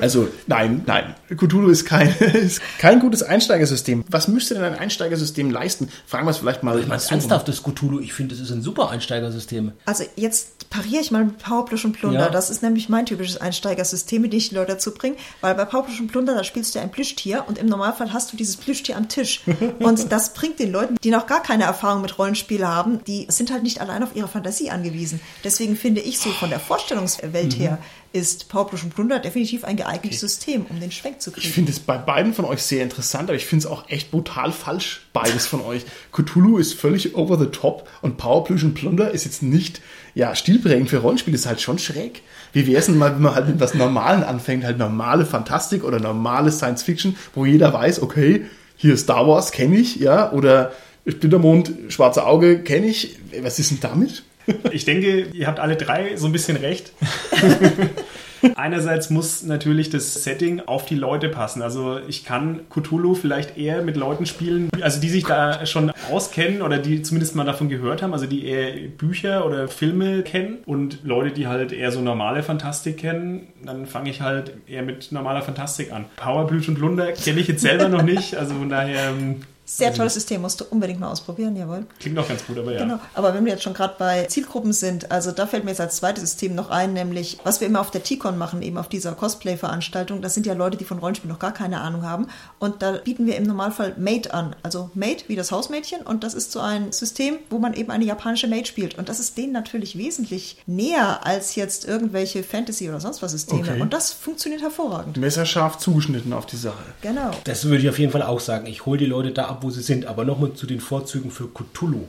Also 0.01 0.29
nein, 0.47 0.83
nein. 0.87 1.15
Cthulhu 1.29 1.71
ist 1.71 1.85
kein, 1.85 2.09
ist 2.19 2.61
kein 2.79 3.01
gutes 3.01 3.23
Einsteigersystem. 3.23 4.05
Was 4.09 4.29
müsste 4.29 4.55
denn 4.55 4.65
ein 4.65 4.79
Einsteigersystem 4.79 5.51
leisten? 5.51 5.89
Fragen 6.07 6.27
wir 6.27 6.31
es 6.31 6.39
vielleicht 6.39 6.63
mal. 6.63 6.79
Ich 6.79 6.87
meine, 6.87 7.03
ernsthaftes 7.03 7.63
Cthulhu, 7.63 8.01
ich 8.01 8.13
finde, 8.13 8.35
das 8.35 8.43
ist 8.43 8.51
ein 8.51 8.63
super 8.63 8.91
Einsteigersystem. 8.91 9.73
Also 9.85 10.05
jetzt 10.17 10.71
pariere 10.71 11.03
ich 11.03 11.11
mal 11.11 11.25
mit 11.25 11.39
Powerplus 11.39 11.85
und 11.85 11.93
Plunder. 11.93 12.21
Ja. 12.21 12.31
Das 12.31 12.51
ist 12.51 12.63
nämlich 12.63 12.89
mein 12.89 13.07
typisches 13.07 13.37
Einsteigersystem, 13.39 14.23
mit 14.23 14.33
dem 14.33 14.39
ich 14.39 14.51
die 14.51 14.55
Leute 14.55 14.73
dazu 14.73 14.93
bringe. 14.93 15.17
Weil 15.41 15.55
bei 15.55 15.65
Powerplus 15.65 16.01
und 16.01 16.09
Plunder, 16.09 16.35
da 16.35 16.45
spielst 16.45 16.75
du 16.75 16.81
ein 16.81 16.91
Plüschtier 16.91 17.45
und 17.47 17.59
im 17.59 17.67
Normalfall 17.67 18.13
hast 18.13 18.33
du 18.33 18.37
dieses 18.37 18.57
Plüschtier 18.57 18.97
am 18.97 19.09
Tisch. 19.09 19.43
Und 19.81 20.13
das 20.13 20.35
bringt 20.35 20.59
den 20.59 20.73
Leuten, 20.73 20.97
die 21.03 21.11
noch 21.11 21.27
gar 21.27 21.43
keine 21.43 21.65
Erfahrung 21.65 22.03
mit 22.03 22.19
Rollenspiel 22.19 22.67
haben, 22.67 23.03
die 23.05 23.27
sind 23.29 23.51
halt 23.51 23.63
nicht 23.63 23.81
allein 23.81 24.03
auf 24.03 24.15
ihre 24.15 24.29
Fantasie 24.29 24.71
angewiesen. 24.71 25.21
Deswegen 25.45 25.77
finde 25.77 26.01
ich 26.01 26.19
so 26.19 26.31
von 26.31 26.51
der 26.51 26.61
Vorstellungswelt 26.61 27.59
her 27.59 27.79
ist 28.13 28.49
Powerplus 28.49 28.83
und 28.83 28.95
Plunder 28.95 29.19
definitiv 29.21 29.65
ein 29.65 29.77
geeignetes 29.77 30.21
System, 30.21 30.67
um 30.69 30.81
den 30.81 30.91
Schwenk 30.91 31.21
zu 31.21 31.31
Ich 31.31 31.37
kriegen. 31.37 31.53
finde 31.55 31.73
es 31.73 31.79
bei 31.79 31.97
beiden 31.97 32.35
von 32.35 32.45
euch 32.45 32.63
sehr 32.63 32.83
interessant, 32.83 33.29
aber 33.29 33.37
ich 33.37 33.47
finde 33.47 33.67
es 33.67 33.71
auch 33.71 33.89
echt 33.89 34.11
brutal 34.11 34.53
falsch, 34.53 35.07
beides 35.13 35.47
von 35.47 35.61
euch. 35.61 35.85
Cthulhu 36.13 36.59
ist 36.59 36.75
völlig 36.75 37.15
over 37.15 37.39
the 37.39 37.47
top 37.47 37.89
und 38.03 38.17
Power 38.17 38.45
Plüsch 38.45 38.65
und 38.65 38.75
Plunder 38.75 39.11
ist 39.13 39.25
jetzt 39.25 39.43
nicht, 39.43 39.81
ja, 40.15 40.35
stilprägend 40.35 40.91
für 40.91 40.99
Rollenspiel, 40.99 41.35
ist 41.35 41.47
halt 41.47 41.61
schon 41.61 41.79
schräg. 41.79 42.23
Wie 42.53 42.67
wäre 42.67 42.81
es 42.81 42.87
denn 42.87 42.99
mal, 42.99 43.15
wenn 43.15 43.23
man 43.23 43.35
halt 43.35 43.49
mit 43.49 43.61
was 43.61 43.75
Normalen 43.75 44.25
anfängt, 44.25 44.65
halt 44.65 44.79
normale 44.79 45.25
Fantastik 45.25 45.85
oder 45.85 46.01
normale 46.01 46.51
Science 46.51 46.83
Fiction, 46.83 47.17
wo 47.35 47.47
jeder 47.47 47.73
weiß, 47.73 48.03
okay, 48.03 48.45
hier 48.77 48.97
Star 48.97 49.29
Wars 49.29 49.53
kenne 49.53 49.77
ich, 49.77 49.97
ja, 49.97 50.33
oder 50.33 50.73
Splittermond, 51.07 51.73
Schwarze 51.89 52.27
Auge 52.27 52.63
kenne 52.63 52.87
ich. 52.87 53.19
Was 53.43 53.59
ist 53.59 53.71
denn 53.71 53.79
damit? 53.81 54.25
Ich 54.73 54.85
denke, 54.85 55.27
ihr 55.33 55.47
habt 55.47 55.61
alle 55.61 55.77
drei 55.77 56.17
so 56.17 56.27
ein 56.27 56.33
bisschen 56.33 56.57
recht. 56.57 56.93
Einerseits 58.57 59.11
muss 59.11 59.43
natürlich 59.43 59.91
das 59.91 60.25
Setting 60.25 60.61
auf 60.61 60.87
die 60.87 60.95
Leute 60.95 61.29
passen. 61.29 61.63
Also 61.63 61.99
ich 62.09 62.25
kann 62.25 62.61
Cthulhu 62.71 63.15
vielleicht 63.15 63.59
eher 63.59 63.83
mit 63.83 63.97
Leuten 63.97 64.27
spielen, 64.27 64.71
also 64.81 65.01
die 65.01 65.09
sich 65.09 65.25
da 65.25 65.67
schon 65.67 65.93
auskennen 66.11 66.63
oder 66.63 66.79
die 66.79 67.03
zumindest 67.03 67.37
mal 67.37 67.45
davon 67.45 67.69
gehört 67.69 68.03
haben, 68.03 68.13
also 68.13 68.27
die 68.27 68.47
eher 68.47 68.89
Bücher 68.89 69.47
oder 69.47 69.69
Filme 69.69 70.23
kennen 70.23 70.59
und 70.65 71.05
Leute, 71.05 71.33
die 71.33 71.47
halt 71.47 71.73
eher 71.73 71.93
so 71.93 72.01
normale 72.01 72.43
Fantastik 72.43 72.99
kennen, 72.99 73.49
dann 73.65 73.87
fange 73.87 74.11
ich 74.11 74.21
halt 74.21 74.53
eher 74.67 74.83
mit 74.83 75.13
normaler 75.13 75.43
Fantastik 75.43 75.93
an. 75.93 76.07
Powerblüt 76.17 76.69
und 76.69 76.79
Lunder 76.79 77.13
kenne 77.13 77.41
ich 77.41 77.49
jetzt 77.49 77.61
selber 77.61 77.89
noch 77.89 78.03
nicht, 78.03 78.37
also 78.37 78.55
von 78.55 78.71
daher 78.71 79.11
ähm, 79.11 79.43
Sehr 79.77 79.95
tolles 79.95 80.15
System, 80.15 80.43
musst 80.43 80.61
du 80.61 80.65
unbedingt 80.65 80.99
mal 80.99 81.11
ausprobieren, 81.11 81.55
jawohl. 81.55 81.87
klingt 82.01 82.19
auch 82.19 82.29
ganz 82.29 82.45
gut, 82.45 82.59
aber 82.59 82.73
ja. 82.73 82.81
Genau. 82.81 82.99
Aber 83.15 83.35
wenn 83.35 83.45
wir 83.45 83.53
jetzt 83.53 83.63
schon 83.63 83.73
gerade 83.73 83.95
bei 83.99 84.25
Zielgruppen 84.25 84.73
sind, 84.73 85.13
also 85.13 85.31
da 85.31 85.47
fällt 85.47 85.65
mir 85.65 85.71
jetzt 85.71 85.81
als 85.81 85.97
zweites 85.97 86.25
System 86.25 86.55
noch 86.55 86.71
ein, 86.71 86.93
nämlich 86.93 87.39
was 87.45 87.61
wir 87.61 87.69
immer 87.69 87.81
auf 87.81 87.91
der 87.93 88.03
T-Con 88.03 88.37
machen, 88.37 88.63
eben 88.63 88.79
auf 88.79 88.89
dieser 88.89 89.13
Cosplay-Veranstaltung, 89.13 90.23
das 90.23 90.35
sind 90.35 90.45
ja 90.45 90.55
Leute, 90.55 90.77
die 90.77 90.85
von 90.85 90.99
Rollenspiel 90.99 91.31
noch 91.31 91.39
gar 91.39 91.53
keine 91.53 91.81
Ahnung 91.81 92.03
haben. 92.03 92.27
Und 92.59 92.83
da 92.83 92.93
bieten 92.93 93.27
wir 93.27 93.37
im 93.37 93.45
Normalfall 93.45 93.95
Maid 93.97 94.35
an. 94.35 94.57
Also 94.65 94.91
Maid 94.95 95.29
wie 95.29 95.37
das 95.37 95.53
Hausmädchen 95.53 96.03
und 96.03 96.25
das 96.25 96.35
ist 96.35 96.51
so 96.51 96.59
ein 96.59 96.91
System, 96.91 97.37
wo 97.49 97.59
man 97.59 97.75
eben 97.75 97.93
eine 97.93 98.05
japanische 98.05 98.49
Maid 98.49 98.67
spielt. 98.67 98.99
Und 98.99 99.09
das 99.09 99.21
ist 99.21 99.39
denen 99.39 99.53
natürlich 99.53 99.97
wesentlich 99.97 100.63
näher 100.67 101.25
als 101.25 101.55
jetzt 101.55 101.87
irgendwelche 101.87 102.43
Fantasy- 102.43 102.89
oder 102.89 102.99
sonst 102.99 103.23
was 103.23 103.31
Systeme. 103.31 103.63
Okay. 103.63 103.81
Und 103.81 103.93
das 103.93 104.13
funktioniert 104.13 104.63
hervorragend. 104.63 105.17
Messerscharf 105.17 105.79
zugeschnitten 105.79 106.33
auf 106.33 106.47
die 106.47 106.57
Sache. 106.57 106.83
Genau. 107.03 107.31
Das 107.45 107.65
würde 107.67 107.79
ich 107.83 107.89
auf 107.89 107.99
jeden 107.99 108.11
Fall 108.11 108.23
auch 108.23 108.41
sagen. 108.41 108.67
Ich 108.67 108.85
hole 108.85 108.99
die 108.99 109.07
Leute 109.07 109.31
da 109.31 109.47
ab, 109.47 109.60
wo 109.63 109.71
sie 109.71 109.83
sind. 109.83 110.07
Aber 110.07 110.25
nochmal 110.25 110.53
zu 110.55 110.67
den 110.67 110.81
Vorzügen 110.81 111.31
für 111.31 111.49
Cthulhu. 111.49 112.07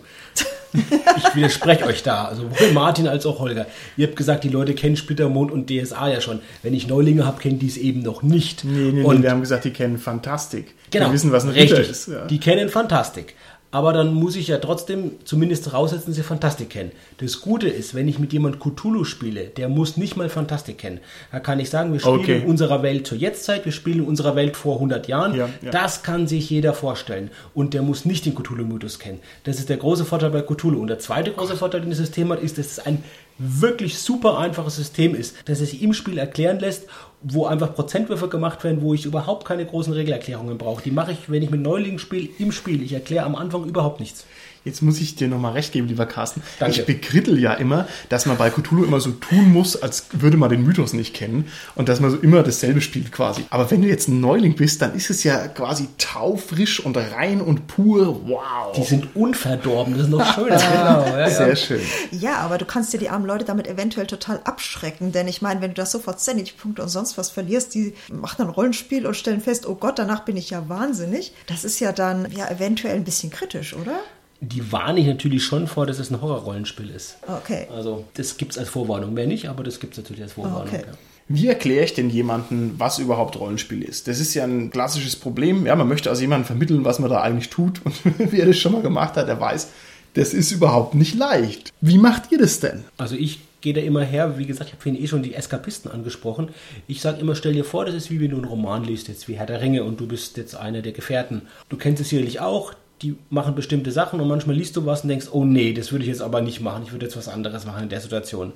Ich 0.74 1.36
widerspreche 1.36 1.86
euch 1.86 2.02
da. 2.04 2.26
Also 2.26 2.44
sowohl 2.44 2.72
Martin 2.72 3.08
als 3.08 3.26
auch 3.26 3.40
Holger. 3.40 3.66
Ihr 3.98 4.08
habt 4.08 4.16
gesagt, 4.16 4.44
die 4.44 4.50
Leute 4.50 4.74
kennen 4.74 4.96
Splittermond 4.96 5.52
und 5.52 5.70
DSA 5.70 6.10
ja 6.10 6.22
schon. 6.22 6.40
Wenn 6.64 6.74
ich 6.74 6.88
Neulinge 6.88 7.26
habe, 7.26 7.42
kennen 7.42 7.60
die 7.60 7.68
es 7.68 7.78
eben 7.78 8.02
noch 8.02 8.24
nicht. 8.24 8.64
Nee, 8.64 8.92
nee, 8.92 9.04
und 9.04 9.18
nee, 9.18 9.24
wir 9.24 9.32
haben 9.32 9.42
gesagt, 9.42 9.66
die 9.66 9.72
kennen 9.72 9.98
Fantastik. 9.98 10.74
Genau. 10.92 11.08
Die 11.08 11.14
wissen, 11.14 11.32
was 11.32 11.44
ein 11.44 11.50
Richtig. 11.50 11.80
Ritter 11.80 11.90
ist. 11.90 12.08
Ja. 12.08 12.26
Die 12.26 12.40
kennen 12.40 12.70
Fantastik. 12.70 13.36
Aber 13.74 13.94
dann 13.94 14.14
muss 14.14 14.36
ich 14.36 14.48
ja 14.50 14.58
trotzdem 14.58 15.12
zumindest 15.24 15.64
voraussetzen, 15.64 16.08
dass 16.08 16.18
sie 16.18 16.24
Fantastik 16.24 16.70
kennen. 16.70 16.92
Das 17.20 17.40
Gute 17.40 17.70
ist, 17.70 17.96
wenn 17.96 18.08
ich 18.10 18.20
mit 18.20 18.34
jemand 18.34 18.60
Cthulhu 18.60 19.06
spiele, 19.06 19.46
der 19.46 19.70
muss 19.70 19.96
nicht 19.96 20.18
mal 20.18 20.28
Fantastik 20.28 20.78
kennen. 20.78 21.00
Da 21.32 21.40
kann 21.40 21.60
ich 21.62 21.70
sagen, 21.70 21.94
wir 21.94 22.02
spielen 22.02 22.20
Okay. 22.20 22.38
in 22.40 22.48
unserer 22.48 22.84
Welt 22.84 23.08
zur 23.08 23.18
Jetztzeit, 23.18 23.64
wir 23.64 23.72
spielen 23.72 24.00
in 24.00 24.06
unserer 24.06 24.36
Welt 24.36 24.58
vor 24.58 24.76
100 24.76 25.08
Jahren. 25.08 25.36
Ja, 25.36 25.50
ja. 25.62 25.72
Das 25.72 26.04
kann 26.04 26.28
sich 26.28 26.50
jeder 26.50 26.74
vorstellen. 26.74 27.32
Und 27.54 27.74
der 27.74 27.82
muss 27.82 28.04
nicht 28.04 28.26
den 28.26 28.36
Cthulhu-Mythos 28.36 29.00
kennen. 29.00 29.20
Das 29.46 29.58
ist 29.58 29.70
der 29.70 29.78
große 29.78 30.04
Vorteil 30.04 30.32
bei 30.32 30.42
Cthulhu. 30.42 30.82
Und 30.82 30.88
der 30.88 31.00
zweite 31.00 31.32
große 31.32 31.56
Vorteil, 31.56 31.80
den 31.80 31.92
das 31.92 32.00
System 32.00 32.30
hat, 32.34 32.42
ist, 32.42 32.58
dass 32.58 32.66
es 32.72 32.80
ein 32.80 33.02
wirklich 33.38 33.98
super 33.98 34.38
einfaches 34.38 34.76
System 34.76 35.16
ist, 35.16 35.36
dass 35.46 35.62
es 35.62 35.72
sich 35.72 35.82
im 35.82 35.94
Spiel 35.94 36.18
erklären 36.18 36.60
lässt, 36.60 36.88
wo 37.24 37.46
einfach 37.46 37.74
Prozentwürfe 37.74 38.28
gemacht 38.28 38.64
werden, 38.64 38.82
wo 38.82 38.94
ich 38.94 39.06
überhaupt 39.06 39.46
keine 39.46 39.66
großen 39.66 39.94
Regelerklärungen 39.94 40.58
brauche. 40.58 40.82
Die 40.84 40.92
mache 40.92 41.12
ich, 41.12 41.30
wenn 41.30 41.44
ich 41.44 41.52
mit 41.52 41.62
Neulingen 41.62 42.00
spiele, 42.00 42.30
im 42.40 42.52
Spiel. 42.52 42.82
Ich 42.82 42.94
erkläre 42.94 43.26
am 43.26 43.36
Anfang 43.36 43.66
überhaupt 43.66 44.00
nichts. 44.00 44.26
Jetzt 44.64 44.84
muss 44.84 45.02
ich 45.02 45.16
dir 45.16 45.28
nochmal 45.28 45.54
recht 45.54 45.72
geben, 45.72 45.88
lieber 45.88 46.06
Carsten. 46.06 46.44
Danke. 46.60 46.80
Ich 46.80 46.86
bekrittel 46.86 47.40
ja 47.40 47.54
immer, 47.54 47.88
dass 48.10 48.28
man 48.28 48.38
bei 48.38 48.52
Cthulhu 48.52 48.84
immer 48.84 49.00
so 49.00 49.10
tun 49.10 49.52
muss, 49.52 49.82
als 49.82 50.06
würde 50.12 50.38
man 50.38 50.52
den 50.52 50.64
Mythos 50.64 50.94
nicht 50.94 51.16
kennen 51.16 51.48
und 51.74 51.90
dass 51.90 52.00
man 52.00 52.12
so 52.12 52.18
immer 52.18 52.44
dasselbe 52.44 52.80
spielt 52.80 53.12
quasi. 53.12 53.44
Aber 53.50 53.72
wenn 53.72 53.82
du 53.82 53.88
jetzt 53.88 54.08
ein 54.08 54.22
Neuling 54.22 54.56
bist, 54.56 54.84
dann 54.84 54.94
ist 54.94 55.10
es 55.10 55.24
ja 55.24 55.48
quasi 55.48 55.88
taufrisch 55.98 56.80
und 56.80 56.96
rein 56.96 57.42
und 57.42 57.66
pur. 57.66 58.22
Wow. 58.28 58.74
Die 58.76 58.84
sind 58.84 59.16
unverdorben, 59.16 59.96
das 59.96 60.04
ist 60.04 60.10
noch 60.10 60.36
schön. 60.36 60.46
genau, 60.50 61.06
ja, 61.08 61.20
ja. 61.22 61.30
Sehr 61.30 61.56
schön. 61.56 61.82
Ja, 62.12 62.38
aber 62.38 62.60
du 62.60 62.66
kannst 62.66 62.94
dir 62.94 63.00
die 63.00 63.10
armen 63.10 63.26
Leute 63.26 63.46
damit 63.46 63.68
eventuell 63.68 64.06
total 64.06 64.42
abschrecken, 64.44 65.12
denn 65.12 65.28
ich 65.28 65.42
meine, 65.42 65.62
wenn 65.62 65.72
du 65.72 65.76
das 65.76 65.92
sofort 65.92 66.20
Sanity-Punkte 66.20 66.84
und 66.84 66.90
sonst 66.90 67.11
was 67.18 67.30
verlierst, 67.30 67.74
die 67.74 67.94
machen 68.12 68.36
dann 68.40 68.48
ein 68.48 68.54
Rollenspiel 68.54 69.06
und 69.06 69.16
stellen 69.16 69.42
fest, 69.42 69.68
oh 69.68 69.76
Gott, 69.76 70.00
danach 70.00 70.26
bin 70.26 70.38
ich 70.38 70.50
ja 70.50 70.68
wahnsinnig. 70.70 71.34
Das 71.48 71.64
ist 71.64 71.80
ja 71.80 71.92
dann 71.92 72.32
ja 72.32 72.50
eventuell 72.50 72.96
ein 72.96 73.04
bisschen 73.04 73.30
kritisch, 73.30 73.76
oder? 73.76 74.00
Die 74.40 74.72
warne 74.72 75.00
ich 75.00 75.06
natürlich 75.06 75.44
schon 75.44 75.68
vor, 75.68 75.86
dass 75.86 76.00
es 76.00 76.10
ein 76.10 76.20
Horrorrollenspiel 76.20 76.90
ist. 76.90 77.18
Okay. 77.28 77.68
Also 77.74 78.06
das 78.16 78.38
gibt 78.38 78.54
es 78.54 78.58
als 78.58 78.70
Vorwarnung. 78.70 79.14
Mehr 79.14 79.28
nicht, 79.28 79.48
aber 79.48 79.64
das 79.64 79.80
gibt 79.80 79.94
es 79.94 80.00
natürlich 80.00 80.24
als 80.24 80.34
Vorwarnung. 80.34 80.68
Okay. 80.68 80.84
Ja. 80.88 80.94
Wie 81.28 81.48
erkläre 81.48 81.86
ich 81.86 81.94
denn 81.94 82.10
jemandem, 82.10 82.74
was 82.78 83.00
überhaupt 83.00 83.40
Rollenspiel 83.40 83.84
ist? 83.84 84.08
Das 84.08 84.20
ist 84.20 84.34
ja 84.34 84.44
ein 84.44 84.72
klassisches 84.72 85.16
Problem. 85.16 85.66
Ja, 85.66 85.76
man 85.76 85.88
möchte 85.88 86.10
also 86.10 86.22
jemandem 86.22 86.46
vermitteln, 86.46 86.84
was 86.84 87.00
man 87.00 87.10
da 87.10 87.22
eigentlich 87.22 87.50
tut. 87.50 87.82
Und 87.86 87.96
wer 88.18 88.46
das 88.46 88.58
schon 88.58 88.74
mal 88.74 88.82
gemacht 88.82 89.16
hat, 89.16 89.28
der 89.28 89.40
weiß, 89.40 89.70
das 90.16 90.34
ist 90.34 90.52
überhaupt 90.52 90.96
nicht 90.96 91.16
leicht. 91.16 91.72
Wie 91.80 91.98
macht 91.98 92.32
ihr 92.32 92.38
das 92.38 92.60
denn? 92.60 92.84
Also 92.98 93.16
ich 93.16 93.40
gehe 93.62 93.74
da 93.74 93.82
immer 93.82 94.02
her, 94.02 94.38
wie 94.38 94.46
gesagt, 94.46 94.70
ich 94.70 94.74
habe 94.74 94.82
vorhin 94.82 95.02
eh 95.02 95.08
schon 95.08 95.24
die 95.24 95.34
Eskapisten 95.34 95.92
angesprochen. 95.92 96.50
Ich 96.88 97.02
sage 97.02 97.22
immer, 97.22 97.36
stell 97.36 97.54
dir 97.54 97.64
vor, 97.64 97.86
das 97.86 97.96
ist 97.96 98.12
wie 98.12 98.20
wenn 98.20 98.32
du 98.32 98.38
einen 98.38 98.46
Roman 98.46 98.84
liest, 98.84 99.08
jetzt 99.08 99.28
wie 99.28 99.34
Herr 99.34 99.46
der 99.46 99.62
Ringe 99.62 99.84
und 99.84 100.00
du 100.00 100.08
bist 100.08 100.38
jetzt 100.38 100.56
einer 100.56 100.82
der 100.82 100.92
Gefährten. 100.92 101.44
Du 101.70 101.78
kennst 101.78 102.02
es 102.02 102.10
sicherlich 102.10 102.40
auch, 102.40 102.74
die 103.02 103.16
machen 103.30 103.56
bestimmte 103.56 103.92
Sachen 103.92 104.20
und 104.20 104.28
manchmal 104.28 104.56
liest 104.56 104.76
du 104.76 104.86
was 104.86 105.02
und 105.02 105.10
denkst, 105.10 105.28
oh 105.32 105.46
nee, 105.46 105.74
das 105.74 105.92
würde 105.92 106.04
ich 106.04 106.10
jetzt 106.10 106.22
aber 106.22 106.42
nicht 106.42 106.62
machen, 106.62 106.84
ich 106.86 106.92
würde 106.92 107.06
jetzt 107.06 107.18
was 107.18 107.28
anderes 107.28 107.66
machen 107.66 107.84
in 107.84 107.90
der 107.90 108.02
Situation. 108.02 108.54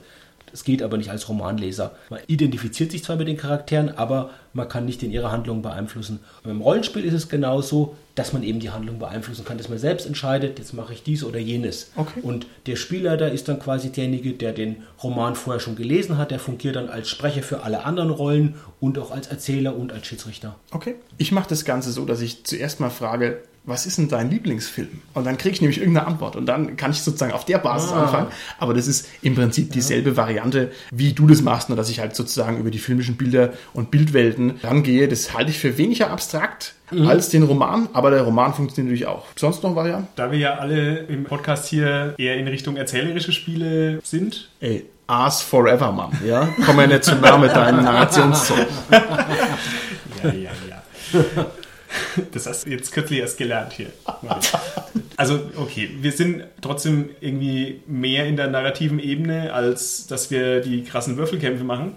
Das 0.55 0.63
geht 0.63 0.81
aber 0.81 0.95
nicht 0.95 1.09
als 1.09 1.27
Romanleser. 1.27 1.91
Man 2.09 2.21
identifiziert 2.27 2.89
sich 2.89 3.03
zwar 3.03 3.17
mit 3.17 3.27
den 3.27 3.35
Charakteren, 3.35 3.89
aber 3.89 4.29
man 4.53 4.69
kann 4.69 4.85
nicht 4.85 5.03
in 5.03 5.11
ihre 5.11 5.29
Handlungen 5.29 5.61
beeinflussen. 5.61 6.21
Und 6.45 6.51
im 6.51 6.61
Rollenspiel 6.61 7.03
ist 7.03 7.13
es 7.13 7.27
genauso, 7.27 7.97
dass 8.15 8.31
man 8.31 8.41
eben 8.41 8.61
die 8.61 8.69
Handlung 8.69 8.97
beeinflussen 8.97 9.43
kann, 9.43 9.57
dass 9.57 9.67
man 9.67 9.79
selbst 9.79 10.07
entscheidet, 10.07 10.57
jetzt 10.57 10.73
mache 10.73 10.93
ich 10.93 11.03
dies 11.03 11.25
oder 11.25 11.39
jenes. 11.39 11.91
Okay. 11.97 12.21
Und 12.21 12.47
der 12.67 12.77
Spielleiter 12.77 13.33
ist 13.33 13.49
dann 13.49 13.59
quasi 13.59 13.91
derjenige, 13.91 14.31
der 14.31 14.53
den 14.53 14.77
Roman 15.03 15.35
vorher 15.35 15.59
schon 15.59 15.75
gelesen 15.75 16.17
hat, 16.17 16.31
der 16.31 16.39
fungiert 16.39 16.77
dann 16.77 16.87
als 16.87 17.09
Sprecher 17.09 17.43
für 17.43 17.63
alle 17.63 17.83
anderen 17.83 18.11
Rollen 18.11 18.55
und 18.79 18.97
auch 18.97 19.11
als 19.11 19.27
Erzähler 19.27 19.75
und 19.75 19.91
als 19.91 20.07
Schiedsrichter. 20.07 20.55
Okay. 20.71 20.95
Ich 21.17 21.33
mache 21.33 21.49
das 21.49 21.65
Ganze 21.65 21.91
so, 21.91 22.05
dass 22.05 22.21
ich 22.21 22.45
zuerst 22.45 22.79
mal 22.79 22.91
frage, 22.91 23.41
was 23.67 23.86
ist 23.86 23.97
denn 23.97 24.08
dein 24.10 24.30
Lieblingsfilm? 24.30 25.01
Und 25.13 25.25
dann 25.25 25.38
kriege 25.38 25.54
ich 25.56 25.62
nämlich 25.62 25.80
irgendeine 25.80 26.08
Antwort 26.08 26.36
und 26.36 26.45
dann 26.45 26.78
kann 26.78 26.91
ich 26.91 27.01
sozusagen 27.01 27.32
auf 27.34 27.45
der 27.45 27.58
Basis 27.58 27.91
Ah. 27.91 28.04
anfangen. 28.04 28.28
Aber 28.60 28.73
das 28.73 28.88
ist 28.88 29.08
im 29.21 29.34
Prinzip 29.36 29.71
dieselbe 29.71 30.15
Variante, 30.17 30.71
wie 30.91 31.13
du 31.13 31.25
das 31.28 31.41
machst, 31.41 31.69
nur 31.69 31.75
dass 31.75 31.89
ich 31.89 31.99
halt 31.99 32.15
sozusagen 32.15 32.60
über 32.60 32.69
die 32.71 32.78
filmischen 32.80 33.15
Bilder 33.17 33.54
und 33.73 33.89
Bildwelten 33.91 34.60
rangehe. 34.63 35.08
Das 35.08 35.34
halte 35.34 35.49
ich 35.51 35.58
für 35.60 35.78
weniger 35.78 36.12
abstrakt 36.12 36.75
als 37.08 37.30
den 37.30 37.41
Roman, 37.43 37.89
aber 37.93 38.12
der 38.12 38.21
Roman 38.21 38.54
funktioniert 38.54 38.91
natürlich 38.93 39.08
auch. 39.08 39.25
Sonst 39.36 39.63
noch 39.63 39.75
Varianten? 39.75 40.08
Da 40.15 40.32
wir 40.32 40.38
ja 40.38 40.56
alle 40.56 40.97
im 40.99 41.23
Podcast 41.23 41.67
hier 41.67 42.13
eher 42.19 42.38
in 42.38 42.47
Richtung 42.47 42.75
erzählerische 42.78 43.32
Spiele 43.32 43.99
sind, 44.04 44.49
Ey, 44.60 44.86
Ars 45.08 45.41
Forever, 45.41 45.91
Mann. 45.91 46.12
Ja? 46.25 46.47
Komm 46.65 46.80
ja 46.80 46.88
nicht 46.88 47.04
zu 47.04 47.15
nah 47.15 47.38
mit 47.39 47.56
deinen 47.56 47.84
Narrationszeug. 47.84 48.67
Ja, 48.91 50.32
ja, 50.32 50.49
ja. 50.69 51.45
Das 52.31 52.45
hast 52.45 52.65
du 52.65 52.69
jetzt 52.69 52.91
kürzlich 52.91 53.19
erst 53.19 53.38
gelernt 53.38 53.73
hier. 53.73 53.91
Also, 55.17 55.39
okay, 55.55 55.89
wir 56.01 56.12
sind 56.12 56.43
trotzdem 56.60 57.10
irgendwie 57.21 57.81
mehr 57.88 58.25
in 58.25 58.36
der 58.36 58.47
narrativen 58.47 58.99
Ebene, 58.99 59.53
als 59.53 60.08
dass 60.08 60.29
wir 60.29 60.60
die 60.60 60.84
krassen 60.84 61.15
Würfelkämpfe 61.15 61.63
machen. 61.63 61.95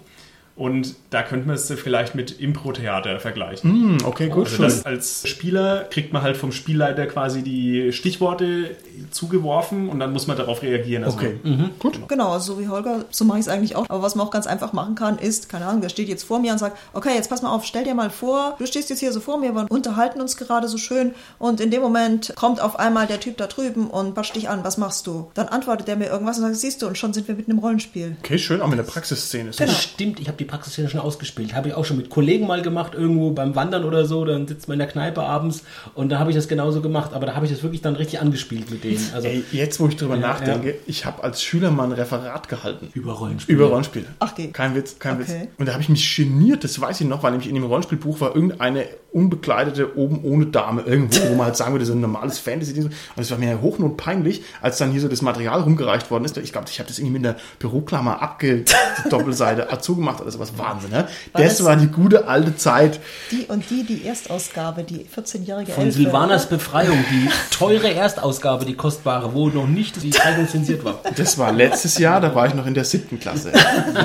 Und 0.59 0.95
da 1.09 1.23
könnte 1.23 1.47
man 1.47 1.55
es 1.55 1.71
vielleicht 1.71 2.15
mit 2.15 2.41
Impro-Theater 2.41 3.21
vergleichen. 3.21 3.71
Hm, 3.71 3.97
okay, 4.03 4.27
gut. 4.27 4.47
Also 4.47 4.63
das 4.63 4.85
als 4.85 5.25
Spieler 5.25 5.85
kriegt 5.85 6.11
man 6.11 6.21
halt 6.21 6.35
vom 6.35 6.51
Spielleiter 6.51 7.05
quasi 7.05 7.43
die 7.43 7.93
Stichworte 7.93 8.75
zugeworfen 9.09 9.87
und 9.87 10.01
dann 10.01 10.11
muss 10.11 10.27
man 10.27 10.35
darauf 10.35 10.61
reagieren. 10.61 11.05
Also 11.05 11.17
okay, 11.17 11.37
gut. 11.79 12.09
Genau, 12.09 12.33
also 12.33 12.55
so 12.55 12.59
wie 12.59 12.67
Holger, 12.67 13.05
so 13.09 13.23
mache 13.23 13.39
ich 13.39 13.45
es 13.45 13.47
eigentlich 13.47 13.77
auch. 13.77 13.85
Aber 13.87 14.01
was 14.01 14.15
man 14.15 14.27
auch 14.27 14.31
ganz 14.31 14.47
einfach 14.47 14.73
machen 14.73 14.95
kann, 14.95 15.17
ist, 15.17 15.47
keine 15.47 15.65
Ahnung, 15.65 15.79
der 15.79 15.87
steht 15.87 16.09
jetzt 16.09 16.23
vor 16.23 16.39
mir 16.39 16.51
und 16.51 16.57
sagt, 16.57 16.77
okay, 16.91 17.15
jetzt 17.15 17.29
pass 17.29 17.41
mal 17.41 17.51
auf, 17.51 17.63
stell 17.63 17.85
dir 17.85 17.95
mal 17.95 18.09
vor, 18.09 18.57
du 18.59 18.65
stehst 18.65 18.89
jetzt 18.89 18.99
hier 18.99 19.13
so 19.13 19.21
vor 19.21 19.39
mir, 19.39 19.55
wir 19.55 19.65
unterhalten 19.69 20.19
uns 20.19 20.35
gerade 20.35 20.67
so 20.67 20.77
schön 20.77 21.13
und 21.37 21.61
in 21.61 21.71
dem 21.71 21.81
Moment 21.81 22.33
kommt 22.35 22.59
auf 22.59 22.77
einmal 22.77 23.07
der 23.07 23.21
Typ 23.21 23.37
da 23.37 23.47
drüben 23.47 23.89
und 23.89 24.13
batscht 24.13 24.35
dich 24.35 24.49
an, 24.49 24.65
was 24.65 24.77
machst 24.77 25.07
du? 25.07 25.31
Dann 25.35 25.47
antwortet 25.47 25.87
der 25.87 25.95
mir 25.95 26.07
irgendwas 26.07 26.37
und 26.37 26.43
sagt, 26.43 26.57
siehst 26.57 26.81
du, 26.81 26.87
und 26.87 26.97
schon 26.97 27.13
sind 27.13 27.29
wir 27.29 27.35
mitten 27.35 27.51
im 27.51 27.59
Rollenspiel. 27.59 28.17
Okay, 28.19 28.37
schön, 28.37 28.61
auch 28.61 28.67
mit 28.67 28.77
der 28.77 28.83
Praxisszene. 28.83 29.51
Das 29.57 29.81
stimmt, 29.81 30.19
ich 30.19 30.27
habe 30.27 30.37
die 30.37 30.48
Praxisszene 30.49 30.89
schon 30.89 30.99
ausgespielt. 30.99 31.53
Habe 31.53 31.69
ich 31.69 31.73
auch 31.73 31.85
schon 31.85 31.97
mit 31.97 32.09
Kollegen 32.09 32.47
mal 32.47 32.61
gemacht, 32.61 32.93
irgendwo 32.93 33.31
beim 33.31 33.55
Wandern 33.55 33.83
oder 33.85 34.05
so. 34.05 34.25
Dann 34.25 34.47
sitzt 34.47 34.67
man 34.67 34.73
in 34.75 34.79
der 34.79 34.87
Kneipe 34.87 35.21
abends 35.21 35.63
und 35.95 36.09
da 36.09 36.19
habe 36.19 36.31
ich 36.31 36.35
das 36.35 36.47
genauso 36.47 36.81
gemacht. 36.81 37.13
Aber 37.13 37.25
da 37.25 37.35
habe 37.35 37.45
ich 37.45 37.51
das 37.51 37.63
wirklich 37.63 37.81
dann 37.81 37.95
richtig 37.95 38.19
angespielt 38.19 38.69
mit 38.71 38.83
denen. 38.83 39.03
Also 39.13 39.27
Ey, 39.27 39.43
jetzt, 39.51 39.79
wo 39.79 39.87
ich 39.87 39.95
drüber 39.95 40.15
Ja, 40.15 40.21
nachdenke, 40.21 40.75
ich 40.87 41.05
habe 41.05 41.23
als 41.23 41.41
Schüler 41.43 41.71
mal 41.71 41.83
ein 41.85 41.91
Referat 41.91 42.49
gehalten. 42.49 42.89
über 42.93 43.13
Rollenspiele. 43.13 43.57
Über 43.57 43.67
Rollenspiele. 43.67 44.05
Ach, 44.19 44.35
geh. 44.35 44.47
Kein 44.47 44.75
Witz, 44.75 44.97
kein 44.99 45.15
Okay. 45.21 45.23
Witz. 45.41 45.49
Und 45.57 45.65
da 45.67 45.73
habe 45.73 45.81
ich 45.83 45.89
mich 45.89 46.15
geniert, 46.15 46.63
das 46.63 46.79
weiß 46.81 47.01
ich 47.01 47.07
noch, 47.07 47.23
weil 47.23 47.31
nämlich 47.31 47.47
in 47.49 47.55
dem 47.55 47.63
Rollenspielbuch 47.65 48.19
war 48.21 48.35
irgendeine 48.35 48.85
unbekleidete 49.11 49.97
oben 49.97 50.23
ohne 50.23 50.45
Dame 50.47 50.81
irgendwo, 50.81 51.29
wo 51.29 51.35
man 51.35 51.47
halt 51.47 51.57
sagen 51.57 51.73
würde, 51.73 51.85
so 51.85 51.93
ein 51.93 52.01
normales 52.01 52.39
Fantasy-Ding. 52.39 52.85
Und 52.85 52.93
es 53.17 53.31
war 53.31 53.37
mir 53.37 53.61
hochnot 53.61 53.97
peinlich, 53.97 54.43
als 54.61 54.77
dann 54.77 54.91
hier 54.91 55.01
so 55.01 55.07
das 55.07 55.21
Material 55.21 55.61
rumgereicht 55.61 56.11
worden 56.11 56.25
ist. 56.25 56.37
Ich 56.37 56.51
glaube, 56.51 56.67
ich 56.69 56.79
habe 56.79 56.87
das 56.87 56.99
irgendwie 56.99 57.19
mit 57.19 57.25
einer 57.27 57.37
Büroklammer 57.59 58.21
abge 58.21 58.63
die 58.65 59.09
Doppelseite 59.09 59.67
zugemacht 59.81 60.21
oder 60.21 60.31
sowas. 60.31 60.53
Wahnsinn, 60.57 60.91
ne? 60.91 61.07
War 61.33 61.41
Das 61.41 61.57
das- 61.57 61.65
war 61.65 61.75
die 61.75 61.87
gute 61.87 62.27
alte 62.27 62.55
Zeit. 62.55 62.99
Die 63.31 63.45
und 63.47 63.69
die, 63.69 63.83
die 63.83 64.05
Erstausgabe, 64.05 64.83
die 64.83 65.05
14-jährige 65.05 65.71
Von 65.71 65.85
Elfe. 65.85 65.97
Silvanas 65.97 66.47
Befreiung, 66.47 66.97
die 67.11 67.29
teure 67.55 67.93
Erstausgabe, 67.93 68.65
die 68.65 68.75
kostbare, 68.75 69.33
wo 69.33 69.47
noch 69.49 69.67
nicht 69.67 70.01
die 70.03 70.11
Zeitung 70.11 70.47
zensiert 70.47 70.83
war. 70.85 70.99
Das 71.15 71.37
war 71.37 71.51
letztes 71.51 71.97
Jahr, 71.97 72.21
da 72.21 72.35
war 72.35 72.47
ich 72.47 72.53
noch 72.53 72.65
in 72.67 72.73
der 72.73 72.85
siebten 72.85 73.19
Klasse. 73.19 73.51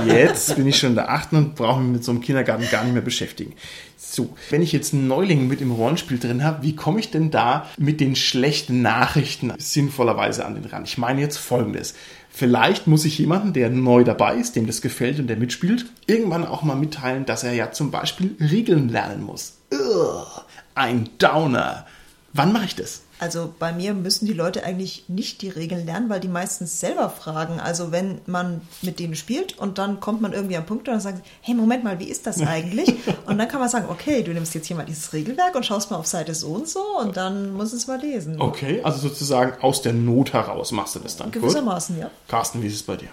Jetzt 0.06 0.56
bin 0.56 0.66
ich 0.66 0.78
schon 0.78 0.90
in 0.90 0.94
der 0.96 1.10
achten 1.10 1.36
und 1.36 1.54
brauche 1.54 1.80
mich 1.80 1.92
mit 1.92 2.04
so 2.04 2.10
einem 2.12 2.20
Kindergarten 2.20 2.64
gar 2.70 2.84
nicht 2.84 2.92
mehr 2.94 3.02
beschäftigen. 3.02 3.54
So, 3.96 4.36
wenn 4.50 4.62
ich 4.62 4.72
jetzt 4.72 4.92
einen 4.92 5.08
Neuling 5.08 5.48
mit 5.48 5.60
im 5.60 5.72
Rollenspiel 5.72 6.18
drin 6.18 6.44
habe, 6.44 6.62
wie 6.62 6.76
komme 6.76 7.00
ich 7.00 7.10
denn 7.10 7.30
da 7.30 7.68
mit 7.78 8.00
den 8.00 8.16
schlechten 8.16 8.82
Nachrichten 8.82 9.52
sinnvollerweise 9.58 10.44
an 10.44 10.54
den 10.54 10.64
Rand? 10.64 10.88
Ich 10.88 10.98
meine 10.98 11.20
jetzt 11.20 11.38
folgendes. 11.38 11.94
Vielleicht 12.30 12.88
muss 12.88 13.04
ich 13.04 13.18
jemanden, 13.18 13.52
der 13.52 13.70
neu 13.70 14.02
dabei 14.02 14.34
ist, 14.34 14.56
dem 14.56 14.66
das 14.66 14.82
gefällt 14.82 15.20
und 15.20 15.28
der 15.28 15.36
mitspielt, 15.36 15.86
irgendwann 16.06 16.44
auch 16.44 16.62
mal 16.62 16.74
mitteilen, 16.74 17.26
dass 17.26 17.44
er 17.44 17.52
ja 17.52 17.70
zum 17.70 17.92
Beispiel 17.92 18.34
Regeln 18.40 18.88
lernen 18.88 19.22
muss. 19.22 19.58
Ugh, 19.72 20.26
ein 20.74 21.08
Downer. 21.18 21.86
Wann 22.32 22.52
mache 22.52 22.64
ich 22.64 22.74
das? 22.74 23.03
Also 23.24 23.54
bei 23.58 23.72
mir 23.72 23.94
müssen 23.94 24.26
die 24.26 24.34
Leute 24.34 24.64
eigentlich 24.64 25.04
nicht 25.08 25.40
die 25.40 25.48
Regeln 25.48 25.86
lernen, 25.86 26.10
weil 26.10 26.20
die 26.20 26.28
meistens 26.28 26.78
selber 26.78 27.08
fragen. 27.08 27.58
Also 27.58 27.90
wenn 27.90 28.20
man 28.26 28.60
mit 28.82 28.98
denen 28.98 29.14
spielt 29.14 29.58
und 29.58 29.78
dann 29.78 29.98
kommt 29.98 30.20
man 30.20 30.34
irgendwie 30.34 30.58
am 30.58 30.66
Punkt 30.66 30.86
und 30.88 30.92
dann 30.92 31.00
sagen, 31.00 31.22
sie, 31.24 31.30
hey, 31.40 31.54
Moment 31.54 31.84
mal, 31.84 31.98
wie 32.00 32.04
ist 32.04 32.26
das 32.26 32.42
eigentlich? 32.46 32.92
Und 33.24 33.38
dann 33.38 33.48
kann 33.48 33.60
man 33.60 33.70
sagen, 33.70 33.86
okay, 33.88 34.22
du 34.22 34.34
nimmst 34.34 34.54
jetzt 34.54 34.66
hier 34.66 34.76
mal 34.76 34.84
dieses 34.84 35.14
Regelwerk 35.14 35.54
und 35.54 35.64
schaust 35.64 35.90
mal 35.90 35.96
auf 35.96 36.06
Seite 36.06 36.34
so 36.34 36.48
und 36.48 36.68
so 36.68 36.82
und 37.00 37.16
dann 37.16 37.54
muss 37.54 37.72
es 37.72 37.86
mal 37.86 37.98
lesen. 37.98 38.42
Okay, 38.42 38.82
also 38.82 38.98
sozusagen 38.98 39.58
aus 39.62 39.80
der 39.80 39.94
Not 39.94 40.34
heraus 40.34 40.70
machst 40.70 40.96
du 40.96 40.98
das 40.98 41.16
dann. 41.16 41.32
Gut. 41.32 41.40
Gewissermaßen, 41.40 41.98
ja. 41.98 42.10
Carsten, 42.28 42.62
wie 42.62 42.66
ist 42.66 42.74
es 42.74 42.82
bei 42.82 42.96
dir? 42.96 43.08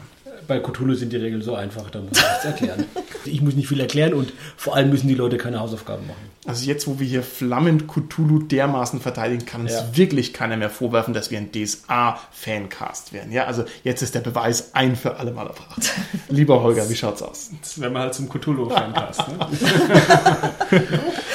Bei 0.46 0.60
Cthulhu 0.60 0.94
sind 0.96 1.14
die 1.14 1.18
Regeln 1.18 1.42
so 1.42 1.56
einfach, 1.56 1.90
da 1.90 2.00
muss 2.00 2.18
ich 2.18 2.24
nichts 2.24 2.44
erklären. 2.44 2.86
Ich 3.24 3.42
muss 3.42 3.54
nicht 3.56 3.70
viel 3.70 3.80
erklären 3.80 4.14
und 4.14 4.34
vor 4.58 4.76
allem 4.76 4.90
müssen 4.90 5.08
die 5.08 5.14
Leute 5.14 5.38
keine 5.38 5.62
Hausaufgaben 5.62 6.06
machen. 6.06 6.32
Also 6.46 6.66
jetzt, 6.66 6.88
wo 6.88 7.00
wir 7.00 7.06
hier 7.08 7.22
flammend 7.22 7.88
Cthulhu 7.88 8.40
dermaßen 8.40 9.00
verteidigen, 9.00 9.46
kann 9.46 9.62
uns 9.62 9.74
Ja. 9.74 9.96
wirklich 9.96 10.34
keiner 10.34 10.58
mehr 10.58 10.72
vorwerfen, 10.72 11.14
dass 11.14 11.30
wir 11.30 11.38
ein 11.38 11.52
DSA-Fancast 11.52 13.14
wären. 13.14 13.32
Ja, 13.32 13.46
also 13.46 13.64
jetzt 13.84 14.02
ist 14.02 14.16
der 14.16 14.22
Beweis 14.22 14.74
ein 14.74 14.96
für 14.96 15.18
alle 15.18 15.32
Mal 15.32 15.48
erbracht. 15.48 15.92
Lieber 16.30 16.64
Holger, 16.64 16.90
wie 16.90 16.96
schaut's 16.96 17.22
aus? 17.22 17.52
Das 17.62 17.80
wäre 17.80 17.92
man 17.92 18.02
halt 18.04 18.14
zum 18.16 18.28
Cthulhu-Fancast. 18.28 19.22
Ne? 19.28 19.48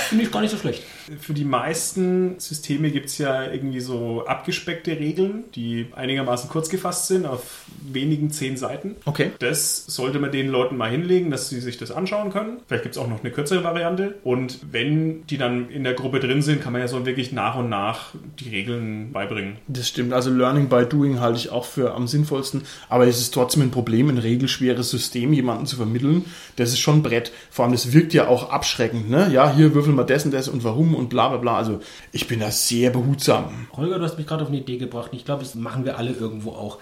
Finde 0.08 0.24
ich 0.24 0.30
gar 0.32 0.40
nicht 0.40 0.50
so 0.50 0.56
schlecht. 0.56 0.82
Für 1.20 1.34
die 1.34 1.44
meisten 1.44 2.34
Systeme 2.38 2.90
gibt 2.90 3.06
es 3.06 3.18
ja 3.18 3.44
irgendwie 3.44 3.80
so 3.80 4.24
abgespeckte 4.26 4.90
Regeln, 4.98 5.44
die 5.54 5.86
einigermaßen 5.94 6.48
kurz 6.50 6.68
gefasst 6.68 7.06
sind, 7.06 7.26
auf 7.26 7.64
wenigen 7.80 8.30
zehn 8.30 8.56
Seiten. 8.56 8.96
Okay. 9.04 9.30
Das 9.38 9.84
sollte 9.86 10.18
man 10.18 10.32
den 10.32 10.48
Leuten 10.48 10.76
mal 10.76 10.90
hinlegen, 10.90 11.30
dass 11.30 11.48
sie 11.48 11.60
sich 11.60 11.76
das 11.78 11.92
anschauen 11.92 12.30
können. 12.32 12.58
Vielleicht 12.66 12.82
gibt 12.84 12.96
es 12.96 13.00
auch 13.00 13.08
noch 13.08 13.20
eine 13.20 13.30
kürzere 13.30 13.62
Variante. 13.62 14.16
Und 14.24 14.58
wenn 14.72 14.95
die 15.30 15.38
dann 15.38 15.70
in 15.70 15.84
der 15.84 15.94
Gruppe 15.94 16.20
drin 16.20 16.42
sind, 16.42 16.62
kann 16.62 16.72
man 16.72 16.80
ja 16.80 16.88
so 16.88 17.04
wirklich 17.06 17.32
nach 17.32 17.56
und 17.56 17.68
nach 17.68 18.14
die 18.38 18.48
Regeln 18.50 19.12
beibringen. 19.12 19.56
Das 19.68 19.88
stimmt. 19.88 20.12
Also 20.12 20.30
Learning 20.30 20.68
by 20.68 20.84
Doing 20.86 21.20
halte 21.20 21.38
ich 21.38 21.50
auch 21.50 21.64
für 21.64 21.94
am 21.94 22.06
sinnvollsten. 22.06 22.62
Aber 22.88 23.06
es 23.06 23.20
ist 23.20 23.34
trotzdem 23.34 23.62
ein 23.62 23.70
Problem, 23.70 24.08
ein 24.08 24.18
regelschweres 24.18 24.90
System 24.90 25.32
jemanden 25.32 25.66
zu 25.66 25.76
vermitteln. 25.76 26.24
Das 26.56 26.70
ist 26.70 26.80
schon 26.80 26.98
ein 26.98 27.02
Brett. 27.02 27.32
Vor 27.50 27.64
allem, 27.64 27.72
das 27.72 27.92
wirkt 27.92 28.14
ja 28.14 28.28
auch 28.28 28.50
abschreckend. 28.50 29.10
Ne? 29.10 29.30
Ja, 29.32 29.52
hier 29.54 29.74
würfeln 29.74 29.96
wir 29.96 30.04
das 30.04 30.24
und 30.24 30.32
das 30.32 30.48
und 30.48 30.64
warum 30.64 30.94
und 30.94 31.08
bla 31.08 31.28
bla 31.28 31.38
bla. 31.38 31.56
Also 31.56 31.80
ich 32.12 32.26
bin 32.28 32.40
da 32.40 32.50
sehr 32.50 32.90
behutsam. 32.90 33.68
Holger, 33.76 33.98
du 33.98 34.04
hast 34.04 34.18
mich 34.18 34.26
gerade 34.26 34.42
auf 34.42 34.48
eine 34.48 34.58
Idee 34.58 34.78
gebracht. 34.78 35.10
Ich 35.12 35.24
glaube, 35.24 35.42
das 35.42 35.54
machen 35.54 35.84
wir 35.84 35.98
alle 35.98 36.12
irgendwo 36.12 36.50
auch. 36.50 36.78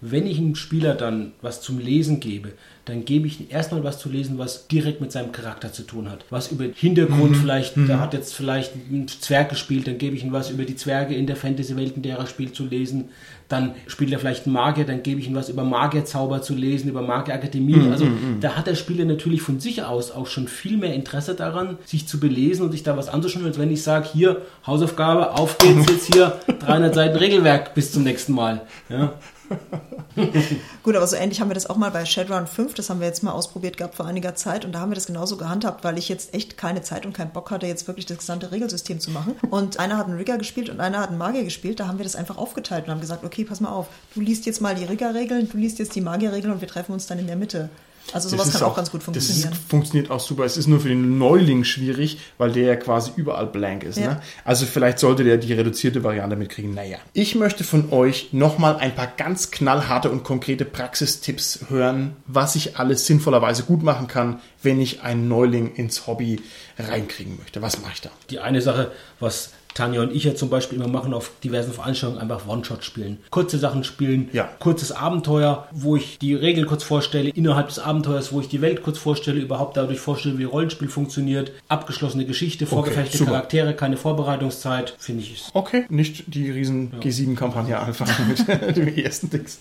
Wenn 0.00 0.26
ich 0.26 0.38
einem 0.38 0.54
Spieler 0.54 0.94
dann 0.94 1.32
was 1.42 1.60
zum 1.60 1.78
Lesen 1.78 2.20
gebe, 2.20 2.52
dann 2.84 3.04
gebe 3.04 3.26
ich 3.26 3.40
ihm 3.40 3.46
erstmal 3.50 3.84
was 3.84 3.98
zu 3.98 4.08
lesen, 4.08 4.38
was 4.38 4.66
direkt 4.68 5.00
mit 5.00 5.12
seinem 5.12 5.32
Charakter 5.32 5.72
zu 5.72 5.82
tun 5.82 6.08
hat. 6.10 6.24
Was 6.30 6.50
über 6.50 6.64
Hintergrund 6.64 7.36
vielleicht, 7.36 7.76
da 7.76 8.00
hat 8.00 8.14
jetzt 8.14 8.34
vielleicht 8.34 8.74
ein 8.74 9.08
Zwerg 9.08 9.50
gespielt, 9.50 9.86
dann 9.86 9.98
gebe 9.98 10.16
ich 10.16 10.24
ihm 10.24 10.32
was 10.32 10.50
über 10.50 10.64
die 10.64 10.76
Zwerge 10.76 11.14
in 11.14 11.26
der 11.26 11.36
Fantasy-Welt, 11.36 11.96
in 11.96 12.02
der 12.02 12.16
er 12.16 12.26
spielt, 12.26 12.54
zu 12.54 12.64
lesen. 12.64 13.10
Dann 13.48 13.72
spielt 13.86 14.12
er 14.12 14.18
vielleicht 14.18 14.46
einen 14.46 14.54
Magier, 14.54 14.84
dann 14.84 15.02
gebe 15.02 15.20
ich 15.20 15.26
ihm 15.26 15.34
was 15.34 15.48
über 15.48 15.64
Magierzauber 15.64 16.40
zu 16.40 16.54
lesen, 16.54 16.88
über 16.88 17.02
Magierakademie. 17.02 17.90
Also 17.90 18.06
da 18.40 18.56
hat 18.56 18.66
der 18.66 18.74
Spieler 18.74 19.04
natürlich 19.04 19.42
von 19.42 19.60
sich 19.60 19.82
aus 19.82 20.10
auch 20.10 20.26
schon 20.26 20.48
viel 20.48 20.76
mehr 20.78 20.94
Interesse 20.94 21.34
daran, 21.34 21.76
sich 21.84 22.06
zu 22.06 22.20
belesen 22.20 22.64
und 22.64 22.72
sich 22.72 22.82
da 22.84 22.96
was 22.96 23.08
anzuschauen, 23.08 23.44
als 23.44 23.58
wenn 23.58 23.70
ich 23.70 23.82
sage, 23.82 24.08
hier, 24.12 24.42
Hausaufgabe, 24.66 25.34
auf 25.34 25.58
geht's 25.58 25.90
jetzt 25.90 26.14
hier, 26.14 26.38
300 26.60 26.94
Seiten 26.94 27.16
Regelwerk, 27.16 27.74
bis 27.74 27.92
zum 27.92 28.04
nächsten 28.04 28.32
Mal. 28.32 28.62
Ja. 28.88 29.14
Gut, 30.82 30.96
aber 30.96 31.06
so 31.06 31.16
ähnlich 31.16 31.40
haben 31.40 31.48
wir 31.48 31.54
das 31.54 31.68
auch 31.68 31.76
mal 31.76 31.90
bei 31.90 32.04
Shadowrun 32.04 32.46
5, 32.46 32.74
das 32.74 32.90
haben 32.90 33.00
wir 33.00 33.06
jetzt 33.06 33.22
mal 33.22 33.32
ausprobiert 33.32 33.76
gehabt 33.76 33.94
vor 33.94 34.06
einiger 34.06 34.34
Zeit 34.34 34.64
und 34.64 34.72
da 34.72 34.80
haben 34.80 34.90
wir 34.90 34.94
das 34.94 35.06
genauso 35.06 35.36
gehandhabt, 35.36 35.84
weil 35.84 35.98
ich 35.98 36.08
jetzt 36.08 36.34
echt 36.34 36.56
keine 36.56 36.82
Zeit 36.82 37.06
und 37.06 37.12
keinen 37.12 37.32
Bock 37.32 37.50
hatte, 37.50 37.66
jetzt 37.66 37.86
wirklich 37.86 38.06
das 38.06 38.18
gesamte 38.18 38.50
Regelsystem 38.50 39.00
zu 39.00 39.10
machen. 39.10 39.36
Und 39.50 39.78
einer 39.78 39.96
hat 39.96 40.06
einen 40.06 40.16
Rigger 40.16 40.38
gespielt 40.38 40.70
und 40.70 40.80
einer 40.80 41.00
hat 41.00 41.10
einen 41.10 41.18
Magier 41.18 41.44
gespielt, 41.44 41.80
da 41.80 41.86
haben 41.86 41.98
wir 41.98 42.04
das 42.04 42.16
einfach 42.16 42.36
aufgeteilt 42.36 42.86
und 42.86 42.92
haben 42.92 43.00
gesagt, 43.00 43.24
okay, 43.24 43.44
pass 43.44 43.60
mal 43.60 43.70
auf, 43.70 43.86
du 44.14 44.20
liest 44.20 44.46
jetzt 44.46 44.60
mal 44.60 44.74
die 44.74 44.84
Rigger-Regeln, 44.84 45.48
du 45.48 45.56
liest 45.56 45.78
jetzt 45.78 45.94
die 45.94 46.00
Magier-Regeln 46.00 46.52
und 46.52 46.60
wir 46.60 46.68
treffen 46.68 46.92
uns 46.92 47.06
dann 47.06 47.18
in 47.18 47.26
der 47.26 47.36
Mitte. 47.36 47.70
Also 48.12 48.28
sowas 48.28 48.52
kann 48.52 48.62
auch, 48.62 48.76
ganz 48.76 48.90
gut 48.90 49.02
funktionieren. 49.02 49.50
Das 49.50 49.58
ist, 49.58 49.68
funktioniert 49.68 50.10
auch 50.10 50.20
super. 50.20 50.44
Es 50.44 50.56
ist 50.56 50.66
nur 50.66 50.80
für 50.80 50.88
den 50.88 51.18
Neuling 51.18 51.64
schwierig, 51.64 52.18
weil 52.38 52.52
der 52.52 52.64
ja 52.64 52.76
quasi 52.76 53.12
überall 53.16 53.46
blank 53.46 53.84
ist. 53.84 53.98
Ja. 53.98 54.14
Ne? 54.14 54.20
Also 54.44 54.66
vielleicht 54.66 54.98
sollte 54.98 55.24
der 55.24 55.36
die 55.36 55.52
reduzierte 55.52 56.04
Variante 56.04 56.36
mitkriegen. 56.36 56.74
Naja. 56.74 56.98
Ich 57.12 57.34
möchte 57.34 57.64
von 57.64 57.92
euch 57.92 58.32
nochmal 58.32 58.76
ein 58.76 58.94
paar 58.94 59.08
ganz 59.16 59.50
knallharte 59.50 60.10
und 60.10 60.24
konkrete 60.24 60.64
Praxistipps 60.64 61.66
hören, 61.68 62.16
was 62.26 62.54
ich 62.54 62.78
alles 62.78 63.06
sinnvollerweise 63.06 63.64
gut 63.64 63.82
machen 63.82 64.08
kann, 64.08 64.40
wenn 64.62 64.80
ich 64.80 65.02
einen 65.02 65.28
Neuling 65.28 65.74
ins 65.74 66.06
Hobby 66.06 66.40
reinkriegen 66.78 67.36
möchte. 67.38 67.62
Was 67.62 67.80
mache 67.80 67.92
ich 67.94 68.00
da? 68.00 68.10
Die 68.30 68.40
eine 68.40 68.62
Sache, 68.62 68.92
was 69.20 69.50
Tanja 69.74 70.02
und 70.02 70.12
ich 70.14 70.24
ja 70.24 70.34
zum 70.34 70.50
Beispiel 70.50 70.78
immer 70.78 70.88
machen 70.88 71.14
auf 71.14 71.30
diversen 71.44 71.72
Veranstaltungen, 71.72 72.20
einfach 72.20 72.46
One-Shot 72.48 72.84
spielen. 72.84 73.18
Kurze 73.30 73.58
Sachen 73.58 73.84
spielen, 73.84 74.28
Ja. 74.32 74.48
kurzes 74.58 74.90
Abenteuer, 74.92 75.68
wo 75.72 75.94
ich 75.96 76.18
die 76.18 76.34
Regeln 76.34 76.66
kurz 76.66 76.82
vorstelle, 76.82 77.28
innerhalb 77.30 77.68
des 77.68 77.78
Abenteuers, 77.78 78.32
wo 78.32 78.40
ich 78.40 78.48
die 78.48 78.60
Welt 78.60 78.82
kurz 78.82 78.98
vorstelle, 78.98 79.38
überhaupt 79.40 79.76
dadurch 79.76 80.00
vorstelle, 80.00 80.38
wie 80.38 80.44
Rollenspiel 80.44 80.88
funktioniert, 80.88 81.52
abgeschlossene 81.68 82.24
Geschichte, 82.24 82.66
vorgefertigte 82.66 83.18
super. 83.18 83.30
Charaktere, 83.32 83.74
keine 83.74 83.96
Vorbereitungszeit, 83.96 84.94
finde 84.98 85.22
ich 85.22 85.34
ist 85.34 85.50
Okay, 85.54 85.84
nicht 85.88 86.24
die 86.34 86.50
riesen 86.50 86.92
G7-Kampagne 87.00 87.78
anfangen 87.78 88.12
mit 88.66 88.76
dem 88.76 88.88
ersten 88.96 89.30
Dings. 89.30 89.58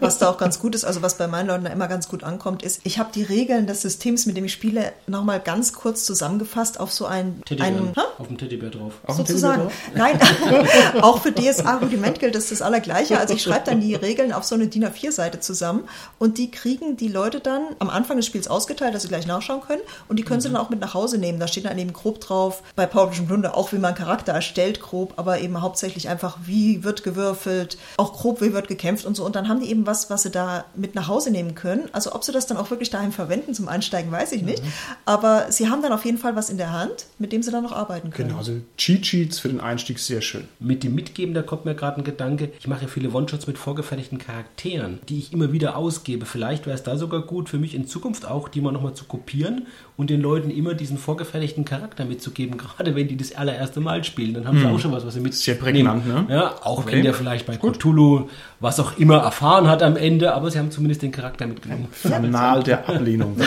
Was 0.00 0.18
da 0.18 0.30
auch 0.30 0.38
ganz 0.38 0.58
gut 0.60 0.74
ist, 0.74 0.84
also 0.84 1.02
was 1.02 1.18
bei 1.18 1.26
meinen 1.26 1.46
Leuten 1.48 1.64
da 1.64 1.70
immer 1.70 1.88
ganz 1.88 2.08
gut 2.08 2.24
ankommt, 2.24 2.62
ist, 2.62 2.80
ich 2.84 2.98
habe 2.98 3.10
die 3.14 3.22
Regeln 3.22 3.66
des 3.66 3.82
Systems, 3.82 4.26
mit 4.26 4.36
dem 4.36 4.44
ich 4.46 4.52
spiele, 4.52 4.92
nochmal 5.06 5.40
ganz 5.40 5.72
kurz 5.72 6.04
zusammengefasst 6.04 6.80
auf 6.80 6.92
so 6.92 7.06
ein, 7.06 7.42
Teddybär, 7.44 7.66
ein 7.66 7.92
Hä? 7.94 8.00
auf 8.18 8.28
dem 8.28 8.38
Teddybär 8.38 8.70
drauf. 8.70 8.94
Auch 9.06 9.16
ein 9.34 9.40
sozusagen. 9.40 9.70
Nein, 9.94 10.18
auch 11.02 11.22
für 11.22 11.32
DSA-Rudiment 11.32 12.20
gilt 12.20 12.34
das 12.34 12.48
das 12.48 12.62
Allergleiche. 12.62 13.18
Also 13.18 13.34
ich 13.34 13.42
schreibe 13.42 13.66
dann 13.66 13.80
die 13.80 13.94
Regeln 13.94 14.32
auf 14.32 14.44
so 14.44 14.54
eine 14.54 14.68
DIN 14.68 14.84
A4-Seite 14.84 15.40
zusammen 15.40 15.84
und 16.18 16.38
die 16.38 16.50
kriegen 16.50 16.96
die 16.96 17.08
Leute 17.08 17.40
dann 17.40 17.62
am 17.78 17.90
Anfang 17.90 18.16
des 18.16 18.26
Spiels 18.26 18.48
ausgeteilt, 18.48 18.94
dass 18.94 19.02
sie 19.02 19.08
gleich 19.08 19.26
nachschauen 19.26 19.60
können 19.60 19.82
und 20.08 20.18
die 20.18 20.22
können 20.22 20.40
sie 20.40 20.48
dann 20.48 20.56
auch 20.56 20.70
mit 20.70 20.80
nach 20.80 20.94
Hause 20.94 21.18
nehmen. 21.18 21.38
Da 21.38 21.48
steht 21.48 21.64
dann 21.64 21.78
eben 21.78 21.92
grob 21.92 22.20
drauf, 22.20 22.62
bei 22.76 22.86
Publishing 22.86 23.26
Plunder 23.26 23.56
auch, 23.56 23.72
wie 23.72 23.78
man 23.78 23.94
Charakter 23.94 24.32
erstellt, 24.32 24.80
grob, 24.80 25.14
aber 25.16 25.40
eben 25.40 25.60
hauptsächlich 25.60 26.08
einfach, 26.08 26.38
wie 26.44 26.84
wird 26.84 27.02
gewürfelt, 27.02 27.78
auch 27.96 28.12
grob, 28.12 28.40
wie 28.40 28.52
wird 28.52 28.68
gekämpft 28.68 29.04
und 29.04 29.16
so. 29.16 29.24
Und 29.24 29.36
dann 29.36 29.48
haben 29.48 29.60
die 29.60 29.70
eben 29.70 29.86
was, 29.86 30.10
was 30.10 30.22
sie 30.22 30.30
da 30.30 30.64
mit 30.74 30.94
nach 30.94 31.08
Hause 31.08 31.30
nehmen 31.30 31.54
können. 31.54 31.88
Also 31.92 32.14
ob 32.14 32.24
sie 32.24 32.32
das 32.32 32.46
dann 32.46 32.56
auch 32.56 32.70
wirklich 32.70 32.90
daheim 32.90 33.12
verwenden 33.12 33.54
zum 33.54 33.68
Einsteigen, 33.68 34.10
weiß 34.10 34.32
ich 34.32 34.42
nicht. 34.42 34.62
Aber 35.04 35.46
sie 35.50 35.68
haben 35.68 35.82
dann 35.82 35.92
auf 35.92 36.04
jeden 36.04 36.18
Fall 36.18 36.36
was 36.36 36.50
in 36.50 36.56
der 36.56 36.72
Hand, 36.72 37.06
mit 37.18 37.32
dem 37.32 37.42
sie 37.42 37.50
dann 37.50 37.62
noch 37.62 37.72
arbeiten 37.72 38.10
können. 38.10 38.28
Genau, 38.28 38.38
also 38.38 38.52
Cheat 38.76 39.02
Sheets 39.22 39.38
für 39.38 39.48
den 39.48 39.60
Einstieg 39.60 39.98
sehr 40.00 40.20
schön. 40.20 40.44
Mit 40.58 40.82
dem 40.82 40.94
Mitgeben, 40.94 41.32
da 41.34 41.42
kommt 41.42 41.64
mir 41.64 41.74
gerade 41.74 41.98
ein 41.98 42.04
Gedanke. 42.04 42.50
Ich 42.58 42.66
mache 42.66 42.82
ja 42.82 42.88
viele 42.88 43.10
One-Shots 43.10 43.46
mit 43.46 43.56
vorgefertigten 43.56 44.18
Charakteren, 44.18 44.98
die 45.08 45.18
ich 45.18 45.32
immer 45.32 45.52
wieder 45.52 45.76
ausgebe. 45.76 46.26
Vielleicht 46.26 46.66
wäre 46.66 46.74
es 46.74 46.82
da 46.82 46.96
sogar 46.96 47.22
gut 47.22 47.48
für 47.48 47.58
mich 47.58 47.74
in 47.74 47.86
Zukunft 47.86 48.26
auch, 48.26 48.48
die 48.48 48.60
mal 48.60 48.72
nochmal 48.72 48.94
zu 48.94 49.04
kopieren 49.04 49.66
und 49.96 50.10
den 50.10 50.20
Leuten 50.20 50.50
immer 50.50 50.74
diesen 50.74 50.98
vorgefertigten 50.98 51.64
Charakter 51.64 52.04
mitzugeben, 52.04 52.58
gerade 52.76 52.94
wenn 52.96 53.06
die 53.08 53.16
das 53.16 53.34
allererste 53.34 53.80
Mal 53.80 54.02
spielen. 54.04 54.34
Dann 54.34 54.46
haben 54.48 54.58
sie 54.58 54.66
auch 54.66 54.78
schon 54.80 54.90
was, 54.92 55.06
was 55.06 55.14
sie 55.14 55.20
mitnehmen. 55.20 55.40
Sehr 55.40 55.54
prägnant, 55.54 56.06
ne? 56.06 56.26
Ja, 56.28 56.54
auch 56.62 56.82
Okay. 56.82 56.96
wenn 56.96 57.04
der 57.04 57.14
vielleicht 57.14 57.46
bei 57.46 57.56
Cthulhu 57.56 58.28
was 58.58 58.80
auch 58.80 58.96
immer 58.98 59.18
erfahren 59.18 59.68
hat 59.68 59.82
am 59.82 59.96
Ende, 59.96 60.34
aber 60.34 60.50
sie 60.50 60.58
haben 60.58 60.70
zumindest 60.70 61.02
den 61.02 61.12
Charakter 61.12 61.46
mitgenommen. 61.46 61.86
Fanal 61.92 62.62
der 62.62 62.88
Ablehnung 62.88 63.36
gut. 63.36 63.44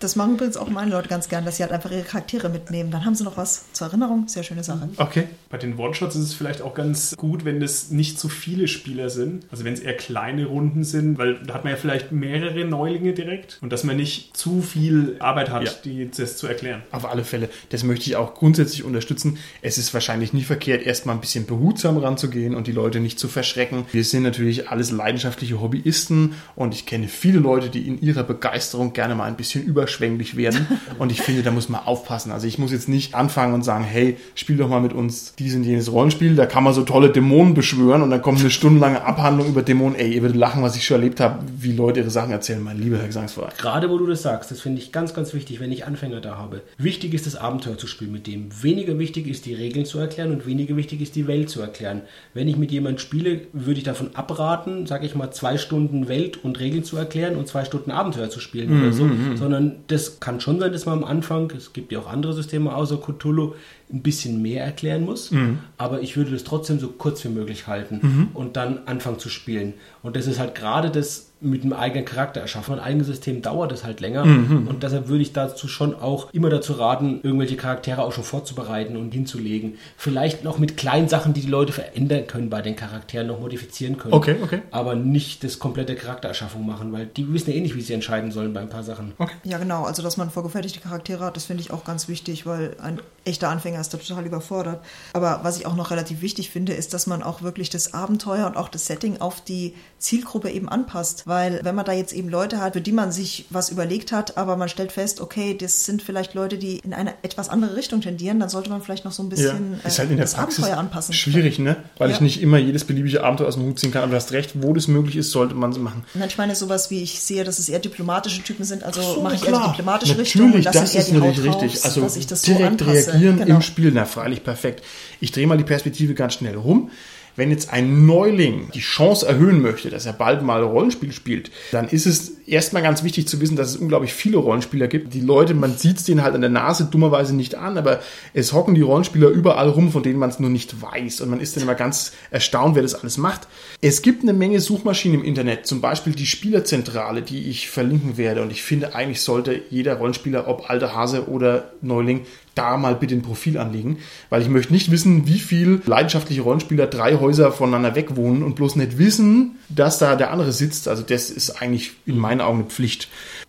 Das 0.00 0.16
machen 0.16 0.34
übrigens 0.34 0.56
auch 0.56 0.68
meine 0.68 0.90
Leute 0.90 1.08
ganz 1.08 1.28
gern, 1.28 1.44
dass 1.44 1.56
sie 1.56 1.62
halt 1.62 1.72
einfach 1.72 1.90
ihre 1.90 2.02
Charaktere 2.02 2.48
mitnehmen. 2.48 2.90
Dann 2.90 3.04
haben 3.04 3.14
sie 3.14 3.24
noch 3.24 3.36
was 3.36 3.72
zur 3.72 3.88
Erinnerung. 3.88 4.28
Sehr 4.28 4.42
schöne 4.56 4.64
Sache. 4.64 4.88
Okay. 4.96 5.24
Bei 5.50 5.58
den 5.58 5.76
One-Shots 5.78 6.16
ist 6.16 6.22
es 6.22 6.34
vielleicht 6.34 6.62
auch 6.62 6.74
ganz 6.74 7.14
gut, 7.16 7.44
wenn 7.44 7.60
das 7.60 7.90
nicht 7.90 8.18
zu 8.18 8.28
viele 8.28 8.68
Spieler 8.68 9.10
sind. 9.10 9.46
Also 9.50 9.64
wenn 9.64 9.74
es 9.74 9.80
eher 9.80 9.94
kleine 9.96 10.46
Runden 10.46 10.84
sind, 10.84 11.18
weil 11.18 11.34
da 11.46 11.54
hat 11.54 11.64
man 11.64 11.72
ja 11.72 11.76
vielleicht 11.78 12.12
mehrere 12.12 12.64
Neulinge 12.64 13.12
direkt 13.12 13.58
und 13.62 13.72
dass 13.72 13.84
man 13.84 13.96
nicht 13.96 14.36
zu 14.36 14.62
viel 14.62 15.16
Arbeit 15.20 15.50
hat, 15.50 15.64
Ja. 15.64 15.70
die, 15.84 16.10
das 16.10 16.36
zu 16.36 16.46
erklären. 16.46 16.82
Auf 16.90 17.08
alle 17.08 17.24
Fälle. 17.24 17.48
Das 17.70 17.84
möchte 17.84 18.06
ich 18.10 18.16
auch 18.16 18.34
grundsätzlich 18.34 18.84
unterstützen. 18.84 19.38
Es 19.62 19.78
ist 19.78 19.92
wahrscheinlich 19.94 20.32
nie 20.32 20.42
verkehrt, 20.42 20.84
erstmal 20.84 21.14
ein 21.14 21.20
bisschen 21.20 21.46
behutsam 21.46 21.96
ranzugehen 21.98 22.54
und 22.54 22.66
die 22.66 22.72
Leute 22.72 23.00
nicht 23.00 23.18
zu 23.18 23.28
verschrecken. 23.28 23.84
Wir 23.92 24.04
sind 24.04 24.22
natürlich 24.22 24.68
alles 24.68 24.90
leidenschaftliche 24.90 25.60
Hobbyisten 25.60 26.34
und 26.54 26.74
ich 26.74 26.86
kenne 26.86 27.08
viele 27.08 27.38
Leute, 27.38 27.68
die 27.70 27.86
in 27.86 28.00
ihrer 28.00 28.24
Begeisterung 28.24 28.92
gerne 28.92 29.14
mal 29.14 29.24
ein 29.24 29.36
bisschen 29.36 29.64
überschwänglich 29.64 30.36
werden. 30.36 30.66
Und 30.98 31.12
ich 31.12 31.20
finde, 31.20 31.42
da 31.42 31.50
muss 31.50 31.68
man 31.68 31.82
aufpassen. 31.82 32.32
Also 32.32 32.46
ich 32.46 32.58
muss 32.58 32.72
jetzt 32.72 32.88
nicht 32.88 33.14
anfangen 33.14 33.52
und 33.54 33.62
sagen, 33.62 33.84
hey, 33.84 34.16
spiel 34.34 34.45
doch 34.54 34.68
mal 34.68 34.80
mit 34.80 34.92
uns 34.92 35.34
dies 35.36 35.56
und 35.56 35.64
jenes 35.64 35.90
Rollenspiel. 35.90 36.36
Da 36.36 36.46
kann 36.46 36.62
man 36.62 36.72
so 36.72 36.82
tolle 36.82 37.10
Dämonen 37.10 37.54
beschwören 37.54 38.02
und 38.02 38.10
dann 38.10 38.22
kommt 38.22 38.38
eine 38.38 38.50
stundenlange 38.50 39.02
Abhandlung 39.02 39.48
über 39.48 39.62
Dämonen. 39.62 39.96
Ey, 39.98 40.12
ihr 40.12 40.22
würdet 40.22 40.36
lachen, 40.36 40.62
was 40.62 40.76
ich 40.76 40.86
schon 40.86 40.98
erlebt 40.98 41.18
habe, 41.18 41.44
wie 41.58 41.72
Leute 41.72 42.00
ihre 42.00 42.10
Sachen 42.10 42.30
erzählen, 42.30 42.62
mein 42.62 42.78
lieber 42.78 42.98
Herr 42.98 43.06
Gesangsverein. 43.08 43.50
Gerade 43.58 43.90
wo 43.90 43.98
du 43.98 44.06
das 44.06 44.22
sagst, 44.22 44.52
das 44.52 44.60
finde 44.60 44.80
ich 44.80 44.92
ganz, 44.92 45.14
ganz 45.14 45.34
wichtig, 45.34 45.58
wenn 45.58 45.72
ich 45.72 45.84
Anfänger 45.84 46.20
da 46.20 46.38
habe. 46.38 46.62
Wichtig 46.78 47.14
ist 47.14 47.26
das 47.26 47.34
Abenteuer 47.34 47.76
zu 47.76 47.88
spielen 47.88 48.12
mit 48.12 48.28
dem. 48.28 48.50
Weniger 48.62 48.98
wichtig 48.98 49.26
ist 49.26 49.46
die 49.46 49.54
Regeln 49.54 49.86
zu 49.86 49.98
erklären 49.98 50.30
und 50.30 50.46
weniger 50.46 50.76
wichtig 50.76 51.00
ist 51.00 51.16
die 51.16 51.26
Welt 51.26 51.50
zu 51.50 51.60
erklären. 51.60 52.02
Wenn 52.32 52.46
ich 52.46 52.56
mit 52.56 52.70
jemandem 52.70 52.98
spiele, 52.98 53.40
würde 53.52 53.78
ich 53.78 53.84
davon 53.84 54.10
abraten, 54.14 54.86
sage 54.86 55.06
ich 55.06 55.16
mal, 55.16 55.30
zwei 55.32 55.58
Stunden 55.58 56.06
Welt 56.08 56.44
und 56.44 56.60
Regeln 56.60 56.84
zu 56.84 56.96
erklären 56.96 57.36
und 57.36 57.48
zwei 57.48 57.64
Stunden 57.64 57.90
Abenteuer 57.90 58.30
zu 58.30 58.40
spielen 58.40 58.80
oder 58.80 58.92
so. 58.92 59.08
Sondern 59.36 59.76
das 59.86 60.20
kann 60.20 60.40
schon 60.40 60.60
sein, 60.60 60.72
dass 60.72 60.86
man 60.86 60.98
am 60.98 61.04
Anfang, 61.04 61.50
es 61.56 61.72
gibt 61.72 61.92
ja 61.92 61.98
auch 61.98 62.08
andere 62.10 62.32
Systeme 62.32 62.74
außer 62.74 62.98
Cthulhu, 62.98 63.54
ein 63.92 64.02
bisschen 64.02 64.42
mehr 64.42 64.64
erklären 64.64 65.04
muss. 65.04 65.30
Aber 65.78 66.00
ich 66.02 66.16
würde 66.16 66.32
das 66.32 66.44
trotzdem 66.44 66.78
so 66.80 66.88
kurz 66.88 67.24
wie 67.24 67.28
möglich 67.28 67.66
halten 67.66 68.30
und 68.34 68.56
dann 68.56 68.80
anfangen 68.86 69.18
zu 69.18 69.28
spielen. 69.28 69.74
Und 70.02 70.16
das 70.16 70.26
ist 70.26 70.38
halt 70.38 70.54
gerade 70.54 70.90
das 70.90 71.30
mit 71.40 71.62
einem 71.62 71.74
eigenen 71.74 72.06
Charakter 72.06 72.40
erschaffen. 72.40 72.74
Ein 72.74 72.80
eigenes 72.80 73.08
System 73.08 73.42
dauert 73.42 73.70
es 73.70 73.84
halt 73.84 74.00
länger. 74.00 74.22
Und 74.22 74.82
deshalb 74.82 75.08
würde 75.08 75.22
ich 75.22 75.34
dazu 75.34 75.68
schon 75.68 75.94
auch 75.94 76.32
immer 76.32 76.48
dazu 76.48 76.72
raten, 76.72 77.20
irgendwelche 77.22 77.56
Charaktere 77.56 78.02
auch 78.02 78.12
schon 78.12 78.24
vorzubereiten 78.24 78.96
und 78.96 79.12
hinzulegen. 79.12 79.74
Vielleicht 79.98 80.44
noch 80.44 80.58
mit 80.58 80.78
kleinen 80.78 81.08
Sachen, 81.08 81.34
die 81.34 81.42
die 81.42 81.48
Leute 81.48 81.74
verändern 81.74 82.26
können 82.26 82.48
bei 82.48 82.62
den 82.62 82.74
Charakteren, 82.74 83.26
noch 83.26 83.38
modifizieren 83.38 83.98
können. 83.98 84.14
Okay, 84.14 84.36
okay. 84.42 84.62
Aber 84.70 84.94
nicht 84.94 85.44
das 85.44 85.58
komplette 85.58 85.94
Charaktererschaffung 85.94 86.64
machen, 86.64 86.90
weil 86.92 87.06
die 87.06 87.30
wissen 87.32 87.50
ja 87.50 87.56
eh 87.56 87.60
nicht, 87.60 87.76
wie 87.76 87.82
sie 87.82 87.92
entscheiden 87.92 88.32
sollen 88.32 88.54
bei 88.54 88.60
ein 88.60 88.70
paar 88.70 88.82
Sachen. 88.82 89.12
Ja, 89.44 89.58
genau. 89.58 89.84
Also, 89.84 90.02
dass 90.02 90.16
man 90.16 90.30
vorgefertigte 90.30 90.80
Charaktere 90.80 91.22
hat, 91.24 91.36
das 91.36 91.44
finde 91.44 91.60
ich 91.60 91.70
auch 91.70 91.84
ganz 91.84 92.08
wichtig, 92.08 92.46
weil 92.46 92.76
ein 92.82 92.98
echter 93.24 93.50
Anfänger 93.50 93.80
ist 93.80 93.92
da 93.92 93.98
total 93.98 94.24
überfordert. 94.24 94.82
Aber 95.12 95.40
was 95.42 95.58
ich 95.58 95.66
auch 95.66 95.76
noch 95.76 95.90
relativ 95.90 96.22
wichtig 96.22 96.50
finde, 96.50 96.72
ist, 96.72 96.94
dass 96.94 97.06
man 97.06 97.22
auch 97.22 97.42
wirklich 97.42 97.68
das 97.68 97.92
Abenteuer 97.92 98.46
und 98.46 98.56
auch 98.56 98.70
das 98.70 98.86
Setting 98.86 99.20
auf 99.20 99.42
die 99.42 99.74
Zielgruppe 99.98 100.50
eben 100.50 100.68
anpasst. 100.68 101.26
weil 101.26 101.35
wenn 101.62 101.74
man 101.74 101.84
da 101.84 101.92
jetzt 101.92 102.12
eben 102.12 102.28
Leute 102.28 102.60
hat, 102.60 102.72
für 102.74 102.80
die 102.80 102.92
man 102.92 103.12
sich 103.12 103.46
was 103.50 103.70
überlegt 103.70 104.12
hat, 104.12 104.36
aber 104.36 104.56
man 104.56 104.68
stellt 104.68 104.92
fest, 104.92 105.20
okay, 105.20 105.56
das 105.58 105.84
sind 105.84 106.02
vielleicht 106.02 106.34
Leute, 106.34 106.58
die 106.58 106.78
in 106.78 106.92
eine 106.94 107.14
etwas 107.22 107.48
andere 107.48 107.76
Richtung 107.76 108.00
tendieren, 108.00 108.40
dann 108.40 108.48
sollte 108.48 108.70
man 108.70 108.82
vielleicht 108.82 109.04
noch 109.04 109.12
so 109.12 109.22
ein 109.22 109.28
bisschen 109.28 109.80
ist 109.84 109.98
halt 109.98 110.10
in 110.10 110.16
der 110.16 110.24
das 110.24 110.34
Praxis 110.34 110.58
Abenteuer 110.64 110.78
anpassen. 110.80 111.14
schwierig, 111.14 111.58
ne? 111.58 111.76
Weil 111.98 112.10
ich 112.10 112.16
Ja. 112.16 112.22
nicht 112.22 112.42
immer 112.42 112.58
jedes 112.58 112.84
beliebige 112.84 113.22
Abenteuer 113.24 113.48
aus 113.48 113.54
dem 113.54 113.64
Hut 113.64 113.78
ziehen 113.78 113.90
kann. 113.92 114.02
Aber 114.02 114.10
du 114.10 114.16
hast 114.16 114.32
recht, 114.32 114.52
wo 114.62 114.72
das 114.72 114.88
möglich 114.88 115.16
ist, 115.16 115.30
sollte 115.30 115.54
man 115.54 115.70
es 115.72 115.78
machen. 115.78 116.04
Nein, 116.14 116.28
ich 116.28 116.38
meine 116.38 116.54
sowas 116.54 116.90
wie 116.90 117.02
ich 117.02 117.20
sehe, 117.20 117.44
dass 117.44 117.58
es 117.58 117.68
eher 117.68 117.78
diplomatische 117.78 118.42
Typen 118.42 118.64
sind, 118.64 118.82
also 118.84 119.00
So, 119.00 119.20
mache 119.22 119.34
ich 119.36 119.42
eher 119.42 119.48
klar. 119.48 119.64
die 119.64 119.70
diplomatische 119.76 120.12
Natürlich, 120.12 120.34
Richtung 120.34 120.52
und 120.52 120.64
lasse 120.64 120.78
das 120.80 120.94
eher 120.94 121.00
ist 121.00 121.10
die 121.10 121.14
Haut 121.16 121.26
natürlich 121.28 121.52
raus, 121.54 121.62
richtig. 121.62 121.84
Also 121.84 122.00
dass 122.00 122.16
ich 122.16 122.26
das 122.26 122.42
so 122.42 122.52
direkt 122.54 122.82
anpasse. 122.82 123.12
reagieren 123.12 123.36
Genau. 123.38 123.54
im 123.56 123.62
Spiel, 123.62 123.90
na 123.92 124.04
freilich 124.04 124.42
perfekt. 124.44 124.84
Ich 125.20 125.32
drehe 125.32 125.46
mal 125.46 125.58
die 125.58 125.64
Perspektive 125.64 126.14
ganz 126.14 126.34
schnell 126.34 126.56
rum. 126.56 126.90
Wenn 127.36 127.50
jetzt 127.50 127.72
ein 127.72 128.06
Neuling 128.06 128.70
die 128.74 128.80
Chance 128.80 129.26
erhöhen 129.26 129.60
möchte, 129.60 129.90
dass 129.90 130.06
er 130.06 130.14
bald 130.14 130.42
mal 130.42 130.62
Rollenspiel 130.62 131.12
spielt, 131.12 131.50
dann 131.70 131.88
ist 131.88 132.06
es 132.06 132.38
erstmal 132.46 132.82
ganz 132.82 133.02
wichtig 133.02 133.28
zu 133.28 133.40
wissen, 133.40 133.56
dass 133.56 133.70
es 133.70 133.76
unglaublich 133.76 134.14
viele 134.14 134.38
Rollenspieler 134.38 134.88
gibt. 134.88 135.12
Die 135.12 135.20
Leute, 135.20 135.52
man 135.54 135.76
sieht 135.76 135.98
es 135.98 136.04
denen 136.04 136.22
halt 136.22 136.34
an 136.34 136.40
der 136.40 136.50
Nase 136.50 136.88
dummerweise 136.90 137.36
nicht 137.36 137.54
an, 137.54 137.76
aber 137.76 138.00
es 138.32 138.52
hocken 138.52 138.74
die 138.74 138.80
Rollenspieler 138.80 139.28
überall 139.28 139.68
rum, 139.68 139.92
von 139.92 140.02
denen 140.02 140.18
man 140.18 140.30
es 140.30 140.40
nur 140.40 140.50
nicht 140.50 140.80
weiß. 140.80 141.20
Und 141.20 141.30
man 141.30 141.40
ist 141.40 141.56
dann 141.56 141.62
immer 141.62 141.74
ganz 141.74 142.12
erstaunt, 142.30 142.74
wer 142.74 142.82
das 142.82 142.94
alles 142.94 143.18
macht. 143.18 143.48
Es 143.82 144.00
gibt 144.00 144.22
eine 144.22 144.32
Menge 144.32 144.60
Suchmaschinen 144.60 145.20
im 145.20 145.26
Internet, 145.26 145.66
zum 145.66 145.80
Beispiel 145.80 146.14
die 146.14 146.26
Spielerzentrale, 146.26 147.22
die 147.22 147.50
ich 147.50 147.68
verlinken 147.68 148.16
werde. 148.16 148.42
Und 148.42 148.50
ich 148.50 148.62
finde, 148.62 148.94
eigentlich 148.94 149.20
sollte 149.20 149.60
jeder 149.70 149.96
Rollenspieler, 149.96 150.48
ob 150.48 150.70
alter 150.70 150.94
Hase 150.94 151.28
oder 151.28 151.72
Neuling, 151.82 152.22
da 152.56 152.76
mal 152.76 152.96
bitte 152.96 153.14
ein 153.14 153.22
Profil 153.22 153.58
anlegen, 153.58 153.98
weil 154.30 154.42
ich 154.42 154.48
möchte 154.48 154.72
nicht 154.72 154.90
wissen, 154.90 155.28
wie 155.28 155.38
viel 155.38 155.82
leidenschaftliche 155.86 156.42
Rollenspieler 156.42 156.88
drei 156.88 157.16
Häuser 157.16 157.52
voneinander 157.52 157.94
weg 157.94 158.16
wohnen 158.16 158.42
und 158.42 158.56
bloß 158.56 158.74
nicht 158.76 158.98
wissen, 158.98 159.58
dass 159.68 159.98
da 159.98 160.16
der 160.16 160.32
andere 160.32 160.50
sitzt. 160.52 160.88
Also 160.88 161.02
das 161.02 161.30
ist 161.30 161.62
eigentlich 161.62 161.92
in 162.06 162.18
meinen 162.18 162.40
Augen 162.40 162.60
eine 162.60 162.68
Pflicht. 162.68 163.08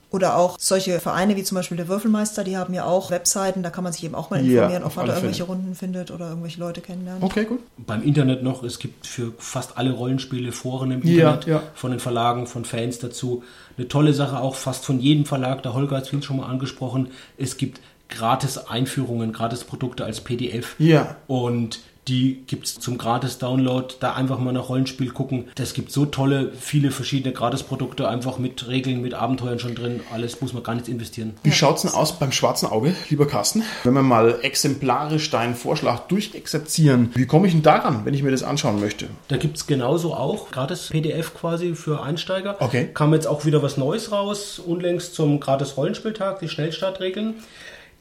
Oder 0.10 0.38
auch 0.38 0.56
solche 0.58 1.02
Vereine 1.02 1.36
wie 1.36 1.44
zum 1.44 1.56
Beispiel 1.56 1.76
der 1.76 1.90
Würfelmeister, 1.90 2.46
die 2.46 2.56
haben 2.56 2.74
ja 2.74 2.86
auch 2.86 3.12
Webseiten, 3.12 3.62
da 3.62 3.70
kann 3.70 3.84
man 3.84 3.92
sich 3.92 4.06
eben 4.06 4.16
auch 4.16 4.30
mal 4.30 4.40
Ja, 4.40 4.62
informieren, 4.62 4.84
auf 4.84 4.94
ob 4.94 4.98
man 4.98 5.08
da 5.08 5.14
irgendwelche 5.16 5.44
Fälle. 5.44 5.58
Runden 5.58 5.76
findet 5.76 6.12
oder 6.12 6.30
irgendwelche 6.30 6.62
Leute 6.62 6.80
kennenlernt. 6.80 7.22
Okay, 7.22 7.44
gut. 7.44 7.60
Beim 7.78 8.04
Internet 8.04 8.42
noch, 8.42 8.64
es 8.64 8.80
gibt 8.80 9.06
für 9.06 9.34
fast 9.38 9.78
alle 9.78 9.92
Rollenspiele 9.92 10.54
Foren 10.54 10.92
im 10.92 11.04
Ja, 11.06 11.34
Internet, 11.34 11.46
ja. 11.48 11.64
von 11.76 11.92
den 11.92 12.00
Verlagen, 12.00 12.48
von 12.48 12.64
Fans 12.64 13.00
dazu. 13.00 13.44
Eine 13.78 13.90
tolle 13.90 14.14
Sache 14.14 14.40
auch 14.40 14.56
fast 14.56 14.86
von 14.86 15.02
jedem 15.02 15.26
Verlag, 15.26 15.62
der 15.64 15.74
Holger 15.74 15.98
hat 15.98 16.12
es 16.12 16.26
schon 16.26 16.38
mal 16.38 16.48
angesprochen, 16.48 17.10
es 17.38 17.58
gibt 17.58 17.82
gratis 18.10 18.58
Einführungen, 18.58 19.34
gratis 19.34 19.64
Produkte 19.64 20.06
als 20.06 20.22
PDF. 20.22 20.76
Ja. 20.80 21.16
Und 21.28 21.80
die 22.08 22.44
gibt's 22.48 22.80
zum 22.80 22.98
Gratis-Download. 22.98 23.96
Da 24.00 24.14
einfach 24.14 24.40
mal 24.40 24.54
nach 24.54 24.70
Rollenspiel 24.70 25.12
gucken. 25.12 25.50
Das 25.56 25.74
gibt 25.74 25.92
so 25.92 26.06
tolle, 26.06 26.52
viele 26.58 26.92
verschiedene 26.92 27.34
Gratis-Produkte, 27.34 28.08
einfach 28.08 28.38
mit 28.38 28.68
Regeln, 28.68 29.02
mit 29.02 29.14
Abenteuern 29.14 29.60
schon 29.60 29.76
drin. 29.76 30.02
Alles 30.14 30.42
muss 30.42 30.54
man 30.54 30.64
gar 30.64 30.76
nicht 30.76 30.88
investieren. 30.88 31.34
Wie 31.44 31.52
schaut's 31.52 31.82
denn 31.82 31.92
aus 31.92 32.18
beim 32.18 32.32
schwarzen 32.32 32.68
Auge, 32.70 32.96
lieber 33.10 33.28
Carsten? 33.28 33.64
Wenn 33.84 33.94
wir 33.94 34.04
mal 34.04 34.40
exemplarisch 34.42 35.30
deinen 35.30 35.56
Vorschlag 35.56 36.08
durchexerzieren, 36.08 37.12
wie 37.16 37.26
komme 37.26 37.48
ich 37.48 37.54
denn 37.54 37.64
daran, 37.64 38.06
wenn 38.06 38.14
ich 38.14 38.24
mir 38.24 38.32
das 38.32 38.44
anschauen 38.44 38.80
möchte? 38.80 39.08
Da 39.28 39.38
gibt's 39.38 39.68
genauso 39.68 40.14
auch 40.14 40.52
gratis 40.52 40.90
PDF 40.90 41.34
quasi 41.34 41.76
für 41.76 42.02
Einsteiger. 42.02 42.56
Okay. 42.60 42.90
Kam 42.94 43.14
jetzt 43.14 43.28
auch 43.28 43.46
wieder 43.46 43.62
was 43.62 43.78
Neues 43.78 44.12
raus, 44.12 44.60
unlängst 44.60 45.14
zum 45.14 45.40
gratis 45.40 45.76
Rollenspieltag, 45.76 46.40
die 46.40 46.48
Schnellstartregeln. 46.48 47.36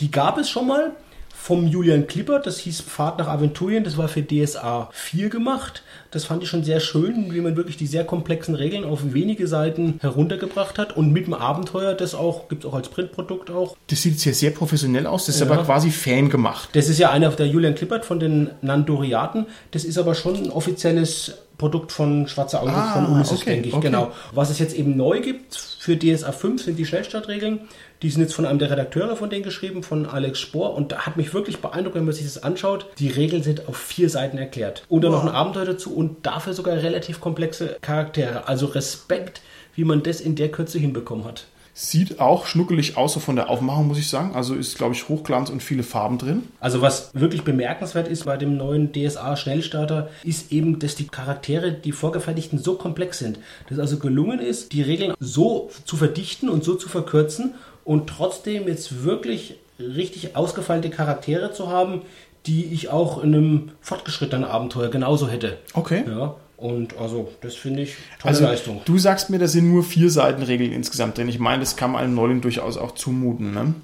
Die 0.01 0.11
gab 0.11 0.39
es 0.39 0.49
schon 0.51 0.67
mal 0.67 0.93
vom 1.39 1.69
Julian 1.69 2.09
Klippert, 2.09 2.45
das 2.47 2.59
hieß 2.59 2.81
Pfad 2.81 3.19
nach 3.19 3.29
Aventurien, 3.29 3.85
das 3.85 3.97
war 3.97 4.09
für 4.09 4.21
DSA 4.23 4.89
4 4.93 5.29
gemacht. 5.29 5.85
Das 6.11 6.25
fand 6.25 6.43
ich 6.43 6.49
schon 6.49 6.65
sehr 6.65 6.81
schön, 6.81 7.33
wie 7.33 7.41
man 7.41 7.55
wirklich 7.57 7.77
die 7.77 7.87
sehr 7.87 8.05
komplexen 8.05 8.57
Regeln 8.57 8.85
auf 8.85 9.13
wenige 9.15 9.47
Seiten 9.47 9.99
heruntergebracht 10.01 10.77
hat 10.77 10.97
und 10.97 11.13
mit 11.13 11.27
dem 11.27 11.35
Abenteuer, 11.35 11.95
das 11.95 12.17
auch, 12.17 12.49
gibt's 12.49 12.67
auch 12.67 12.75
als 12.75 12.89
Printprodukt 12.89 13.51
auch. 13.51 13.77
Das 13.87 14.03
sieht 14.03 14.15
jetzt 14.15 14.23
hier 14.23 14.35
sehr 14.35 14.51
professionell 14.51 15.07
aus, 15.07 15.27
das 15.27 15.37
ist 15.37 15.43
Ja. 15.43 15.47
aber 15.53 15.63
quasi 15.63 15.91
Fan 15.91 16.31
gemacht. 16.31 16.71
Das 16.73 16.89
ist 16.89 16.99
ja 16.99 17.11
einer 17.11 17.29
der 17.31 17.47
Julian 17.47 17.77
Klippert 17.77 18.05
von 18.05 18.19
den 18.19 18.51
Nandoriaten. 18.63 19.47
Das 19.71 19.85
ist 19.85 19.99
aber 19.99 20.17
schon 20.17 20.35
ein 20.37 20.51
offizielles 20.51 21.35
Produkt 21.59 21.93
von 21.93 22.27
Schwarzer 22.29 22.61
Auge 22.63 22.73
Ah, 22.73 22.93
von 22.95 23.07
Unisys, 23.07 23.41
okay, 23.43 23.51
denke 23.55 23.69
ich. 23.69 23.75
okay. 23.75 23.87
Genau. 23.87 24.11
Was 24.33 24.51
es 24.51 24.59
jetzt 24.59 24.75
eben 24.75 24.97
neu 24.97 25.21
gibt 25.21 25.55
für 25.57 25.97
DSA 25.97 26.33
5 26.33 26.63
sind 26.63 26.77
die 26.79 26.85
Schnellstartregeln. 26.85 27.61
Die 28.03 28.11
sind 28.11 28.23
jetzt 28.23 28.35
von 28.35 28.45
einem 28.45 28.59
der 28.59 28.71
Redakteure 28.71 29.17
von 29.17 29.31
denen 29.31 29.43
geschrieben, 29.43 29.83
von 29.83 30.07
Alex 30.07 30.39
Spohr. 30.39 30.75
Und 30.75 30.93
da 30.93 31.07
hat 31.07 31.17
mich 31.17 31.33
wirklich 31.33 31.59
beeindruckt, 31.59 31.97
wenn 31.97 32.05
man 32.05 32.15
sich 32.15 32.25
das 32.25 32.43
anschaut. 32.43 32.87
Die 32.99 33.09
Regeln 33.09 33.43
sind 33.43 33.69
auf 33.69 33.77
vier 33.77 34.11
Seiten 34.11 34.39
erklärt. 34.39 34.85
Und 34.89 35.03
dann 35.03 35.13
noch 35.13 35.25
ein 35.25 35.31
Abenteuer 35.31 35.65
dazu 35.65 35.95
und 35.95 36.27
dafür 36.27 36.53
sogar 36.53 36.77
relativ 36.77 37.21
komplexe 37.21 37.77
Charaktere. 37.81 38.49
Also 38.49 38.67
Respekt, 38.67 39.41
wie 39.75 39.85
man 39.85 40.03
das 40.03 40.21
in 40.21 40.35
der 40.37 40.51
Kürze 40.51 40.79
hinbekommen 40.79 41.25
hat. 41.25 41.47
Sieht 41.79 42.21
auch 42.21 42.47
schnuckelig 42.47 42.97
aus 42.97 43.13
so 43.13 43.21
von 43.21 43.37
der 43.37 43.51
Aufmachung, 43.51 43.89
muss 43.89 43.99
ich 43.99 44.09
sagen. 44.09 44.35
Also 44.35 44.55
ist, 44.55 44.79
glaube 44.79 44.95
ich, 44.95 45.11
Hochglanz 45.11 45.51
und 45.51 45.63
viele 45.63 45.83
Farben 45.83 46.17
drin. 46.17 46.45
Also 46.59 46.81
was 46.81 47.11
wirklich 47.13 47.43
bemerkenswert 47.45 48.09
ist 48.09 48.25
bei 48.25 48.39
dem 48.39 48.57
neuen 48.57 48.93
DSA 48.95 49.37
Schnellstarter, 49.37 50.09
ist 50.25 50.53
eben, 50.53 50.79
dass 50.79 50.95
die 50.95 51.07
Charaktere, 51.07 51.73
die 51.73 51.93
vorgefertigten, 51.93 52.59
so 52.59 52.77
komplex 52.77 53.19
sind. 53.19 53.39
Dass 53.69 53.79
also 53.79 53.99
gelungen 53.99 54.39
ist, 54.39 54.73
die 54.73 54.81
Regeln 54.81 55.13
so 55.21 55.71
zu 55.85 55.99
verdichten 55.99 56.49
und 56.49 56.65
so 56.65 56.77
zu 56.77 56.89
verkürzen 56.89 57.55
und 57.87 58.09
trotzdem 58.09 58.69
jetzt 58.69 59.05
wirklich 59.05 59.55
richtig 59.79 60.37
ausgefeilte 60.37 60.91
Charaktere 60.91 61.53
zu 61.53 61.69
haben, 61.69 62.03
die 62.47 62.67
ich 62.67 62.91
auch 62.91 63.23
in 63.23 63.35
einem 63.35 63.71
fortgeschrittenen 63.81 64.45
Abenteuer 64.45 64.89
genauso 64.91 65.29
hätte. 65.29 65.57
Okay. 65.73 66.05
Ja, 66.07 66.35
und 66.57 66.97
also 66.99 67.31
das 67.41 67.55
finde 67.55 67.83
ich 67.83 67.95
tolle 68.19 68.35
Also 68.35 68.45
Leistung. 68.45 68.81
du 68.85 68.99
sagst 68.99 69.31
mir, 69.31 69.39
da 69.39 69.47
sind 69.47 69.71
nur 69.71 69.83
vier 69.85 70.11
Seiten 70.11 70.43
Regeln 70.43 70.73
insgesamt 70.73 71.17
drin. 71.19 71.29
Ich 71.29 71.39
meine, 71.39 71.61
das 71.61 71.77
kann 71.77 71.93
man 71.93 72.03
einem 72.03 72.15
Neuling 72.15 72.41
durchaus 72.41 72.77
auch 72.77 72.93
zumuten. 72.93 73.53
Ne? 73.55 73.75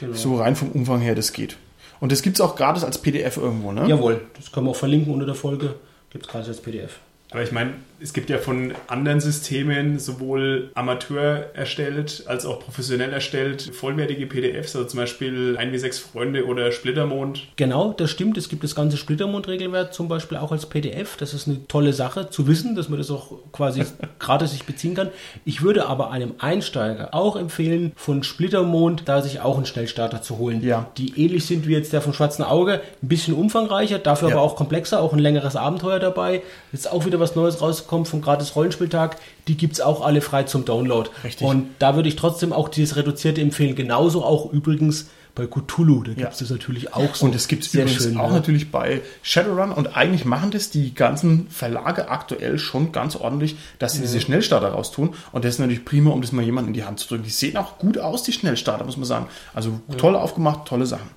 Genau. 0.00 0.14
So 0.14 0.36
rein 0.36 0.56
vom 0.56 0.70
Umfang 0.70 1.00
her, 1.00 1.14
das 1.14 1.32
geht. 1.32 1.56
Und 1.98 2.12
das 2.12 2.22
gibt's 2.22 2.40
auch 2.40 2.56
gratis 2.56 2.84
als 2.84 2.98
PDF 2.98 3.36
irgendwo, 3.36 3.72
ne? 3.72 3.86
Jawohl, 3.86 4.22
das 4.36 4.50
können 4.52 4.66
wir 4.66 4.70
auch 4.70 4.76
verlinken 4.76 5.12
unter 5.12 5.26
der 5.26 5.34
Folge. 5.34 5.74
Gibt 6.10 6.26
es 6.26 6.30
gerade 6.32 6.46
als 6.46 6.60
PDF. 6.60 6.98
Aber 7.30 7.42
ich 7.42 7.52
meine, 7.52 7.74
es 8.02 8.12
gibt 8.12 8.30
ja 8.30 8.38
von 8.38 8.72
anderen 8.86 9.20
Systemen 9.20 9.98
sowohl 9.98 10.70
Amateur 10.74 11.54
erstellt 11.54 12.24
als 12.26 12.46
auch 12.46 12.60
professionell 12.60 13.12
erstellt 13.12 13.70
vollwertige 13.74 14.26
PDFs, 14.26 14.74
also 14.74 14.88
zum 14.88 15.00
Beispiel 15.00 15.56
1W6 15.60 16.00
Freunde 16.00 16.46
oder 16.46 16.72
Splittermond. 16.72 17.42
Genau, 17.56 17.92
das 17.92 18.10
stimmt. 18.10 18.38
Es 18.38 18.48
gibt 18.48 18.64
das 18.64 18.74
ganze 18.74 18.96
Splittermond-Regelwerk 18.96 19.92
zum 19.92 20.08
Beispiel 20.08 20.38
auch 20.38 20.52
als 20.52 20.66
PDF. 20.66 21.16
Das 21.18 21.34
ist 21.34 21.46
eine 21.46 21.66
tolle 21.68 21.92
Sache 21.92 22.30
zu 22.30 22.46
wissen, 22.46 22.74
dass 22.74 22.88
man 22.88 22.98
das 22.98 23.10
auch 23.10 23.32
quasi 23.52 23.84
gratis 24.18 24.52
sich 24.52 24.64
beziehen 24.64 24.94
kann. 24.94 25.10
Ich 25.44 25.62
würde 25.62 25.86
aber 25.86 26.10
einem 26.10 26.34
Einsteiger 26.38 27.14
auch 27.14 27.36
empfehlen, 27.36 27.92
von 27.96 28.22
Splittermond 28.22 29.02
da 29.06 29.20
sich 29.20 29.40
auch 29.40 29.56
einen 29.56 29.66
Schnellstarter 29.66 30.22
zu 30.22 30.38
holen. 30.38 30.62
Ja. 30.64 30.90
Die 30.96 31.22
ähnlich 31.22 31.46
sind 31.46 31.66
wie 31.68 31.72
jetzt 31.72 31.92
der 31.92 32.00
vom 32.00 32.12
Schwarzen 32.14 32.42
Auge. 32.44 32.80
Ein 33.02 33.08
bisschen 33.08 33.34
umfangreicher, 33.34 33.98
dafür 33.98 34.30
Ja. 34.30 34.36
aber 34.36 34.44
auch 34.44 34.56
komplexer, 34.56 35.00
auch 35.00 35.12
ein 35.12 35.18
längeres 35.18 35.56
Abenteuer 35.56 35.98
dabei. 35.98 36.42
Jetzt 36.72 36.90
auch 36.90 37.04
wieder 37.04 37.20
was 37.20 37.36
Neues 37.36 37.60
rausgekommen 37.60 37.89
vom 37.90 38.20
gratis 38.20 38.56
Rollenspieltag. 38.56 39.16
Die 39.48 39.56
gibt's 39.56 39.80
auch 39.80 40.00
alle 40.04 40.20
frei 40.20 40.44
zum 40.44 40.64
Download. 40.64 41.10
Richtig. 41.24 41.46
Und 41.46 41.68
da 41.78 41.96
würde 41.96 42.08
ich 42.08 42.16
trotzdem 42.16 42.52
auch 42.52 42.68
dieses 42.68 42.96
Reduzierte 42.96 43.40
empfehlen. 43.40 43.74
Genauso 43.74 44.24
auch 44.24 44.52
übrigens 44.52 45.08
bei 45.34 45.46
Cthulhu. 45.46 46.02
Da 46.02 46.12
gibt's 46.12 46.40
Ja. 46.40 46.46
das 46.46 46.50
natürlich 46.50 46.92
auch 46.92 47.14
so. 47.14 47.26
Und 47.26 47.34
es 47.34 47.48
gibt 47.48 47.64
es 47.64 47.72
übrigens 47.74 48.02
schön, 48.02 48.18
auch 48.18 48.28
ja. 48.28 48.34
natürlich 48.34 48.70
bei 48.70 49.00
Shadowrun 49.22 49.72
und 49.72 49.96
eigentlich 49.96 50.24
machen 50.24 50.50
das 50.50 50.70
die 50.70 50.94
ganzen 50.94 51.48
Verlage 51.48 52.08
aktuell 52.08 52.58
schon 52.58 52.92
ganz 52.92 53.16
ordentlich, 53.16 53.56
dass 53.78 53.92
sie 53.94 54.00
diese 54.00 54.20
Schnellstarter 54.20 54.68
raustun 54.68 55.14
und 55.32 55.44
das 55.44 55.54
ist 55.54 55.58
natürlich 55.60 55.84
prima, 55.84 56.10
um 56.10 56.20
das 56.20 56.32
mal 56.32 56.44
jemandem 56.44 56.74
in 56.74 56.74
die 56.74 56.84
Hand 56.84 56.98
zu 56.98 57.08
drücken. 57.08 57.24
Die 57.24 57.30
sehen 57.30 57.56
auch 57.56 57.78
gut 57.78 57.98
aus, 57.98 58.22
die 58.24 58.32
Schnellstarter, 58.32 58.84
muss 58.84 58.96
man 58.96 59.06
sagen. 59.06 59.26
Also 59.54 59.80
toll 59.96 60.16
aufgemacht, 60.16 60.66
tolle 60.66 60.86
Sachen. 60.86 61.08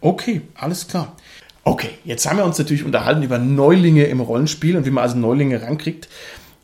Okay, 0.00 0.42
alles 0.54 0.88
klar. 0.88 1.12
Okay, 1.64 1.90
jetzt 2.04 2.28
haben 2.28 2.38
wir 2.38 2.44
uns 2.44 2.58
natürlich 2.58 2.84
unterhalten 2.84 3.22
über 3.22 3.38
Neulinge 3.38 4.04
im 4.04 4.20
Rollenspiel 4.20 4.76
und 4.76 4.84
wie 4.84 4.90
man 4.90 5.04
also 5.04 5.16
Neulinge 5.16 5.62
rankriegt. 5.62 6.08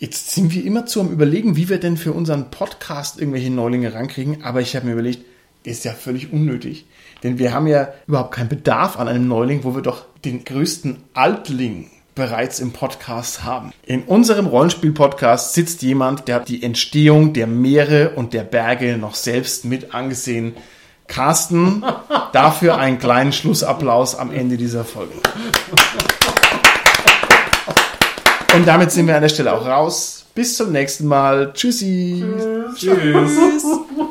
Jetzt 0.01 0.30
sind 0.30 0.53
wir 0.53 0.64
immer 0.64 0.86
zu 0.86 1.01
am 1.01 1.11
Überlegen, 1.11 1.57
wie 1.57 1.68
wir 1.68 1.78
denn 1.78 1.96
für 1.96 2.12
unseren 2.12 2.51
Podcast 2.51 3.20
irgendwelche 3.20 3.51
Neulinge 3.51 3.94
rankriegen, 3.94 4.42
aber 4.42 4.61
ich 4.61 4.74
habe 4.74 4.86
mir 4.86 4.92
überlegt, 4.92 5.24
ist 5.64 5.84
ja 5.84 5.92
völlig 5.92 6.32
unnötig. 6.32 6.86
Denn 7.22 7.38
wir 7.38 7.53
haben 7.53 7.66
ja 7.66 7.92
überhaupt 8.07 8.34
keinen 8.34 8.49
Bedarf 8.49 8.99
an 8.99 9.09
einem 9.09 9.28
Neuling, 9.28 9.64
wo 9.64 9.74
wir 9.74 9.82
doch 9.82 10.05
den 10.24 10.44
größten 10.44 10.96
Altling 11.14 11.90
bereits 12.14 12.59
im 12.59 12.72
Podcast 12.72 13.44
haben. 13.44 13.72
In 13.86 14.03
unserem 14.03 14.46
Rollenspiel-Podcast 14.46 15.55
sitzt 15.55 15.82
jemand, 15.82 16.26
der 16.26 16.36
hat 16.36 16.49
die 16.49 16.64
Entstehung 16.64 17.32
der 17.32 17.46
Meere 17.46 18.11
und 18.11 18.32
der 18.32 18.42
Berge 18.42 18.99
noch 18.99 19.14
selbst 19.14 19.64
mit 19.64 19.94
angesehen. 19.94 20.55
Carsten, 21.09 21.82
dafür 22.32 22.78
einen 22.78 22.98
kleinen 22.98 23.32
Schlussapplaus 23.32 24.14
am 24.14 24.30
Ende 24.30 24.56
dieser 24.56 24.84
Folge. 24.84 25.14
Und 28.54 28.66
damit 28.66 28.92
sind 28.92 29.06
wir 29.06 29.16
an 29.16 29.22
der 29.22 29.28
Stelle 29.28 29.52
auch 29.52 29.66
raus. 29.66 30.24
Bis 30.34 30.56
zum 30.56 30.72
nächsten 30.72 31.06
Mal. 31.06 31.52
Tschüssi. 31.52 32.24
Tschüss. 32.76 33.34
Tschüss. 33.34 33.64